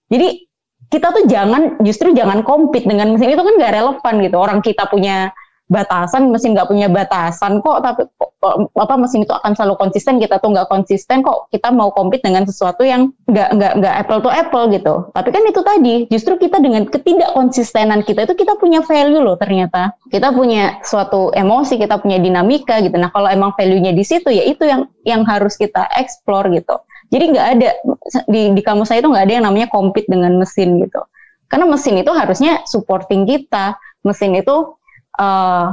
[0.09, 0.45] Jadi
[0.85, 4.37] kita tuh jangan justru jangan compete dengan mesin itu kan nggak relevan gitu.
[4.37, 5.33] Orang kita punya
[5.65, 10.37] batasan mesin nggak punya batasan kok tapi kok- apa mesin itu akan selalu konsisten kita
[10.37, 14.29] tuh nggak konsisten kok kita mau compete dengan sesuatu yang nggak nggak nggak apple to
[14.29, 15.09] apple gitu.
[15.09, 19.97] Tapi kan itu tadi justru kita dengan ketidakkonsistenan kita itu kita punya value loh ternyata.
[20.13, 22.93] Kita punya suatu emosi kita punya dinamika gitu.
[23.01, 26.77] Nah kalau emang value-nya di situ ya itu yang yang harus kita explore gitu.
[27.09, 27.69] Jadi nggak ada
[28.29, 31.01] di di kamus saya itu nggak ada yang namanya compete dengan mesin gitu.
[31.49, 33.77] Karena mesin itu harusnya supporting kita.
[34.05, 34.77] Mesin itu
[35.19, 35.65] eh,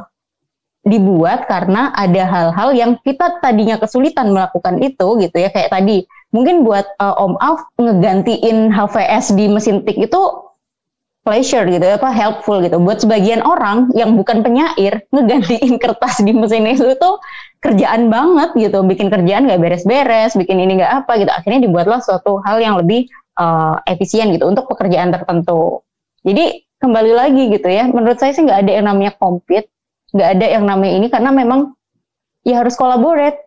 [0.82, 5.48] dibuat karena ada hal-hal yang kita tadinya kesulitan melakukan itu gitu ya.
[5.54, 10.22] Kayak tadi mungkin buat eh, Om Alf ngegantiin HVS di mesin tik itu
[11.22, 12.82] pleasure gitu ya, apa helpful gitu.
[12.82, 17.22] Buat sebagian orang yang bukan penyair ngegantiin kertas di mesin itu tuh
[17.62, 18.82] kerjaan banget gitu.
[18.82, 21.30] Bikin kerjaan nggak beres-beres bikin ini nggak apa gitu.
[21.30, 23.06] Akhirnya dibuatlah suatu hal yang lebih
[23.38, 25.86] eh, efisien gitu untuk pekerjaan tertentu.
[26.26, 27.86] Jadi kembali lagi gitu ya.
[27.86, 29.70] Menurut saya sih nggak ada yang namanya compete
[30.12, 31.72] nggak ada yang namanya ini karena memang
[32.44, 33.38] ya harus collaborate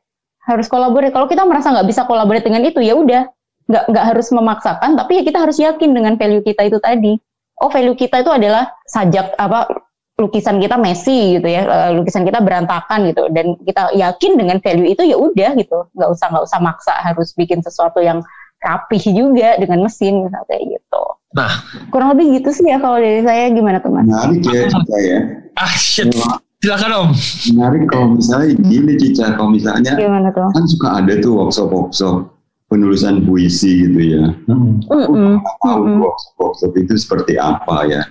[0.47, 1.11] harus collaborate.
[1.11, 3.27] Kalau kita merasa nggak bisa collaborate dengan itu ya udah.
[3.65, 7.13] Nggak nggak harus memaksakan tapi ya kita harus yakin dengan value kita itu tadi.
[7.59, 9.67] Oh value kita itu adalah sajak apa
[10.15, 13.27] lukisan kita messy gitu ya eh, lukisan kita berantakan gitu.
[13.33, 15.91] Dan kita yakin dengan value itu ya udah gitu.
[15.91, 18.23] Nggak usah nggak usah maksa harus bikin sesuatu yang
[18.65, 21.03] rapih juga dengan mesin misalnya kayak gitu
[21.35, 21.51] Nah,
[21.91, 25.19] kurang lebih gitu sih ya kalau dari saya gimana teman Menarik ya Cica ya.
[25.59, 26.07] ah shit.
[26.63, 27.09] Silakan Om.
[27.51, 32.31] Menarik kalau misalnya gini Cica, kalau misalnya gimana tuh kan suka ada tuh workshop-workshop
[32.71, 34.23] penulisan puisi gitu ya.
[34.47, 35.43] Mm-mm.
[35.59, 35.99] Tahu Mm-mm.
[36.07, 38.01] workshop-workshop itu seperti apa ya.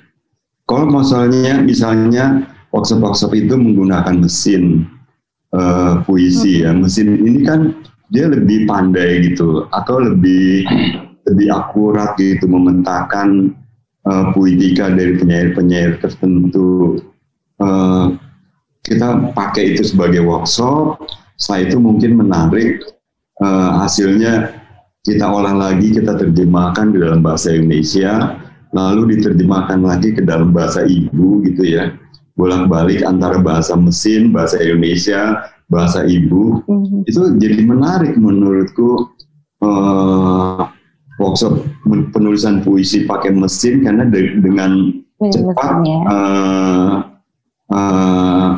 [0.69, 2.45] Kalau misalnya misalnya
[2.77, 4.85] workshop-workshop itu menggunakan mesin,
[5.57, 6.77] eh, puisi ya.
[6.77, 7.73] Mesin ini kan
[8.13, 10.69] dia lebih pandai gitu atau lebih
[11.25, 13.57] lebih akurat gitu memetakan
[14.05, 17.01] uh, puitika dari penyair-penyair tertentu.
[17.57, 18.17] Uh,
[18.85, 21.01] kita pakai itu sebagai workshop.
[21.41, 22.85] Setelah itu mungkin menarik
[23.41, 24.53] uh, hasilnya
[25.05, 28.41] kita olah lagi, kita terjemahkan di dalam bahasa Indonesia,
[28.73, 31.93] lalu diterjemahkan lagi ke dalam bahasa ibu gitu ya,
[32.41, 37.09] bolak-balik antara bahasa mesin, bahasa Indonesia, bahasa ibu, mm-hmm.
[37.09, 39.09] itu jadi menarik menurutku
[39.65, 40.69] uh,
[41.19, 41.63] workshop
[42.13, 44.93] penulisan puisi pakai mesin karena de- dengan
[45.23, 46.95] cepat uh,
[47.71, 48.51] uh,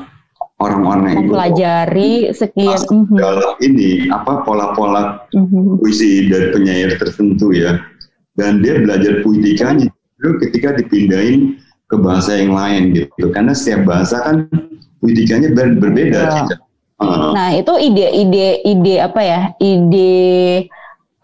[0.56, 5.76] orang-orang itu mempelajari sekian uh, dalam ini apa pola-pola uh-huh.
[5.78, 7.76] puisi dari penyair tertentu ya
[8.40, 14.24] dan dia belajar puitikanya itu ketika dipindahin ke bahasa yang lain gitu karena setiap bahasa
[14.24, 14.48] kan
[14.98, 16.56] puitikanya ber- berbeda ya.
[17.36, 20.66] Nah itu ide-ide ide apa ya ide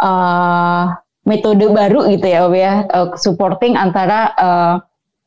[0.03, 0.93] uh,
[1.24, 4.74] metode baru gitu ya ya uh, supporting antara uh,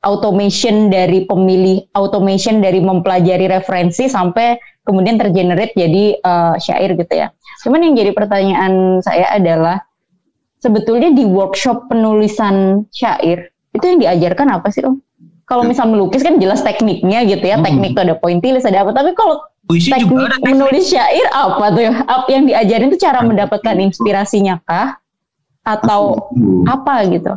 [0.06, 4.56] automation dari pemilih automation dari mempelajari referensi sampai
[4.86, 7.34] kemudian tergenerate jadi uh, syair gitu ya.
[7.66, 9.82] Cuman yang jadi pertanyaan saya adalah
[10.62, 15.02] sebetulnya di workshop penulisan syair itu yang diajarkan apa sih Om?
[15.46, 17.66] Kalau misal melukis kan jelas tekniknya gitu ya, hmm.
[17.66, 18.92] teknik tuh ada pointillis ada apa.
[18.98, 21.82] Tapi kalau Puisi teknik juga ada menulis syair apa tuh?
[22.34, 24.98] Yang diajarin itu cara mendapatkan inspirasinya kah?
[25.66, 27.34] atau aku, apa gitu?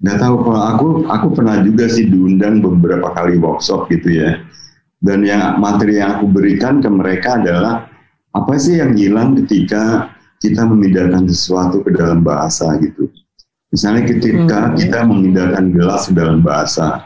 [0.00, 4.40] Nggak tahu kalau aku aku pernah juga sih diundang beberapa kali workshop gitu ya.
[5.04, 7.84] Dan yang materi yang aku berikan ke mereka adalah
[8.32, 10.08] apa sih yang hilang ketika
[10.40, 13.12] kita memindahkan sesuatu ke dalam bahasa gitu.
[13.68, 14.74] Misalnya ketika hmm.
[14.80, 17.04] kita memindahkan gelas ke dalam bahasa,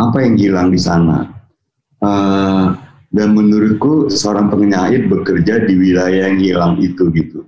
[0.00, 1.28] apa yang hilang di sana?
[2.00, 2.72] Uh,
[3.12, 7.44] dan menurutku seorang penyair bekerja di wilayah yang hilang itu gitu.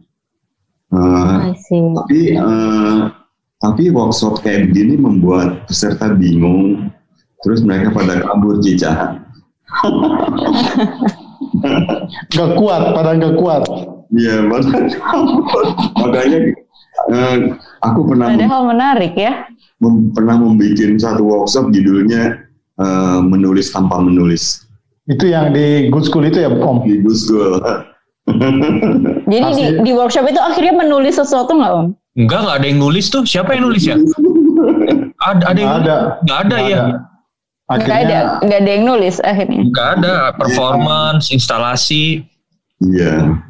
[0.93, 1.57] Uh,
[1.97, 3.09] tapi uh,
[3.63, 6.93] tapi workshop kayak begini membuat peserta bingung,
[7.41, 9.17] terus mereka pada kabur Cica.
[12.35, 13.65] gak kuat, pada gak kuat.
[14.13, 14.45] Iya,
[15.97, 16.53] makanya
[17.11, 17.37] uh,
[17.83, 18.31] aku pernah.
[18.35, 19.49] hal menarik ya.
[19.83, 22.47] Mem, pernah membuat satu workshop judulnya
[22.79, 24.63] uh, menulis tanpa menulis.
[25.11, 26.87] Itu yang di Good School itu ya, Om?
[26.87, 27.59] Di Good School.
[29.33, 31.87] Jadi di, di workshop itu akhirnya menulis sesuatu nggak om?
[32.15, 33.27] Enggak, nggak ada yang nulis tuh.
[33.27, 33.97] Siapa yang nulis ya?
[35.19, 35.97] ada, ada yang ada.
[36.23, 36.83] Nggak ada ya?
[37.73, 39.61] Nggak ada, nggak ada yang nulis akhirnya.
[39.65, 42.23] Nggak ada performance, instalasi.
[42.79, 43.43] Iya.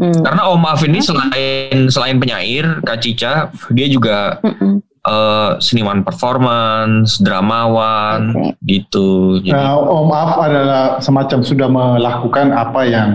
[0.00, 0.16] Hmm.
[0.24, 4.80] Karena Om Af ini selain selain penyair, Kak Cica, dia juga hmm.
[5.04, 8.80] uh, seniman performance, dramawan, okay.
[8.80, 9.38] gitu.
[9.44, 13.08] Jadi, nah, Om Af adalah semacam sudah melakukan apa yang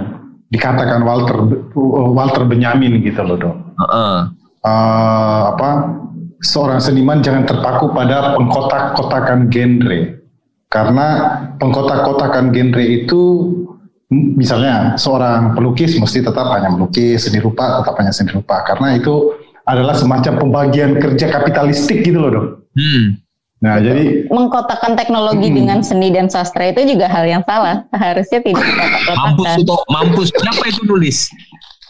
[0.53, 1.38] dikatakan Walter
[1.90, 3.57] Walter Benyamin gitu loh dong.
[3.82, 4.30] Uh-uh.
[4.62, 5.70] Uh, apa
[6.45, 10.22] seorang seniman jangan terpaku pada pengkotak-kotakan genre
[10.70, 11.07] karena
[11.57, 13.22] pengkotak-kotakan genre itu
[14.16, 19.36] misalnya seorang pelukis mesti tetap hanya melukis seni rupa tetap hanya seni rupa karena itu
[19.66, 22.48] adalah semacam pembagian kerja kapitalistik gitu loh dong.
[22.78, 23.06] Hmm.
[23.66, 25.58] Nah, jadi mengkotakkan teknologi hmm.
[25.58, 27.82] dengan seni dan sastra itu juga hal yang salah.
[27.90, 28.62] Harusnya tidak
[29.18, 30.30] Mampus itu, mampus.
[30.30, 31.18] Siapa itu nulis?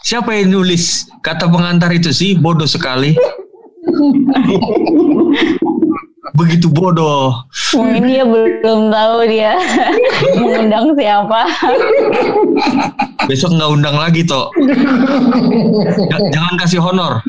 [0.00, 1.04] Siapa yang nulis?
[1.20, 3.12] Kata pengantar itu sih bodoh sekali.
[6.36, 7.48] Begitu bodoh.
[7.72, 9.56] Mungkin dia belum tahu dia
[10.36, 11.42] mengundang siapa.
[13.24, 14.52] Besok nggak undang lagi toh.
[16.34, 17.24] Jangan kasih honor.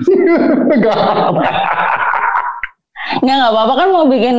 [3.08, 4.38] Nggak, nggak apa-apa kan mau bikin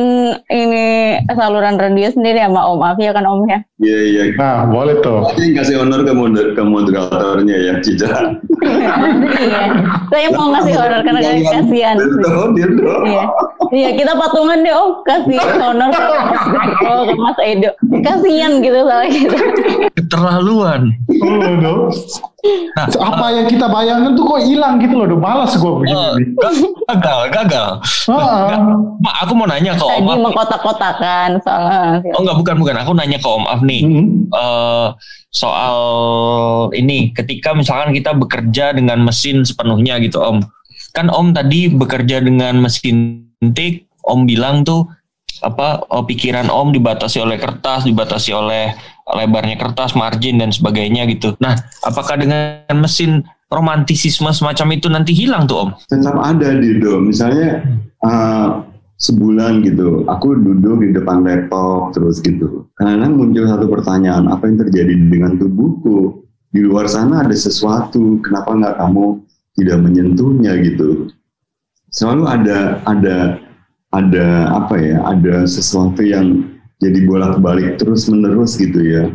[0.53, 0.85] ini
[1.33, 3.59] saluran radio sendiri sama Om Afi ya kan Om ya?
[3.81, 4.23] Iya, iya.
[4.37, 5.25] Nah, boleh tuh.
[5.25, 8.07] Nanti kasih honor ke, moder ke moderatornya ya, Cica.
[9.41, 9.63] iya.
[10.13, 11.97] Saya mau ngasih honor karena kasihan.
[11.97, 13.23] Iya.
[13.69, 16.05] Iya, kita patungan deh Om, kasih honor ke,
[16.85, 17.71] oh, ke Mas Edo.
[18.05, 19.39] Kasihan gitu salah kita.
[19.97, 20.93] Keterlaluan.
[21.65, 21.89] Oh.
[22.47, 25.95] Nah, apa yang kita bayangkan tuh kok hilang gitu loh, udah balas gue begini.
[25.95, 26.15] Uh,
[26.87, 27.69] gagal, gagal.
[28.07, 28.63] Uh,
[29.03, 30.17] Mak, aku mau nanya ke Om Af.
[30.23, 31.99] mengkotak-kotakan soal.
[32.15, 32.75] Oh enggak, bukan, bukan.
[32.79, 33.81] Aku nanya ke Om Af nih.
[33.83, 34.07] Mm -hmm.
[34.31, 34.87] uh,
[35.35, 35.77] soal
[36.71, 40.39] ini, ketika misalkan kita bekerja dengan mesin sepenuhnya gitu Om.
[40.95, 44.87] Kan Om tadi bekerja dengan mesin tik, Om bilang tuh
[45.39, 48.75] apa oh, pikiran Om dibatasi oleh kertas, dibatasi oleh
[49.09, 51.33] lebarnya kertas, margin dan sebagainya gitu.
[51.41, 55.69] Nah, apakah dengan mesin romantisisme semacam itu nanti hilang tuh Om?
[55.89, 57.01] Tetap ada Dido.
[57.01, 57.65] Misalnya
[58.05, 58.61] uh,
[59.01, 62.69] sebulan gitu, aku duduk di depan laptop terus gitu.
[62.77, 66.19] Karena muncul satu pertanyaan, apa yang terjadi dengan tubuhku?
[66.49, 69.05] di luar sana ada sesuatu kenapa nggak kamu
[69.61, 71.13] tidak menyentuhnya gitu
[71.93, 73.37] selalu ada ada
[73.93, 74.25] ada
[74.57, 76.45] apa ya ada sesuatu yang
[76.79, 79.11] jadi bolak-balik terus menerus gitu ya.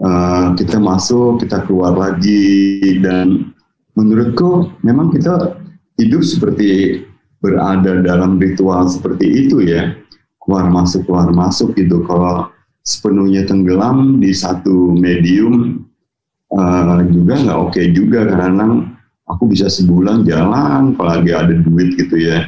[0.00, 3.52] Uh, kita masuk kita keluar lagi dan
[3.96, 5.60] menurutku memang kita
[6.00, 7.04] hidup seperti
[7.40, 9.96] berada dalam ritual seperti itu ya.
[10.40, 12.04] Keluar masuk keluar masuk gitu.
[12.04, 12.48] Kalau
[12.84, 15.84] sepenuhnya tenggelam di satu medium
[16.52, 18.88] uh, juga nggak oke okay juga karena
[19.28, 22.44] aku bisa sebulan jalan apalagi ada duit gitu ya.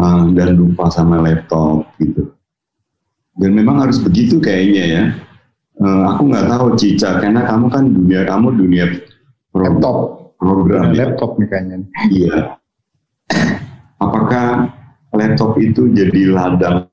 [0.00, 2.32] Uh, dan lupa sama laptop gitu
[3.40, 5.02] dan memang harus begitu kayaknya ya.
[5.80, 8.84] Uh, aku nggak tahu Cica karena kamu kan dunia kamu dunia
[9.56, 10.20] laptop.
[10.40, 11.04] program ya.
[11.04, 11.76] laptop nih kayaknya.
[12.08, 12.36] Iya.
[14.00, 14.72] Apakah
[15.12, 16.88] laptop itu jadi ladang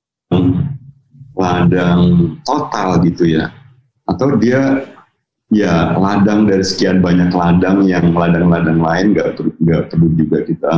[1.31, 1.99] ladang
[2.43, 3.47] total gitu ya?
[4.03, 4.83] Atau dia
[5.47, 10.73] ya ladang dari sekian banyak ladang yang ladang-ladang lain nggak perlu nggak perlu juga kita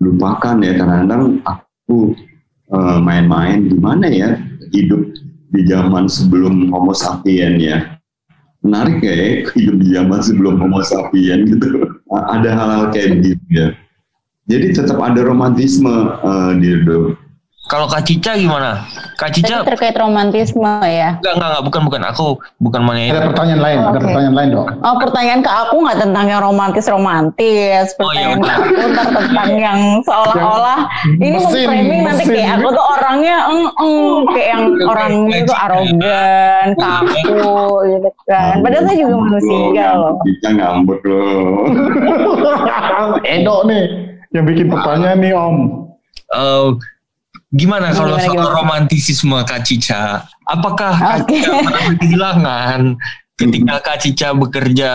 [0.00, 0.72] lupakan ya.
[0.80, 2.16] Kadang-kadang aku
[2.72, 4.32] uh, main-main gimana ya
[4.72, 5.02] hidup
[5.52, 7.98] di zaman sebelum Homo sapien ya.
[8.66, 11.86] Menarik ya, ya hidup di zaman sebelum Homo sapien gitu.
[12.10, 13.68] Ada hal-hal kayak gitu ya.
[14.46, 15.90] Jadi tetap ada romantisme
[16.22, 17.18] uh, Dirdo.
[17.66, 18.86] Kalau Kak Cica gimana?
[19.18, 21.18] Kak Cica Tapi terkait romantisme ya.
[21.18, 22.02] Enggak, enggak, enggak, bukan, bukan.
[22.06, 22.26] Aku
[22.58, 24.04] bukan mana Ada pertanyaan lain, Oh, ada oke.
[24.06, 24.66] pertanyaan lain dong.
[24.80, 27.86] Oh pertanyaan ke aku nggak tentang yang romantis-romantis.
[27.98, 30.78] Oh, iya, Pertanyaan ke aku ntar tentang yang seolah-olah
[31.12, 32.34] ini mau mesin, framing nanti mesin.
[32.38, 33.94] kayak aku tuh orangnya eng eng
[34.28, 37.50] kayak yang orangnya tuh arogan, kaku
[37.88, 38.54] gitu kan.
[38.62, 40.14] Padahal saya juga manusia loh.
[40.22, 41.66] Kita ngambek loh.
[43.26, 43.84] Edo nih
[44.30, 45.56] yang bikin pertanyaan nih Om.
[46.28, 46.66] Eh,
[47.56, 48.56] gimana kalau Gimana, soal gimana?
[48.60, 50.28] romantisisme Kak Cica?
[50.44, 51.40] Apakah Kak Oke.
[51.40, 52.80] Cica pernah kehilangan
[53.36, 54.90] ketika Kak Cica bekerja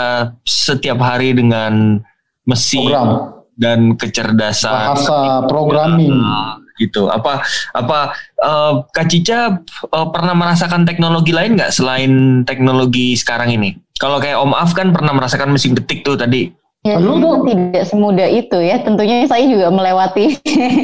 [0.45, 1.99] setiap hari dengan
[2.45, 3.09] mesin Program.
[3.57, 6.13] dan kecerdasan Bahasa programming.
[6.21, 7.09] Ah, gitu?
[7.09, 9.61] Apa apa eh, Kak Cica
[9.91, 13.77] eh, pernah merasakan teknologi lain nggak selain teknologi sekarang ini?
[14.01, 16.49] Kalau kayak Om Af kan pernah merasakan mesin ketik tuh tadi.
[16.81, 17.45] Ya, Lu itu dong.
[17.45, 18.81] tidak semudah itu ya.
[18.81, 20.33] Tentunya saya juga melewati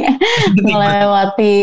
[0.69, 1.53] melewati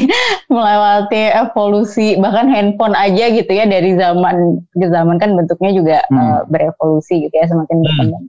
[0.52, 6.20] melewati evolusi bahkan handphone aja gitu ya dari zaman ke zaman kan bentuknya juga Hmm.
[6.20, 8.24] eh, berevolusi gitu ya semakin berkembang.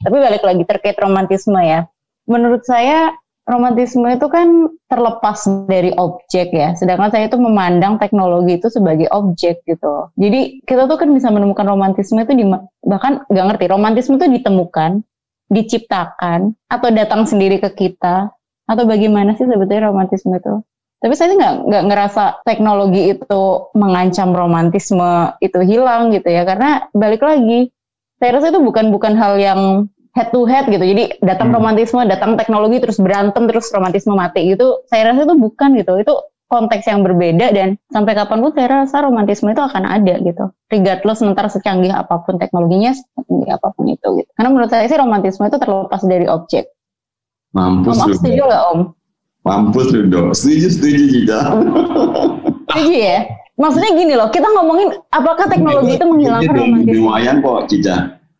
[0.00, 1.90] Tapi balik lagi terkait romantisme ya.
[2.30, 3.10] Menurut saya
[3.48, 6.76] romantisme itu kan terlepas dari objek ya.
[6.76, 10.12] Sedangkan saya itu memandang teknologi itu sebagai objek gitu.
[10.16, 12.44] Jadi kita tuh kan bisa menemukan romantisme itu di
[12.84, 15.00] bahkan nggak ngerti romantisme itu ditemukan,
[15.50, 18.30] diciptakan atau datang sendiri ke kita
[18.70, 20.62] atau bagaimana sih sebetulnya romantisme itu?
[21.00, 23.42] Tapi saya nggak nggak ngerasa teknologi itu
[23.72, 27.72] mengancam romantisme itu hilang gitu ya karena balik lagi
[28.20, 30.82] saya rasa itu bukan bukan hal yang head to head gitu.
[30.82, 31.62] Jadi datang Hmm.
[31.62, 34.82] romantisme, datang teknologi terus berantem terus romantisme mati gitu.
[34.90, 35.92] Saya rasa itu bukan gitu.
[36.00, 36.14] Itu
[36.50, 40.50] konteks yang berbeda dan sampai kapan pun saya rasa romantisme itu akan ada gitu.
[40.66, 44.30] Regardless ntar secanggih apa pun teknologinya, secanggih apa pun itu gitu.
[44.34, 46.66] Karena menurut saya sih romantisme itu terlepas dari objek.
[47.54, 48.80] Mampus Om, setuju nggak Om?
[49.46, 50.30] Mampus lu dong.
[50.34, 51.40] Setuju, setuju Cica.
[52.70, 53.18] Setuju ya?
[53.58, 57.02] Maksudnya gini loh, kita ngomongin apakah teknologi itu menghilangkan romantisme?
[57.02, 57.96] wayang kok Cica.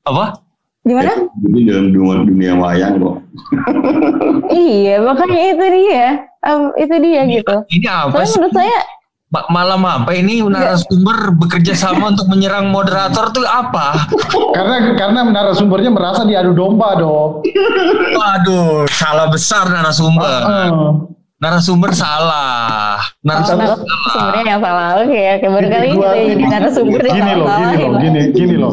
[0.06, 0.38] Apa?
[0.80, 1.12] Gimana?
[1.38, 3.16] Ini dalam dunia, dunia wayang kok.
[4.50, 6.06] Iya, makanya itu dia.
[6.40, 7.54] Em, itu dia gitu.
[7.70, 8.34] Ini apa Tapi sih?
[8.34, 8.78] menurut saya
[9.30, 14.10] Ma- malam apa ini narasumber bekerja sama untuk menyerang moderator tuh apa?
[14.58, 17.38] Karena karena narasumbernya merasa diadu domba dong.
[18.10, 20.26] Waduh, salah besar narasumber.
[20.42, 20.68] Heeh.
[21.38, 22.98] Narasumber salah.
[23.22, 23.78] Narasumber salah.
[23.78, 24.88] narasumbernya yang salah.
[24.98, 25.46] Oke, oke.
[25.46, 26.02] Baru kali ini
[26.34, 27.86] jadi narasumber yang Gini loh, gini salah.
[27.86, 28.72] loh, gini, gini loh.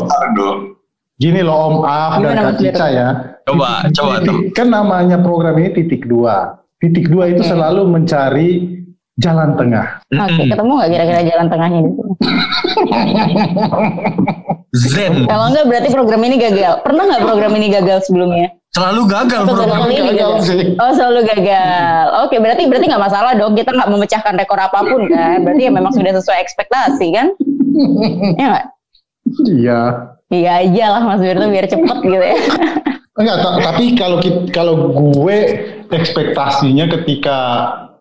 [1.17, 3.07] Gini loh Om Af dan Kak Cica ya.
[3.41, 4.37] Coba, coba tuh.
[4.53, 6.61] Kan namanya program ini titik dua.
[6.77, 7.49] Titik dua itu Oke.
[7.49, 8.77] selalu mencari
[9.17, 9.97] jalan tengah.
[10.13, 12.13] Oke, ketemu nggak kira-kira jalan tengahnya di sini?
[14.77, 15.13] Zen.
[15.25, 16.85] Kalau enggak berarti program ini gagal.
[16.85, 18.53] Pernah nggak program ini gagal sebelumnya?
[18.77, 20.45] Selalu gagal Atau program kali ini gagal gagal?
[20.45, 20.61] sih.
[20.77, 22.05] Oh selalu gagal.
[22.29, 23.57] Oke, berarti berarti nggak masalah dong.
[23.57, 25.41] Kita nggak memecahkan rekor apa pun kan?
[25.41, 27.27] Berarti ya memang sudah sesuai ekspektasi kan?
[28.37, 28.65] Ya nggak?
[29.49, 29.81] Iya.
[30.27, 32.35] Iya aja lah Mas Wirto biar cepet gitu ya.
[33.19, 34.17] Enggak, ta- tapi kalau
[34.53, 35.37] kalau gue
[35.89, 37.37] ekspektasinya ketika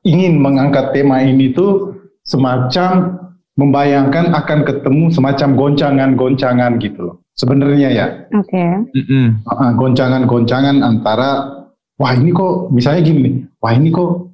[0.04, 1.96] ingin mengangkat tema ini tuh
[2.26, 3.16] semacam
[3.56, 7.16] membayangkan akan ketemu semacam goncangan-goncangan gitu loh.
[7.36, 8.64] Sebenarnya ya, Oke.
[9.44, 11.64] Uh, goncangan-goncangan antara
[11.96, 14.32] wah ini kok misalnya gini nih, wah ini kok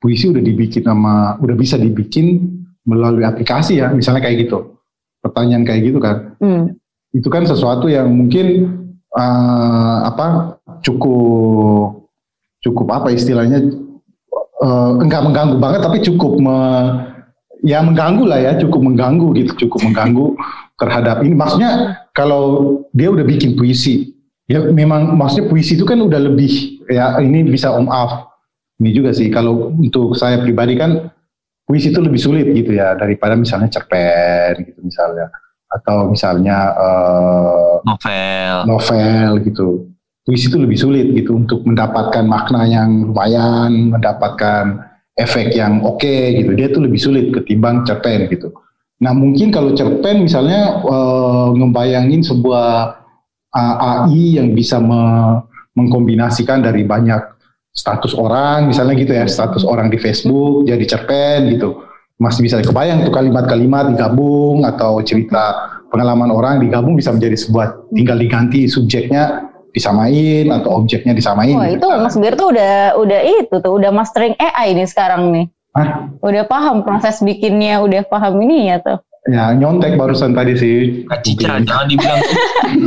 [0.00, 2.40] puisi udah dibikin sama udah bisa dibikin
[2.84, 4.76] melalui aplikasi ya, misalnya kayak gitu.
[5.20, 6.16] Pertanyaan kayak gitu kan.
[6.40, 6.79] Hmm.
[7.10, 8.78] Itu kan sesuatu yang mungkin
[9.14, 10.56] uh, apa
[10.86, 12.06] cukup
[12.62, 13.66] cukup apa istilahnya
[14.62, 16.56] uh, enggak mengganggu banget tapi cukup me,
[17.64, 20.26] ya mengganggu lah ya cukup mengganggu gitu cukup mengganggu
[20.78, 21.34] terhadap ini.
[21.34, 24.14] Maksudnya kalau dia udah bikin puisi
[24.46, 28.30] ya memang maksudnya puisi itu kan udah lebih ya ini bisa om af.
[28.80, 31.12] Ini juga sih kalau untuk saya pribadi kan
[31.68, 35.28] puisi itu lebih sulit gitu ya daripada misalnya cerpen gitu misalnya
[35.70, 38.54] atau misalnya uh, novel.
[38.66, 39.68] novel gitu.
[40.26, 44.84] Puisi itu lebih sulit gitu untuk mendapatkan makna yang lumayan mendapatkan
[45.16, 46.52] efek yang oke okay, gitu.
[46.58, 48.52] Dia tuh lebih sulit ketimbang cerpen gitu.
[49.00, 53.00] Nah mungkin kalau cerpen misalnya uh, ngebayangin sebuah
[53.54, 55.00] uh, AI yang bisa me
[55.70, 57.22] mengkombinasikan dari banyak
[57.70, 61.89] status orang misalnya gitu ya status orang di Facebook jadi cerpen gitu
[62.20, 65.56] masih bisa kebayang tuh kalimat-kalimat digabung atau cerita
[65.88, 71.56] pengalaman orang digabung bisa menjadi sebuah tinggal diganti subjeknya disamain atau objeknya disamain.
[71.56, 75.46] Wah itu Mas Bir tuh udah udah itu tuh udah mastering AI nih sekarang nih.
[75.72, 76.10] Hah?
[76.20, 78.98] Udah paham proses bikinnya, udah paham ini ya tuh.
[79.30, 81.06] Ya nyontek barusan tadi sih.
[81.22, 82.18] Cica jangan dibilang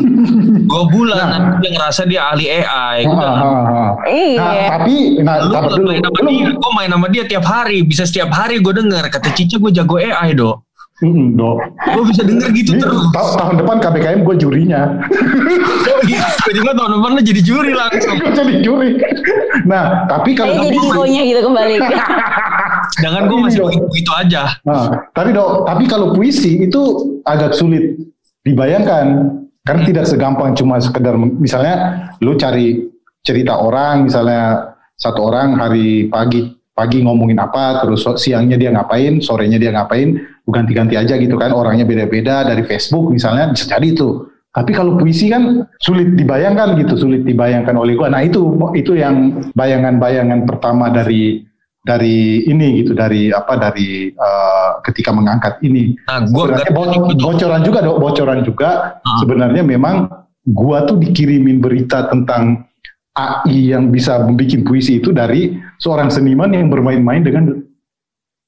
[0.67, 1.29] dua bulan nah.
[1.39, 2.97] nanti dia ngerasa dia ahli AI.
[3.07, 3.31] Ha, ha,
[3.63, 3.83] ha.
[4.09, 4.41] Iya.
[4.43, 5.87] Nah, tapi nah, lu dulu.
[5.87, 9.31] main sama dia, gue main sama dia tiap hari, bisa setiap hari gue denger kata
[9.31, 10.67] Cica gue jago AI dok.
[11.03, 11.57] Hmm, dok.
[11.89, 13.03] Gue bisa denger gitu Ini terus.
[13.11, 14.81] ta- tahun depan KBKM gue jurinya.
[15.89, 18.15] Oh gitu, tiba-tiba tahun depan lu jadi juri langsung.
[18.23, 18.89] gue jadi juri.
[19.67, 21.75] Nah, tapi kalau Kayak jadi infonya gitu kembali.
[22.99, 24.57] Jangan gue masih begitu aja.
[24.68, 26.81] Nah, tapi dok, tapi kalau puisi itu
[27.23, 27.97] agak sulit
[28.43, 29.39] dibayangkan.
[29.64, 32.84] Karena tidak segampang cuma sekedar misalnya lu cari
[33.23, 39.55] cerita orang misalnya satu orang hari pagi pagi ngomongin apa terus siangnya dia ngapain sorenya
[39.55, 40.19] dia ngapain
[40.51, 45.34] ganti-ganti aja gitu kan orangnya beda-beda dari Facebook misalnya bisa jadi itu tapi kalau puisi
[45.34, 48.14] kan sulit dibayangkan gitu sulit dibayangkan oleh gua.
[48.14, 51.41] Nah itu itu yang bayangan-bayangan pertama dari
[51.84, 57.61] dari ini gitu dari apa dari uh, ketika mengangkat ini Nah, gua sebenarnya bo- bocoran
[57.61, 59.19] juga dok bocoran juga Ah.
[59.19, 60.07] sebenarnya memang
[60.45, 62.64] gua tuh dikirimin berita tentang
[63.14, 67.51] AI yang bisa membuat puisi itu dari seorang seniman yang bermain-main dengan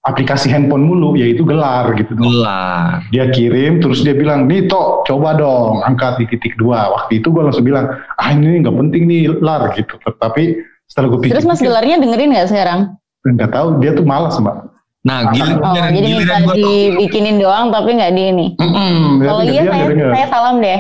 [0.02, 2.24] aplikasi handphone mulu yaitu gelar gitu dok.
[2.24, 3.02] Gelar.
[3.10, 7.30] dia kirim terus dia bilang nih tok coba dong angkat di titik dua waktu itu
[7.30, 11.46] gua langsung bilang ah ini nggak penting nih lar gitu tapi setelah gue pikir Terus
[11.46, 12.80] Mas Gelarnya dengerin nggak sekarang?
[13.28, 14.58] Nggak tahu dia tuh malas mbak
[15.06, 18.48] Nah, giliran, Oh, jadi minta dibikinin doang tapi nggak di ini.
[18.58, 20.10] Hmm, dia Kalau iya dia saya, denger.
[20.10, 20.80] saya salam deh.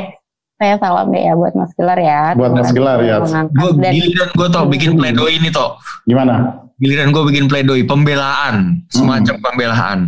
[0.56, 2.22] Saya salam deh ya buat Mas Gelar ya.
[2.34, 3.22] Buat Mas Gelar, ya.
[3.22, 5.78] Gue dan- giliran gue tau bikin pledoi ini toh.
[6.06, 10.00] gimana Giliran gue bikin pledoi pembelaan, semacam pembelaan.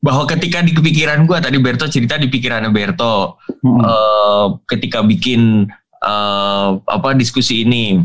[0.00, 5.68] Bahwa ketika di kepikiran gue tadi Berto cerita di pikirannya Berto, eh, ketika bikin
[6.00, 8.00] eh, apa diskusi ini,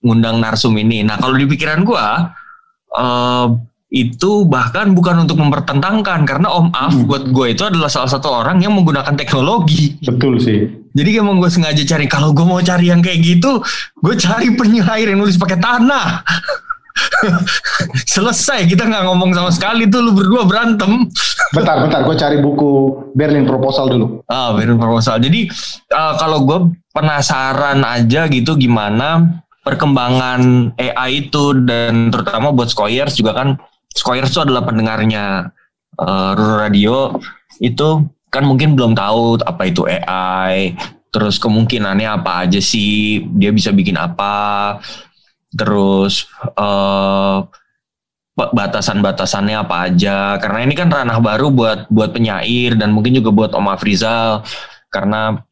[0.00, 1.06] ngundang narsum ini.
[1.06, 2.06] Nah kalau di pikiran gue
[2.98, 3.46] eh,
[3.88, 8.60] itu bahkan bukan untuk mempertentangkan karena Om Af buat gue itu adalah salah satu orang
[8.60, 9.96] yang menggunakan teknologi.
[10.04, 13.62] betul sih Jadi emang gue sengaja cari kalau gue mau cari yang kayak gitu,
[14.02, 16.20] gue cari penyair yang nulis pakai tanah.
[18.18, 21.06] Selesai kita nggak ngomong sama sekali tuh lu berdua berantem.
[21.54, 25.16] bentar bentar gue cari buku Berlin proposal dulu Ah, Berlin proposal.
[25.22, 25.48] Jadi
[25.94, 26.58] uh, kalau gue
[26.92, 33.60] penasaran aja gitu gimana perkembangan AI itu dan terutama buat Skoyers juga kan
[33.92, 35.52] Skoyers itu adalah pendengarnya
[36.00, 36.32] uh,
[36.64, 37.20] Radio.
[37.60, 40.72] Itu kan mungkin belum tahu apa itu AI
[41.08, 44.80] terus kemungkinannya apa aja sih dia bisa bikin apa.
[45.52, 46.28] Terus
[48.32, 50.40] ba- batasan-batasannya apa aja.
[50.40, 54.46] Karena ini kan ranah baru buat buat penyair dan mungkin juga buat Om Afrizal
[54.88, 55.44] karena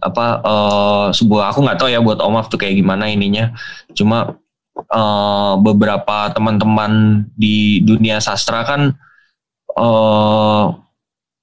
[0.00, 3.52] apa eh, sebuah aku nggak tahu ya buat Om Af tuh kayak gimana ininya.
[3.96, 4.36] Cuma
[4.76, 8.92] eh, beberapa teman-teman di dunia sastra kan
[9.76, 10.64] eh,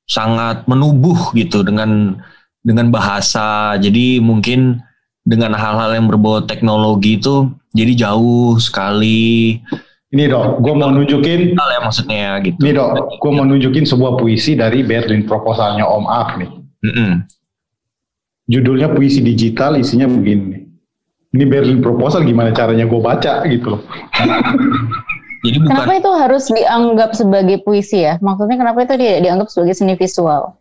[0.05, 2.21] sangat menubuh gitu dengan
[2.61, 3.75] dengan bahasa.
[3.81, 4.81] Jadi mungkin
[5.23, 9.57] dengan hal-hal yang berbau teknologi itu jadi jauh sekali.
[10.13, 11.57] Ini dok gue mau nunjukin.
[11.57, 12.61] Hal ya maksudnya gitu.
[12.61, 16.51] Ini dok gue mau nunjukin sebuah puisi dari Berlin proposalnya Om Af nih
[18.47, 20.63] judulnya puisi digital isinya begini
[21.33, 23.81] ini Berlin proposal gimana caranya gue baca gitu loh
[25.45, 28.15] jadi Kenapa itu harus dianggap sebagai puisi ya?
[28.23, 30.55] Maksudnya kenapa itu tidak dianggap sebagai seni visual?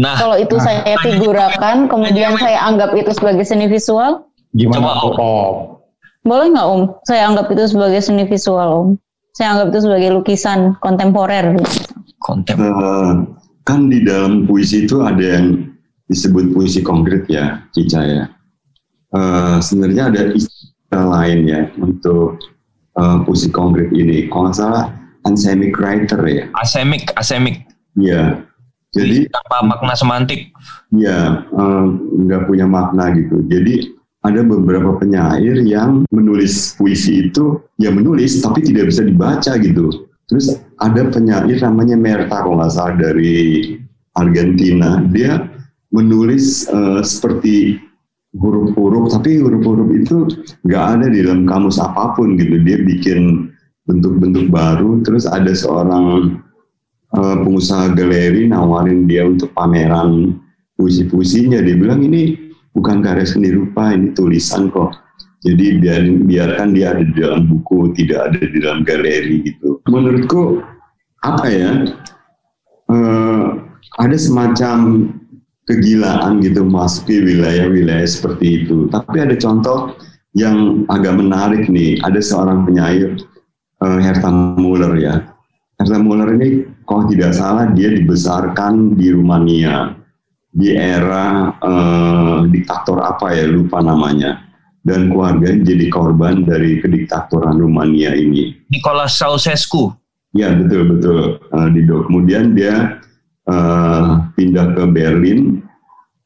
[0.00, 4.24] Nah, Kalau itu saya figurakan, kemudian saya anggap itu sebagai seni visual,
[4.56, 5.56] gimana tuh Om
[6.20, 6.82] boleh nggak Om?
[7.08, 8.88] Saya anggap itu sebagai seni visual Om.
[9.32, 11.56] Saya anggap itu sebagai lukisan kontemporer.
[12.20, 12.60] Kontem.
[12.60, 13.12] Eh,
[13.64, 15.64] kan di dalam puisi itu ada yang
[16.10, 18.24] disebut puisi konkret ya, Cica ya.
[19.14, 22.42] Uh, sebenarnya ada istilah lain ya untuk
[22.98, 24.26] uh, puisi konkret ini.
[24.26, 24.90] Kalau nggak salah,
[25.24, 26.44] anthemic writer ya.
[26.58, 27.62] Asemik, asemik.
[27.94, 28.42] Iya.
[28.90, 30.50] Jadi tanpa makna semantik.
[30.90, 31.84] Iya, eh,
[32.26, 33.38] nggak punya makna gitu.
[33.46, 33.86] Jadi
[34.26, 40.10] ada beberapa penyair yang menulis puisi itu ya menulis tapi tidak bisa dibaca gitu.
[40.26, 43.78] Terus ada penyair namanya Merta kalau nggak salah dari
[44.18, 44.98] Argentina.
[45.06, 45.46] Dia
[45.90, 47.78] menulis eh, seperti
[48.30, 50.18] huruf-huruf tapi huruf-huruf itu
[50.62, 52.62] nggak ada di dalam kamus apa pun gitu.
[52.62, 53.50] Dia bikin
[53.90, 55.02] bentuk-bentuk baru.
[55.02, 56.38] Terus ada seorang
[57.16, 60.38] uh, pengusaha galeri nawarin dia untuk pameran
[60.78, 62.38] puisi-puisinya dia bilang ini
[62.72, 64.94] bukan karya seni rupa ini tulisan kok
[65.44, 70.62] jadi biar biarkan dia ada di dalam buku tidak ada di dalam galeri gitu menurutku
[71.26, 71.72] apa ya
[72.88, 73.60] uh,
[74.00, 75.10] ada semacam
[75.70, 79.94] kegilaan gitu masuki wilayah-wilayah seperti itu tapi ada contoh
[80.34, 83.14] yang agak menarik nih ada seorang penyair
[83.78, 85.30] uh, Herta Muller ya
[85.78, 90.00] Herta Muller ini kalau tidak salah dia dibesarkan di Rumania
[90.50, 94.50] di era eh, diktator apa ya lupa namanya
[94.82, 98.56] dan keluarga jadi korban dari kediktatoran Rumania ini.
[98.72, 99.92] Nicolas Ceausescu.
[100.32, 101.42] Ya betul betul.
[101.50, 103.02] Uh, di kemudian dia
[103.50, 105.58] uh, pindah ke Berlin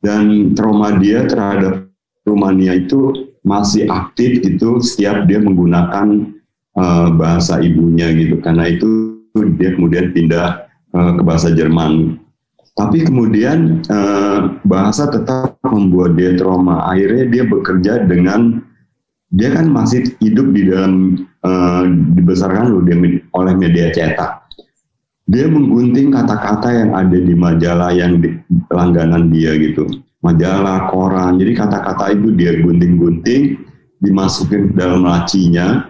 [0.04, 1.88] dan trauma dia terhadap
[2.24, 6.32] Rumania itu masih aktif itu setiap dia menggunakan
[6.76, 9.20] uh, bahasa ibunya gitu karena itu
[9.60, 10.64] dia kemudian pindah
[10.96, 12.20] uh, ke bahasa Jerman.
[12.74, 16.82] Tapi kemudian uh, bahasa tetap membuat dia trauma.
[16.90, 18.58] Akhirnya dia bekerja dengan
[19.30, 21.86] dia kan masih hidup di dalam uh,
[22.18, 22.82] dibesarkan loh
[23.34, 24.43] oleh media cetak.
[25.24, 28.36] Dia menggunting kata-kata yang ada di majalah yang di,
[28.68, 29.88] langganan dia gitu.
[30.20, 31.40] Majalah, koran.
[31.40, 33.56] Jadi kata-kata itu dia gunting-gunting,
[34.04, 35.88] dimasukin ke dalam lacinya.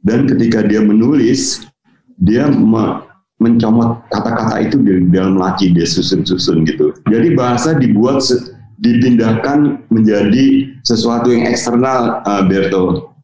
[0.00, 1.68] Dan ketika dia menulis,
[2.16, 3.04] dia me
[3.40, 6.92] mencomot kata-kata itu di dalam laci dia susun-susun gitu.
[7.08, 8.20] Jadi bahasa dibuat
[8.80, 13.16] dipindahkan menjadi sesuatu yang eksternal, uh, Berto.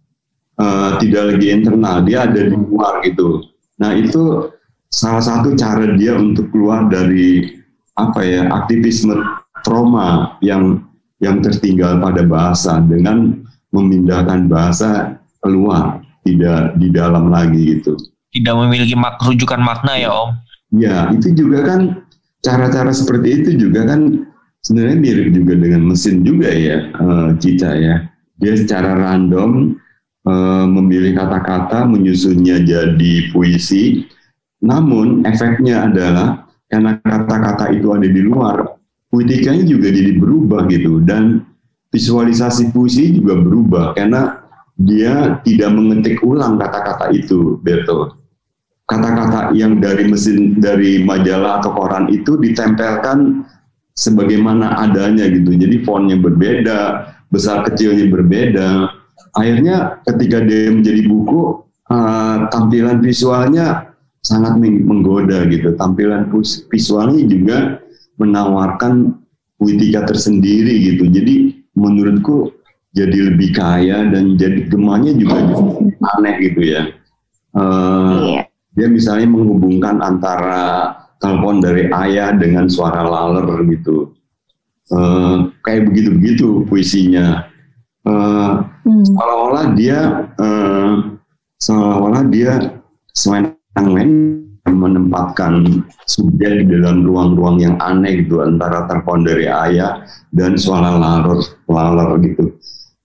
[0.57, 3.45] Uh, tidak lagi internal, dia ada di luar gitu.
[3.77, 4.49] Nah itu
[4.97, 7.61] salah satu cara dia untuk keluar dari
[8.01, 9.13] apa ya aktivisme
[9.61, 10.81] trauma yang
[11.21, 13.45] yang tertinggal pada bahasa dengan
[13.77, 17.93] memindahkan bahasa keluar tidak di dalam lagi gitu
[18.37, 20.31] tidak memiliki mak rujukan makna ya Om.
[20.77, 21.81] Ya, itu juga kan
[22.45, 24.29] cara-cara seperti itu juga kan
[24.61, 28.05] sebenarnya mirip juga dengan mesin juga ya, uh, Cica ya.
[28.37, 29.81] Dia secara random
[30.29, 34.05] uh, memilih kata-kata, menyusunnya jadi puisi.
[34.65, 38.77] Namun efeknya adalah karena kata-kata itu ada di luar,
[39.13, 41.45] puitikanya juga jadi berubah gitu dan
[41.93, 44.43] visualisasi puisi juga berubah karena
[44.77, 48.27] dia tidak mengetik ulang kata-kata itu, Beto
[48.87, 53.43] kata-kata yang dari mesin dari majalah atau koran itu ditempelkan
[53.99, 55.53] sebagaimana adanya gitu.
[55.59, 56.81] Jadi fontnya berbeda,
[57.29, 58.69] besar kecilnya berbeda.
[59.37, 63.86] Akhirnya ketika dia menjadi buku, uh, tampilan visualnya
[64.27, 65.79] sangat menggoda gitu.
[65.79, 66.27] Tampilan
[66.75, 67.59] visualnya juga
[68.19, 69.23] menawarkan
[69.63, 71.07] puitika tersendiri gitu.
[71.07, 72.51] Jadi menurutku
[72.91, 75.47] jadi lebih kaya dan jadi gemanya juga
[76.19, 76.83] aneh gitu ya.
[77.55, 78.47] Uh, yeah
[78.77, 84.13] dia misalnya menghubungkan antara telepon dari ayah dengan suara laler gitu
[84.93, 87.49] uh, kayak begitu begitu puisinya
[88.05, 89.05] uh, hmm.
[89.09, 91.17] seolah-olah dia uh,
[91.57, 92.77] seolah-olah dia
[93.77, 100.03] sewenang-wenang menempatkan subjek di dalam ruang-ruang yang aneh gitu antara telepon dari ayah
[100.35, 101.39] dan suara laler
[101.69, 102.51] laler gitu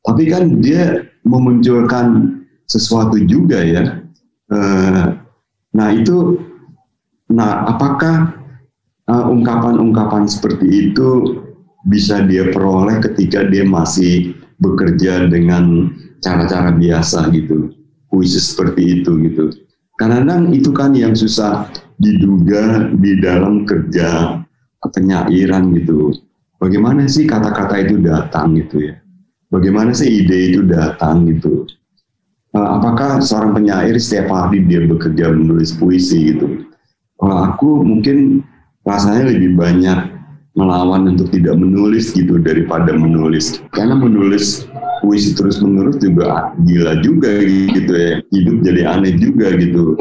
[0.01, 4.01] tapi kan dia memunculkan sesuatu juga ya
[4.49, 5.21] uh,
[5.71, 6.35] Nah itu,
[7.31, 8.35] nah apakah
[9.07, 11.39] uh, ungkapan-ungkapan seperti itu
[11.87, 17.71] bisa dia peroleh ketika dia masih bekerja dengan cara-cara biasa gitu,
[18.11, 19.43] puisi seperti itu gitu.
[20.01, 21.69] Kadang-kadang itu kan yang susah
[22.01, 24.41] diduga di dalam kerja
[24.81, 26.17] penyairan gitu.
[26.57, 28.97] Bagaimana sih kata-kata itu datang gitu ya?
[29.53, 31.69] Bagaimana sih ide itu datang gitu?
[32.55, 36.67] uh, apakah seorang penyair setiap hari dia bekerja menulis puisi gitu?
[37.19, 38.41] Kalau aku mungkin
[38.81, 39.99] rasanya lebih banyak
[40.57, 43.59] melawan untuk tidak menulis gitu daripada menulis.
[43.71, 44.67] Karena menulis
[45.01, 48.11] puisi terus menerus juga gila juga gitu ya.
[48.31, 49.95] Hidup jadi aneh juga gitu.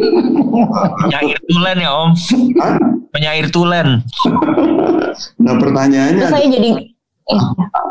[1.07, 2.11] Penyair tulen ya om.
[2.59, 2.91] Hah?
[3.11, 4.03] penyair tulen.
[5.43, 6.71] Nah pertanyaannya saya jadi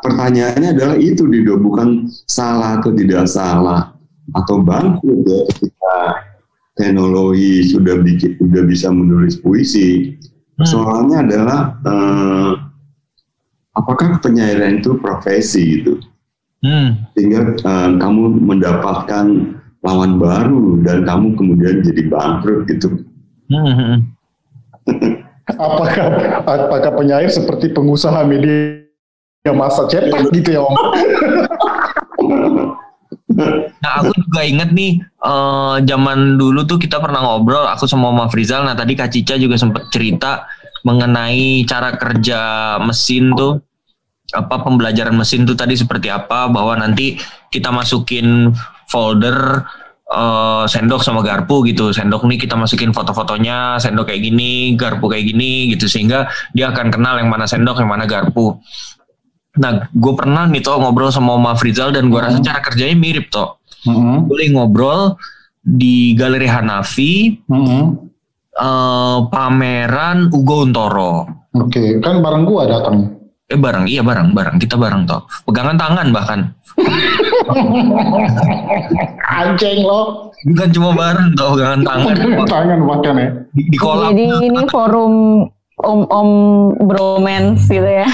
[0.04, 3.96] Pertanyaannya adalah itu Dido bukan salah atau tidak salah
[4.36, 5.96] atau bangkrut ya ketika
[6.76, 10.19] teknologi sudah bikin sudah bisa menulis puisi.
[10.68, 12.52] Soalnya adalah eh,
[13.76, 16.00] apakah penyairan itu profesi itu?
[16.60, 17.08] Hmm.
[17.16, 19.26] Sehingga eh, kamu mendapatkan
[19.80, 23.08] lawan baru dan kamu kemudian jadi bangkrut gitu.
[23.48, 24.12] Hmm.
[25.50, 26.14] Apakah
[26.46, 28.86] apakah penyair seperti pengusaha media
[29.50, 30.76] masa cetak gitu ya Om?
[33.82, 38.30] Nah aku juga inget nih eh, zaman dulu tuh kita pernah ngobrol aku sama Mama
[38.30, 38.62] Frizal.
[38.62, 40.46] Nah tadi Kak Cica juga sempat cerita
[40.86, 42.40] mengenai cara kerja
[42.86, 43.58] mesin tuh.
[44.30, 47.18] Apa pembelajaran mesin tuh tadi seperti apa bahwa nanti
[47.50, 48.54] kita masukin
[48.86, 49.66] folder
[50.14, 51.90] eh, sendok sama garpu gitu.
[51.90, 55.90] Sendok nih kita masukin foto-fotonya sendok kayak gini garpu kayak gini gitu.
[55.90, 58.62] Sehingga dia akan kenal yang mana sendok yang mana garpu.
[59.58, 63.34] Nah gue pernah nih toh ngobrol sama Oma Frizal dan gue rasa cara kerjanya mirip
[63.34, 63.59] toh
[64.26, 65.16] boleh ngobrol
[65.60, 67.38] di Galeri Hanafi
[68.60, 71.14] eh, pameran Ugo Untoro.
[71.56, 73.20] Oke, kan bareng gua datang.
[73.50, 73.90] eh bareng.
[73.90, 74.62] Iya bareng bareng.
[74.62, 75.26] Kita bareng toh.
[75.50, 76.54] Pegangan tangan bahkan.
[79.42, 80.30] Anjing lo.
[80.46, 81.58] bukan cuma bareng toh.
[81.58, 82.14] Pegangan tangan.
[82.14, 83.30] Pegangan tangan bahkan ya.
[83.58, 84.14] di, di kolam.
[84.14, 85.14] Jadi ini forum
[85.82, 86.30] om-om
[86.78, 88.06] bromance gitu ya.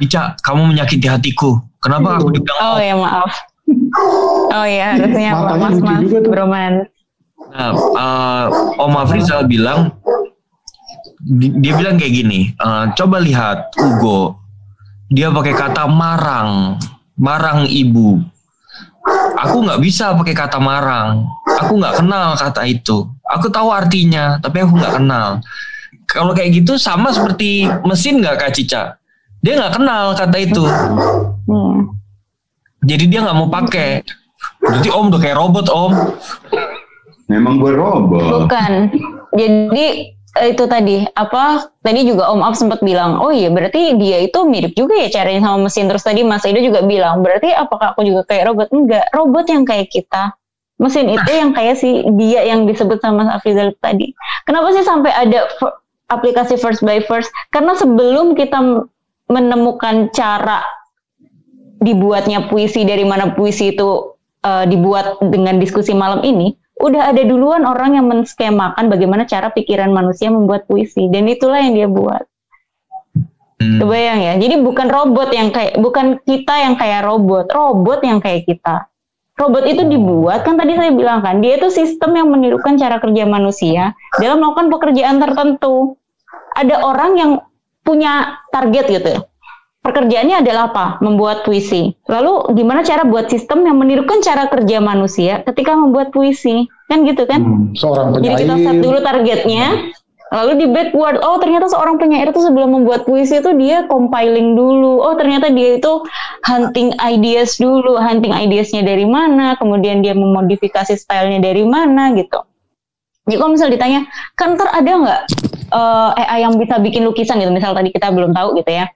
[0.00, 1.60] Ica kamu menyakiti hatiku.
[1.84, 3.32] Kenapa aku dibilang Oh ya maaf.
[4.50, 6.30] Oh ya harusnya Matanya mas mas juga tuh.
[6.30, 6.80] bromance.
[7.50, 9.90] Nah, eh, Om Afrizal bilang,
[11.20, 14.38] di- dia bilang kayak gini, eh, coba lihat Ugo,
[15.08, 16.78] dia pakai kata marang,
[17.14, 18.20] marang ibu.
[19.40, 21.24] Aku nggak bisa pakai kata marang,
[21.56, 23.08] aku nggak kenal kata itu.
[23.26, 25.40] Aku tahu artinya, tapi aku nggak kenal.
[26.04, 28.82] Kalau kayak gitu sama seperti mesin nggak Kak Cica?
[29.40, 30.64] Dia nggak kenal kata itu,
[31.46, 31.96] Hmm.
[32.84, 34.04] Jadi dia nggak mau pakai.
[34.60, 35.92] Berarti Om udah kayak robot Om.
[37.28, 38.48] Memang gue robot.
[38.48, 38.72] Bukan.
[39.36, 39.86] Jadi
[40.40, 41.70] eh, itu tadi apa?
[41.84, 45.46] Tadi juga Om Ab sempat bilang, oh iya berarti dia itu mirip juga ya caranya
[45.46, 45.86] sama mesin.
[45.86, 48.68] Terus tadi Mas Edo juga bilang, berarti apakah aku juga kayak robot?
[48.72, 50.34] Enggak, robot yang kayak kita.
[50.80, 54.16] Mesin itu yang kayak si dia yang disebut sama Mas Afrizal tadi.
[54.48, 55.44] Kenapa sih sampai ada
[56.08, 57.28] aplikasi first by first?
[57.52, 58.88] Karena sebelum kita
[59.28, 60.64] menemukan cara
[61.80, 67.64] dibuatnya puisi dari mana puisi itu eh, dibuat dengan diskusi malam ini, udah ada duluan
[67.68, 72.24] orang yang menskemakan bagaimana cara pikiran manusia membuat puisi dan itulah yang dia buat.
[73.60, 74.32] Kebayang ya.
[74.40, 78.88] Jadi bukan robot yang kayak bukan kita yang kayak robot, robot yang kayak kita.
[79.36, 83.28] Robot itu dibuat kan tadi saya bilang kan, dia itu sistem yang menirukan cara kerja
[83.28, 85.96] manusia dalam melakukan pekerjaan tertentu.
[86.56, 87.30] Ada orang yang
[87.84, 89.20] punya target gitu ya.
[89.90, 90.86] Pekerjaannya adalah apa?
[91.02, 91.90] Membuat puisi.
[92.06, 96.70] Lalu gimana cara buat sistem yang menirukan cara kerja manusia ketika membuat puisi?
[96.86, 97.42] Kan gitu kan?
[97.42, 98.82] Hmm, seorang Jadi kita set penyair.
[98.86, 99.66] dulu targetnya,
[100.30, 101.18] lalu di backward.
[101.26, 105.02] Oh ternyata seorang penyair itu sebelum membuat puisi itu dia compiling dulu.
[105.02, 105.92] Oh ternyata dia itu
[106.46, 112.46] hunting ideas dulu, hunting ideasnya dari mana, kemudian dia memodifikasi stylenya dari mana gitu.
[113.26, 114.06] Jadi kalau misal ditanya,
[114.38, 115.20] kan ada nggak
[115.70, 117.50] eh, AI yang bisa bikin lukisan gitu?
[117.50, 118.86] Misal tadi kita belum tahu gitu ya.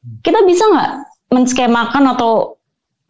[0.00, 0.90] Kita bisa nggak
[1.30, 2.56] menskemakan atau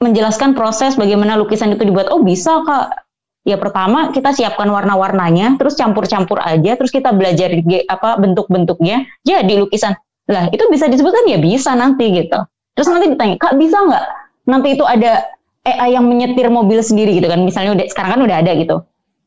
[0.00, 2.10] menjelaskan proses bagaimana lukisan itu dibuat?
[2.10, 3.06] Oh bisa kak.
[3.48, 7.48] Ya pertama kita siapkan warna-warnanya, terus campur-campur aja, terus kita belajar
[7.88, 9.96] apa bentuk-bentuknya, jadi lukisan.
[10.28, 12.36] Lah itu bisa disebutkan ya bisa nanti gitu.
[12.76, 14.04] Terus nanti ditanya, kak bisa nggak
[14.44, 15.24] nanti itu ada
[15.64, 17.40] AI yang menyetir mobil sendiri gitu kan?
[17.40, 18.76] Misalnya udah sekarang kan udah ada gitu.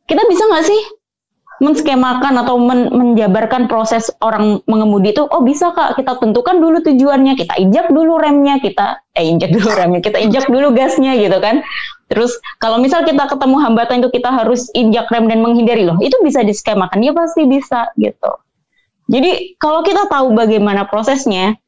[0.06, 0.82] Kita bisa nggak sih
[1.62, 5.26] menskemakan atau men- menjabarkan proses orang mengemudi itu?
[5.30, 9.70] Oh bisa kak, kita tentukan dulu tujuannya, kita injak dulu remnya, kita eh injak dulu
[9.80, 11.62] remnya, kita injak dulu gasnya gitu kan.
[12.10, 16.14] Terus kalau misal kita ketemu hambatan itu kita harus injak rem dan menghindari loh, itu
[16.26, 18.32] bisa diskemakan, ya pasti bisa gitu.
[19.12, 21.60] Jadi kalau kita tahu bagaimana prosesnya,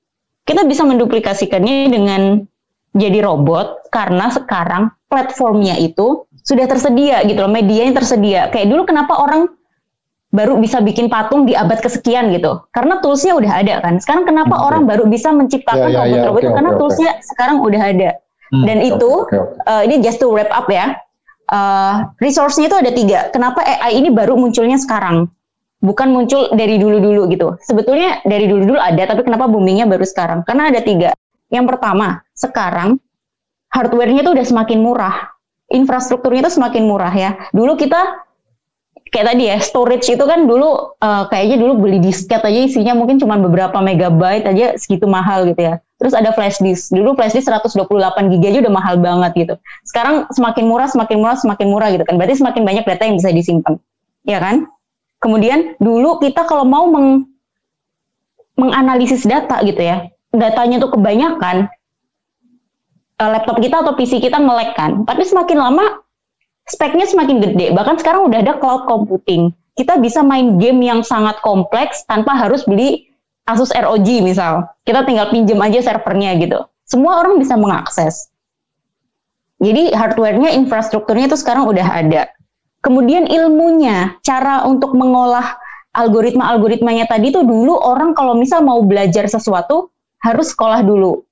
[0.45, 2.21] kita bisa menduplikasikannya dengan
[2.95, 8.47] jadi robot karena sekarang platformnya itu sudah tersedia gitu loh, medianya tersedia.
[8.53, 9.51] Kayak dulu kenapa orang
[10.35, 12.59] baru bisa bikin patung di abad kesekian gitu?
[12.75, 13.97] Karena toolsnya udah ada kan.
[14.03, 16.51] Sekarang kenapa orang baru bisa menciptakan Ya, ya, ya, robot-robot oke, itu?
[16.51, 16.81] Karena oke, oke.
[16.83, 18.09] toolsnya sekarang udah ada.
[18.53, 19.57] Dan itu oke, oke.
[19.63, 20.99] eh, ini just to wrap up ya.
[21.45, 23.19] Eh, resource-nya itu ada tiga.
[23.31, 25.31] Kenapa AI ini baru munculnya sekarang?
[25.79, 27.47] Bukan muncul dari dulu-dulu gitu.
[27.61, 30.41] Sebetulnya dari dulu-dulu ada, tapi kenapa boomingnya baru sekarang?
[30.43, 31.13] Karena ada tiga.
[31.53, 32.97] Yang pertama, sekarang
[33.69, 35.15] hardware-nya tuh udah semakin murah.
[35.69, 37.37] Infrastrukturnya tuh semakin murah ya.
[37.53, 38.24] Dulu kita
[39.15, 43.15] kayak tadi ya storage itu kan dulu uh, kayaknya dulu beli disket aja isinya mungkin
[43.15, 45.79] cuma beberapa megabyte aja segitu mahal gitu ya.
[45.95, 46.91] Terus ada flash disk.
[46.91, 47.87] Dulu flash disk 128
[48.27, 49.55] GB aja udah mahal banget gitu.
[49.87, 52.19] Sekarang semakin murah, semakin murah, semakin murah gitu kan.
[52.19, 53.79] Berarti semakin banyak data yang bisa disimpan.
[54.27, 54.67] Ya kan?
[55.23, 57.31] Kemudian dulu kita kalau mau meng
[58.59, 60.11] menganalisis data gitu ya.
[60.35, 61.71] Datanya tuh kebanyakan
[63.23, 65.07] uh, laptop kita atau PC kita ngelek kan.
[65.07, 66.03] Tapi semakin lama
[66.69, 67.73] speknya semakin gede.
[67.73, 69.53] Bahkan sekarang udah ada cloud computing.
[69.75, 73.11] Kita bisa main game yang sangat kompleks tanpa harus beli
[73.45, 74.65] Asus ROG misal.
[74.81, 76.65] Kita tinggal pinjem aja servernya gitu.
[76.81, 78.33] Semua orang bisa mengakses.
[79.61, 82.29] Jadi hardware-nya, infrastrukturnya itu sekarang udah ada.
[82.81, 85.61] Kemudian ilmunya, cara untuk mengolah
[85.95, 89.89] algoritma-algoritmanya tadi tuh dulu orang kalau misal mau belajar sesuatu
[90.21, 91.24] harus sekolah dulu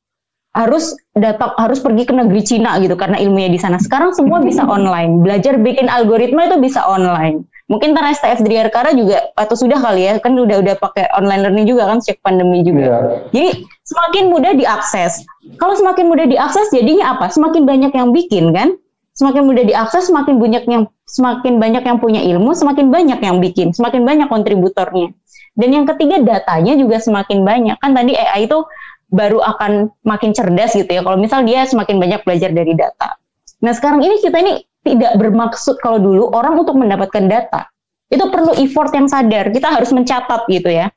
[0.54, 3.82] harus datang harus pergi ke negeri Cina gitu karena ilmunya di sana.
[3.82, 5.26] Sekarang semua bisa online.
[5.26, 7.46] Belajar bikin algoritma itu bisa online.
[7.72, 11.42] Mungkin ntar STF dari Arkara juga atau sudah kali ya kan udah udah pakai online
[11.48, 12.86] learning juga kan sejak pandemi juga.
[12.86, 13.02] Yeah.
[13.34, 13.50] Jadi
[13.88, 15.26] semakin mudah diakses.
[15.58, 17.34] Kalau semakin mudah diakses jadinya apa?
[17.34, 18.78] Semakin banyak yang bikin kan?
[19.14, 23.70] Semakin mudah diakses, semakin banyak yang semakin banyak yang punya ilmu, semakin banyak yang bikin,
[23.70, 25.14] semakin banyak kontributornya.
[25.54, 27.78] Dan yang ketiga datanya juga semakin banyak.
[27.78, 28.66] Kan tadi AI itu
[29.14, 31.06] baru akan makin cerdas gitu ya.
[31.06, 33.14] Kalau misal dia semakin banyak belajar dari data.
[33.62, 34.54] Nah sekarang ini kita ini
[34.84, 37.70] tidak bermaksud kalau dulu orang untuk mendapatkan data
[38.10, 39.54] itu perlu effort yang sadar.
[39.54, 40.90] Kita harus mencatat gitu ya.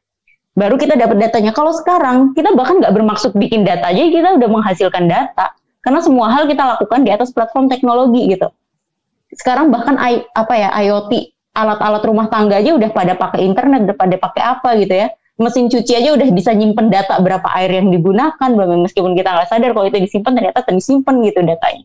[0.56, 1.52] Baru kita dapat datanya.
[1.52, 5.52] Kalau sekarang kita bahkan nggak bermaksud bikin data aja, kita udah menghasilkan data.
[5.84, 8.48] Karena semua hal kita lakukan di atas platform teknologi gitu.
[9.36, 11.12] Sekarang bahkan I, apa ya IoT
[11.52, 15.68] alat-alat rumah tangga aja udah pada pakai internet, udah pada pakai apa gitu ya mesin
[15.68, 19.86] cuci aja udah bisa nyimpen data berapa air yang digunakan, meskipun kita nggak sadar kalau
[19.88, 21.84] itu disimpan ternyata disimpan gitu datanya.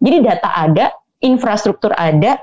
[0.00, 0.86] Jadi data ada,
[1.20, 2.40] infrastruktur ada,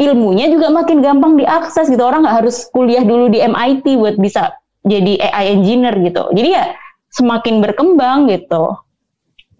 [0.00, 2.00] ilmunya juga makin gampang diakses gitu.
[2.00, 6.28] Orang nggak harus kuliah dulu di MIT buat bisa jadi AI engineer gitu.
[6.32, 6.72] Jadi ya
[7.12, 8.76] semakin berkembang gitu.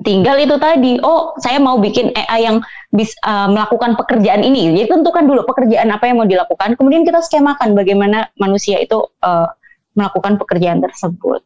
[0.01, 4.73] Tinggal itu tadi, oh saya mau bikin AI yang bisa uh, melakukan pekerjaan ini.
[4.73, 9.49] Jadi tentukan dulu pekerjaan apa yang mau dilakukan, kemudian kita skemakan bagaimana manusia itu uh,
[9.93, 11.45] melakukan pekerjaan tersebut.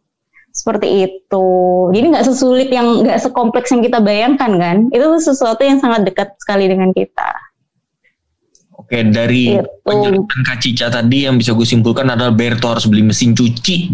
[0.55, 1.47] Seperti itu.
[1.91, 4.77] Jadi nggak sesulit yang nggak sekompleks yang kita bayangkan kan?
[4.95, 7.35] Itu sesuatu yang sangat dekat sekali dengan kita.
[8.79, 9.67] Oke, dari itu.
[9.83, 13.91] penjelasan Kak Cica tadi yang bisa gue simpulkan adalah Berto harus beli mesin cuci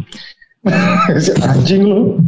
[1.48, 2.20] anjing lu.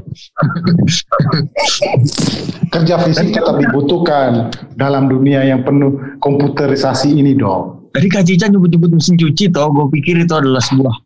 [2.73, 7.91] Kerja fisik tetap dibutuhkan dalam dunia yang penuh komputerisasi ini dong.
[7.93, 10.97] Tadi Kak Cica nyebut-nyebut mesin cuci toh, gue pikir itu adalah sebuah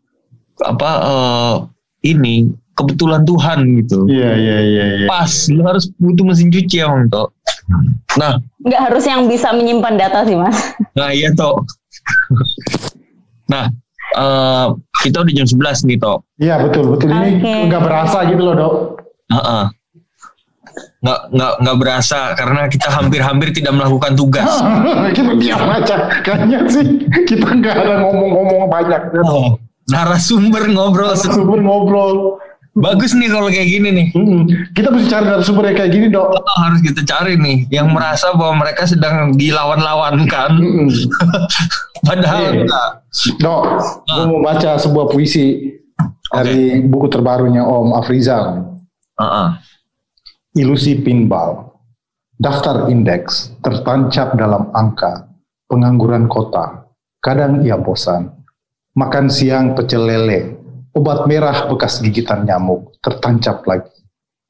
[0.63, 1.55] apa uh,
[2.01, 2.47] ini
[2.77, 4.05] kebetulan Tuhan gitu.
[4.07, 4.85] Iya iya iya.
[5.03, 5.07] Ya.
[5.09, 7.33] Pas, lu harus butuh mesin cuci emang toh.
[8.15, 10.57] Nah, nggak harus yang bisa menyimpan data sih mas.
[10.95, 11.59] Nah iya toh.
[13.51, 13.67] nah,
[14.15, 14.67] uh,
[15.03, 16.17] kita udah jam 11 nih toh.
[16.39, 18.73] Iya betul betul ini nggak berasa gitu loh dok.
[19.27, 19.63] Uh -uh.
[21.03, 24.51] Nggak nggak nggak berasa karena kita hampir-hampir tidak melakukan tugas.
[25.17, 26.85] kita diam aja kayaknya sih
[27.27, 29.01] kita nggak ada ngomong-ngomong banyak.
[29.25, 29.59] Oh,
[29.91, 31.11] narasumber ngobrol.
[31.11, 32.39] Narasumber ngobrol.
[32.77, 34.07] Bagus nih kalau kayak gini nih.
[34.13, 34.45] Hmm,
[34.77, 36.29] kita mesti cari narasumber yang kayak gini dok.
[36.29, 40.51] Oh, harus kita cari nih yang merasa bahwa mereka sedang dilawan-lawankan.
[40.61, 40.89] Hmm.
[42.07, 42.61] Padahal hey.
[42.61, 42.89] enggak.
[43.41, 44.13] Dok, ah.
[44.13, 45.73] gue mau baca sebuah puisi
[46.29, 48.45] dari buku terbarunya Om Afrizal.
[49.17, 49.47] Uh -uh.
[50.53, 51.73] Ilusi pinball.
[52.37, 55.25] Daftar indeks tertancap dalam angka
[55.65, 56.85] pengangguran kota.
[57.17, 58.29] Kadang ia bosan.
[58.93, 60.56] Makan siang pecel lele
[60.97, 63.93] obat merah bekas gigitan nyamuk tertancap lagi.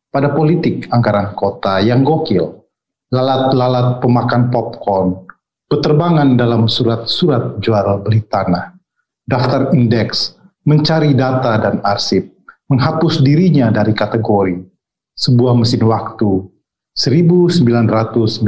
[0.07, 2.63] Pada politik anggaran kota yang gokil,
[3.11, 5.27] lalat-lalat pemakan popcorn,
[5.67, 8.71] peterbangan dalam surat-surat jual beli tanah,
[9.27, 12.23] daftar indeks, mencari data dan arsip,
[12.71, 14.63] menghapus dirinya dari kategori,
[15.19, 16.47] sebuah mesin waktu,
[16.95, 18.39] 1997,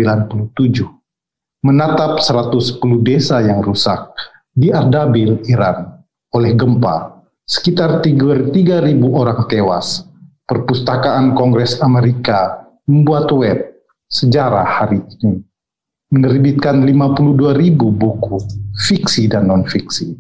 [1.59, 4.15] menatap 110 desa yang rusak
[4.55, 5.99] di Ardabil, Iran,
[6.31, 7.18] oleh gempa
[7.49, 8.53] sekitar 3.000
[9.09, 10.05] orang tewas.
[10.45, 13.57] Perpustakaan Kongres Amerika membuat web
[14.05, 15.41] sejarah hari ini.
[16.09, 18.37] Menerbitkan 52.000 buku
[18.89, 20.17] fiksi dan non-fiksi.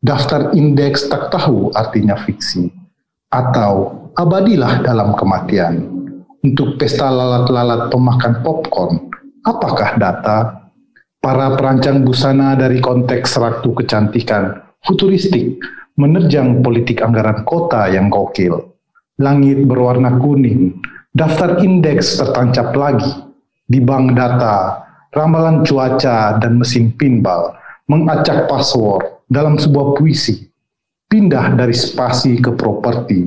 [0.00, 2.72] Daftar indeks tak tahu artinya fiksi.
[3.28, 5.92] Atau abadilah dalam kematian.
[6.40, 8.94] Untuk pesta lalat-lalat pemakan popcorn,
[9.44, 10.38] apakah data?
[11.20, 15.58] Para perancang busana dari konteks ratu kecantikan futuristik
[15.96, 18.76] menerjang politik anggaran kota yang gokil.
[19.16, 20.76] Langit berwarna kuning,
[21.16, 23.08] daftar indeks tertancap lagi
[23.64, 24.84] di bank data,
[25.16, 27.56] ramalan cuaca dan mesin pinball
[27.88, 30.46] mengacak password dalam sebuah puisi,
[31.08, 33.26] pindah dari spasi ke properti,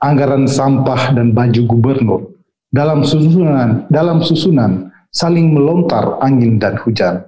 [0.00, 2.22] anggaran sampah dan baju gubernur,
[2.72, 7.22] dalam susunan, dalam susunan saling melontar angin dan hujan.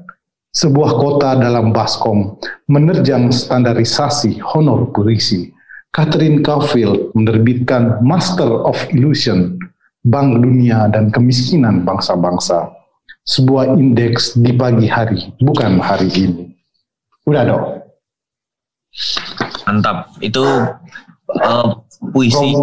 [0.49, 2.41] Sebuah kota dalam baskom
[2.73, 5.53] menerjang standarisasi honor puisi.
[5.93, 9.61] Catherine Caulfield menerbitkan Master of Illusion,
[10.09, 12.71] Bank Dunia dan Kemiskinan Bangsa-Bangsa.
[13.29, 16.45] Sebuah indeks di pagi hari, bukan hari ini.
[17.29, 17.65] Udah dong.
[19.69, 20.17] Mantap.
[20.25, 20.45] Itu
[21.45, 21.69] uh,
[22.13, 22.57] puisi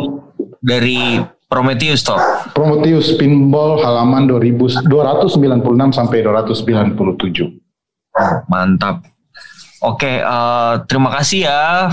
[0.58, 2.18] dari Prometheus toh.
[2.58, 7.65] Prometheus Pinball halaman 2000, 296 sampai 297.
[8.48, 9.04] Mantap.
[9.84, 11.92] Oke, uh, terima kasih ya.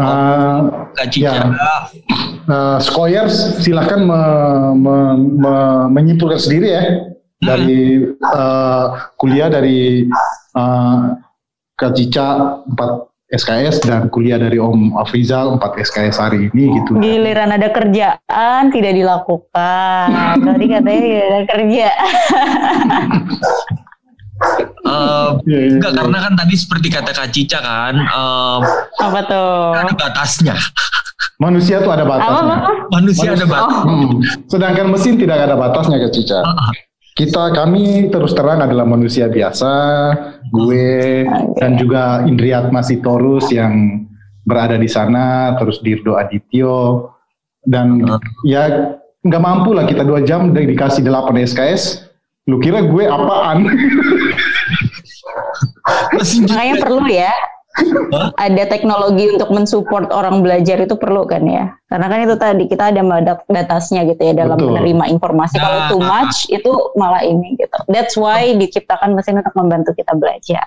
[0.00, 1.30] Uh, Kak Cica.
[1.30, 1.72] ya.
[2.48, 4.20] Uh, Skoyers silahkan me,
[4.74, 4.96] me,
[5.38, 5.54] me,
[5.92, 6.84] menyimpulkan sendiri ya
[7.38, 8.86] dari uh,
[9.20, 10.08] kuliah dari
[10.56, 11.14] uh,
[11.76, 16.98] Kak Cica 4 SKS dan kuliah dari Om Afrizal 4 SKS hari ini gitu.
[16.98, 20.06] Giliran ada kerjaan tidak dilakukan.
[20.42, 21.88] Tadi katanya tidak ada kerja.
[24.90, 28.58] Uh, Iya, enggak karena kan tadi seperti kata Kak Cica kan uh,
[28.98, 29.50] Apa tuh?
[29.78, 30.54] ada batasnya.
[31.40, 32.56] Manusia tuh ada batasnya.
[32.60, 32.68] Apa?
[32.92, 33.80] Manusia ada batas.
[33.86, 34.10] Hmm.
[34.50, 36.40] Sedangkan mesin tidak ada batasnya Kak Cica.
[37.16, 39.72] Kita kami terus terang adalah manusia biasa,
[40.48, 41.26] gue
[41.60, 44.06] dan juga Indriatma Sitorus yang
[44.46, 47.12] berada di sana, terus Dirdo Adityo
[47.68, 48.00] dan
[48.46, 52.08] ya nggak mampu lah kita dua jam dari dikasih 8 SKS.
[52.50, 53.62] Lu kira gue apaan?
[56.50, 57.30] Makanya perlu ya.
[58.34, 61.70] Ada teknologi untuk mensupport orang belajar itu perlu kan ya.
[61.86, 63.00] Karena kan itu tadi kita ada
[63.46, 64.74] batasnya gitu ya dalam Betul.
[64.74, 65.56] menerima informasi.
[65.62, 67.78] Kalau Nah, too ah, much itu malah ini gitu.
[67.86, 70.66] That's why diciptakan mesin untuk membantu kita belajar.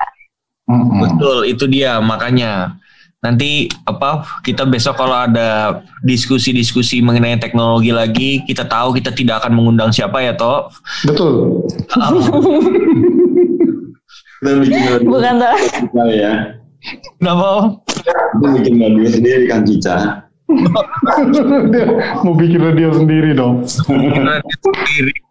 [0.72, 2.80] Betul, itu dia makanya.
[3.24, 9.56] Nanti apa kita besok kalau ada diskusi-diskusi mengenai teknologi lagi, kita tahu kita tidak akan
[9.56, 10.68] mengundang siapa ya, Toh.
[11.08, 11.64] Betul.
[14.44, 16.60] Radio Bukan kita ya.
[17.16, 17.80] Kenapa?
[17.88, 19.98] Kita bikin radio sendiri kan Cica.
[21.72, 21.86] Dia
[22.28, 23.64] mau bikin radio sendiri dong.
[23.88, 25.24] bikin radio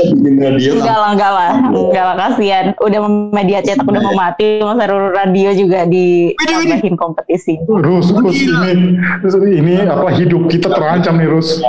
[0.00, 2.66] Enggak lah, enggak lah, enggak lah kasihan.
[2.80, 3.00] Udah
[3.36, 7.60] media cetak udah mau mati, masa radio juga ditambahin kompetisi.
[7.68, 11.60] Rus, Rus ini, Rus, ini apa hidup kita terancam nih Rus.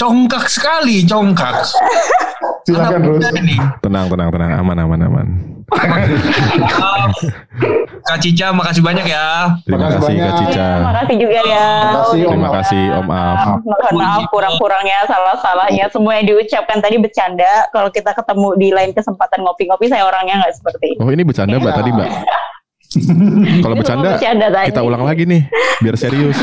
[0.00, 1.60] Congkak sekali, congkak.
[2.66, 3.28] Silakan Rus.
[3.84, 4.50] Tenang, tenang, tenang.
[4.56, 5.49] Aman, aman, aman.
[8.00, 9.54] Kak Cica, makasih banyak ya.
[9.62, 10.68] Terima kasih Kak Cica.
[10.82, 11.66] Terima kasih juga ya.
[12.10, 13.38] Terima kasih Om Af.
[13.62, 15.86] Mohon maaf kurang-kurangnya, salah-salahnya.
[15.94, 17.70] Semua yang diucapkan tadi bercanda.
[17.70, 21.00] Kalau kita ketemu di lain kesempatan ngopi-ngopi, saya orangnya nggak seperti itu.
[21.02, 22.10] Oh ini bercanda Mbak tadi Mbak.
[23.62, 24.66] Kalau bercanda, bercanda tadi.
[24.74, 25.46] kita ulang lagi nih,
[25.78, 26.34] biar serius.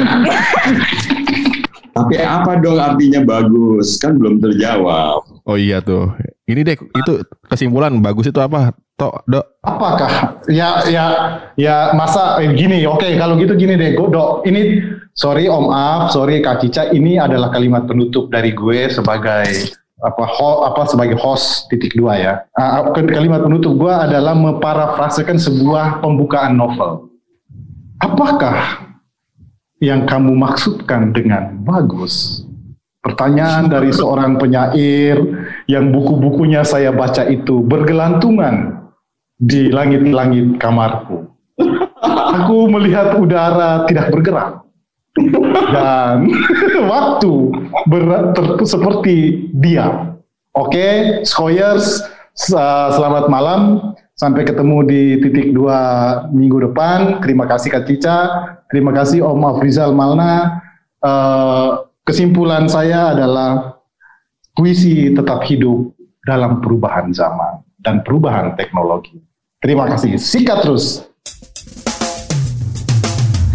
[1.91, 3.99] Tapi apa dong artinya bagus?
[3.99, 5.27] Kan belum terjawab.
[5.43, 6.15] Oh iya tuh.
[6.47, 7.13] Ini deh, itu
[7.51, 8.71] kesimpulan bagus itu apa?
[8.97, 9.45] Tok, dok.
[9.61, 10.41] Apakah?
[10.49, 11.05] Ya ya
[11.53, 14.41] ya masa eh, gini oke kalau gitu gini deh gue dok.
[14.41, 14.81] Ini
[15.13, 20.65] sorry Om Af sorry Kak Cica ini adalah kalimat penutup dari gue sebagai apa ho,
[20.65, 22.33] apa sebagai host titik dua ya.
[22.97, 27.13] Ke- kalimat penutup gue adalah memparafrasekan sebuah pembukaan novel.
[28.01, 28.81] Apakah
[29.77, 32.41] yang kamu maksudkan dengan bagus?
[33.05, 35.21] Pertanyaan dari seorang penyair
[35.69, 38.76] yang buku-bukunya saya baca itu bergelantungan
[39.37, 41.29] di langit-langit kamarku.
[42.37, 44.61] Aku melihat udara tidak bergerak
[45.73, 46.29] dan
[46.91, 47.33] waktu
[47.89, 50.13] ber- seperti dia.
[50.53, 53.61] Oke, Skoyers, sa- selamat malam.
[54.17, 55.77] Sampai ketemu di titik dua
[56.33, 57.21] minggu depan.
[57.21, 58.17] Terima kasih Kak Cica.
[58.65, 60.57] Terima kasih Om Afrizal Malna.
[60.97, 61.69] Eh,
[62.01, 63.77] kesimpulan saya adalah
[64.57, 65.93] puisi tetap hidup
[66.25, 69.21] dalam perubahan zaman dan perubahan teknologi.
[69.57, 70.21] Terima kasih.
[70.21, 71.01] Sikat terus.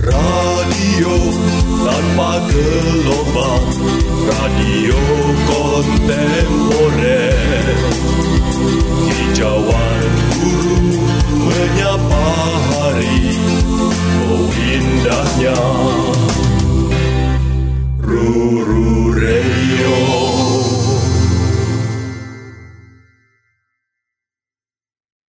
[0.02, 1.14] Radio
[1.86, 3.70] tanpa gelombang,
[4.26, 4.98] radio
[5.46, 7.38] kontemporer.
[9.14, 10.10] Hijauan
[10.42, 12.26] guru menyapa
[12.66, 13.38] hari,
[14.26, 15.54] oh indahnya.
[18.02, 18.91] Ruru.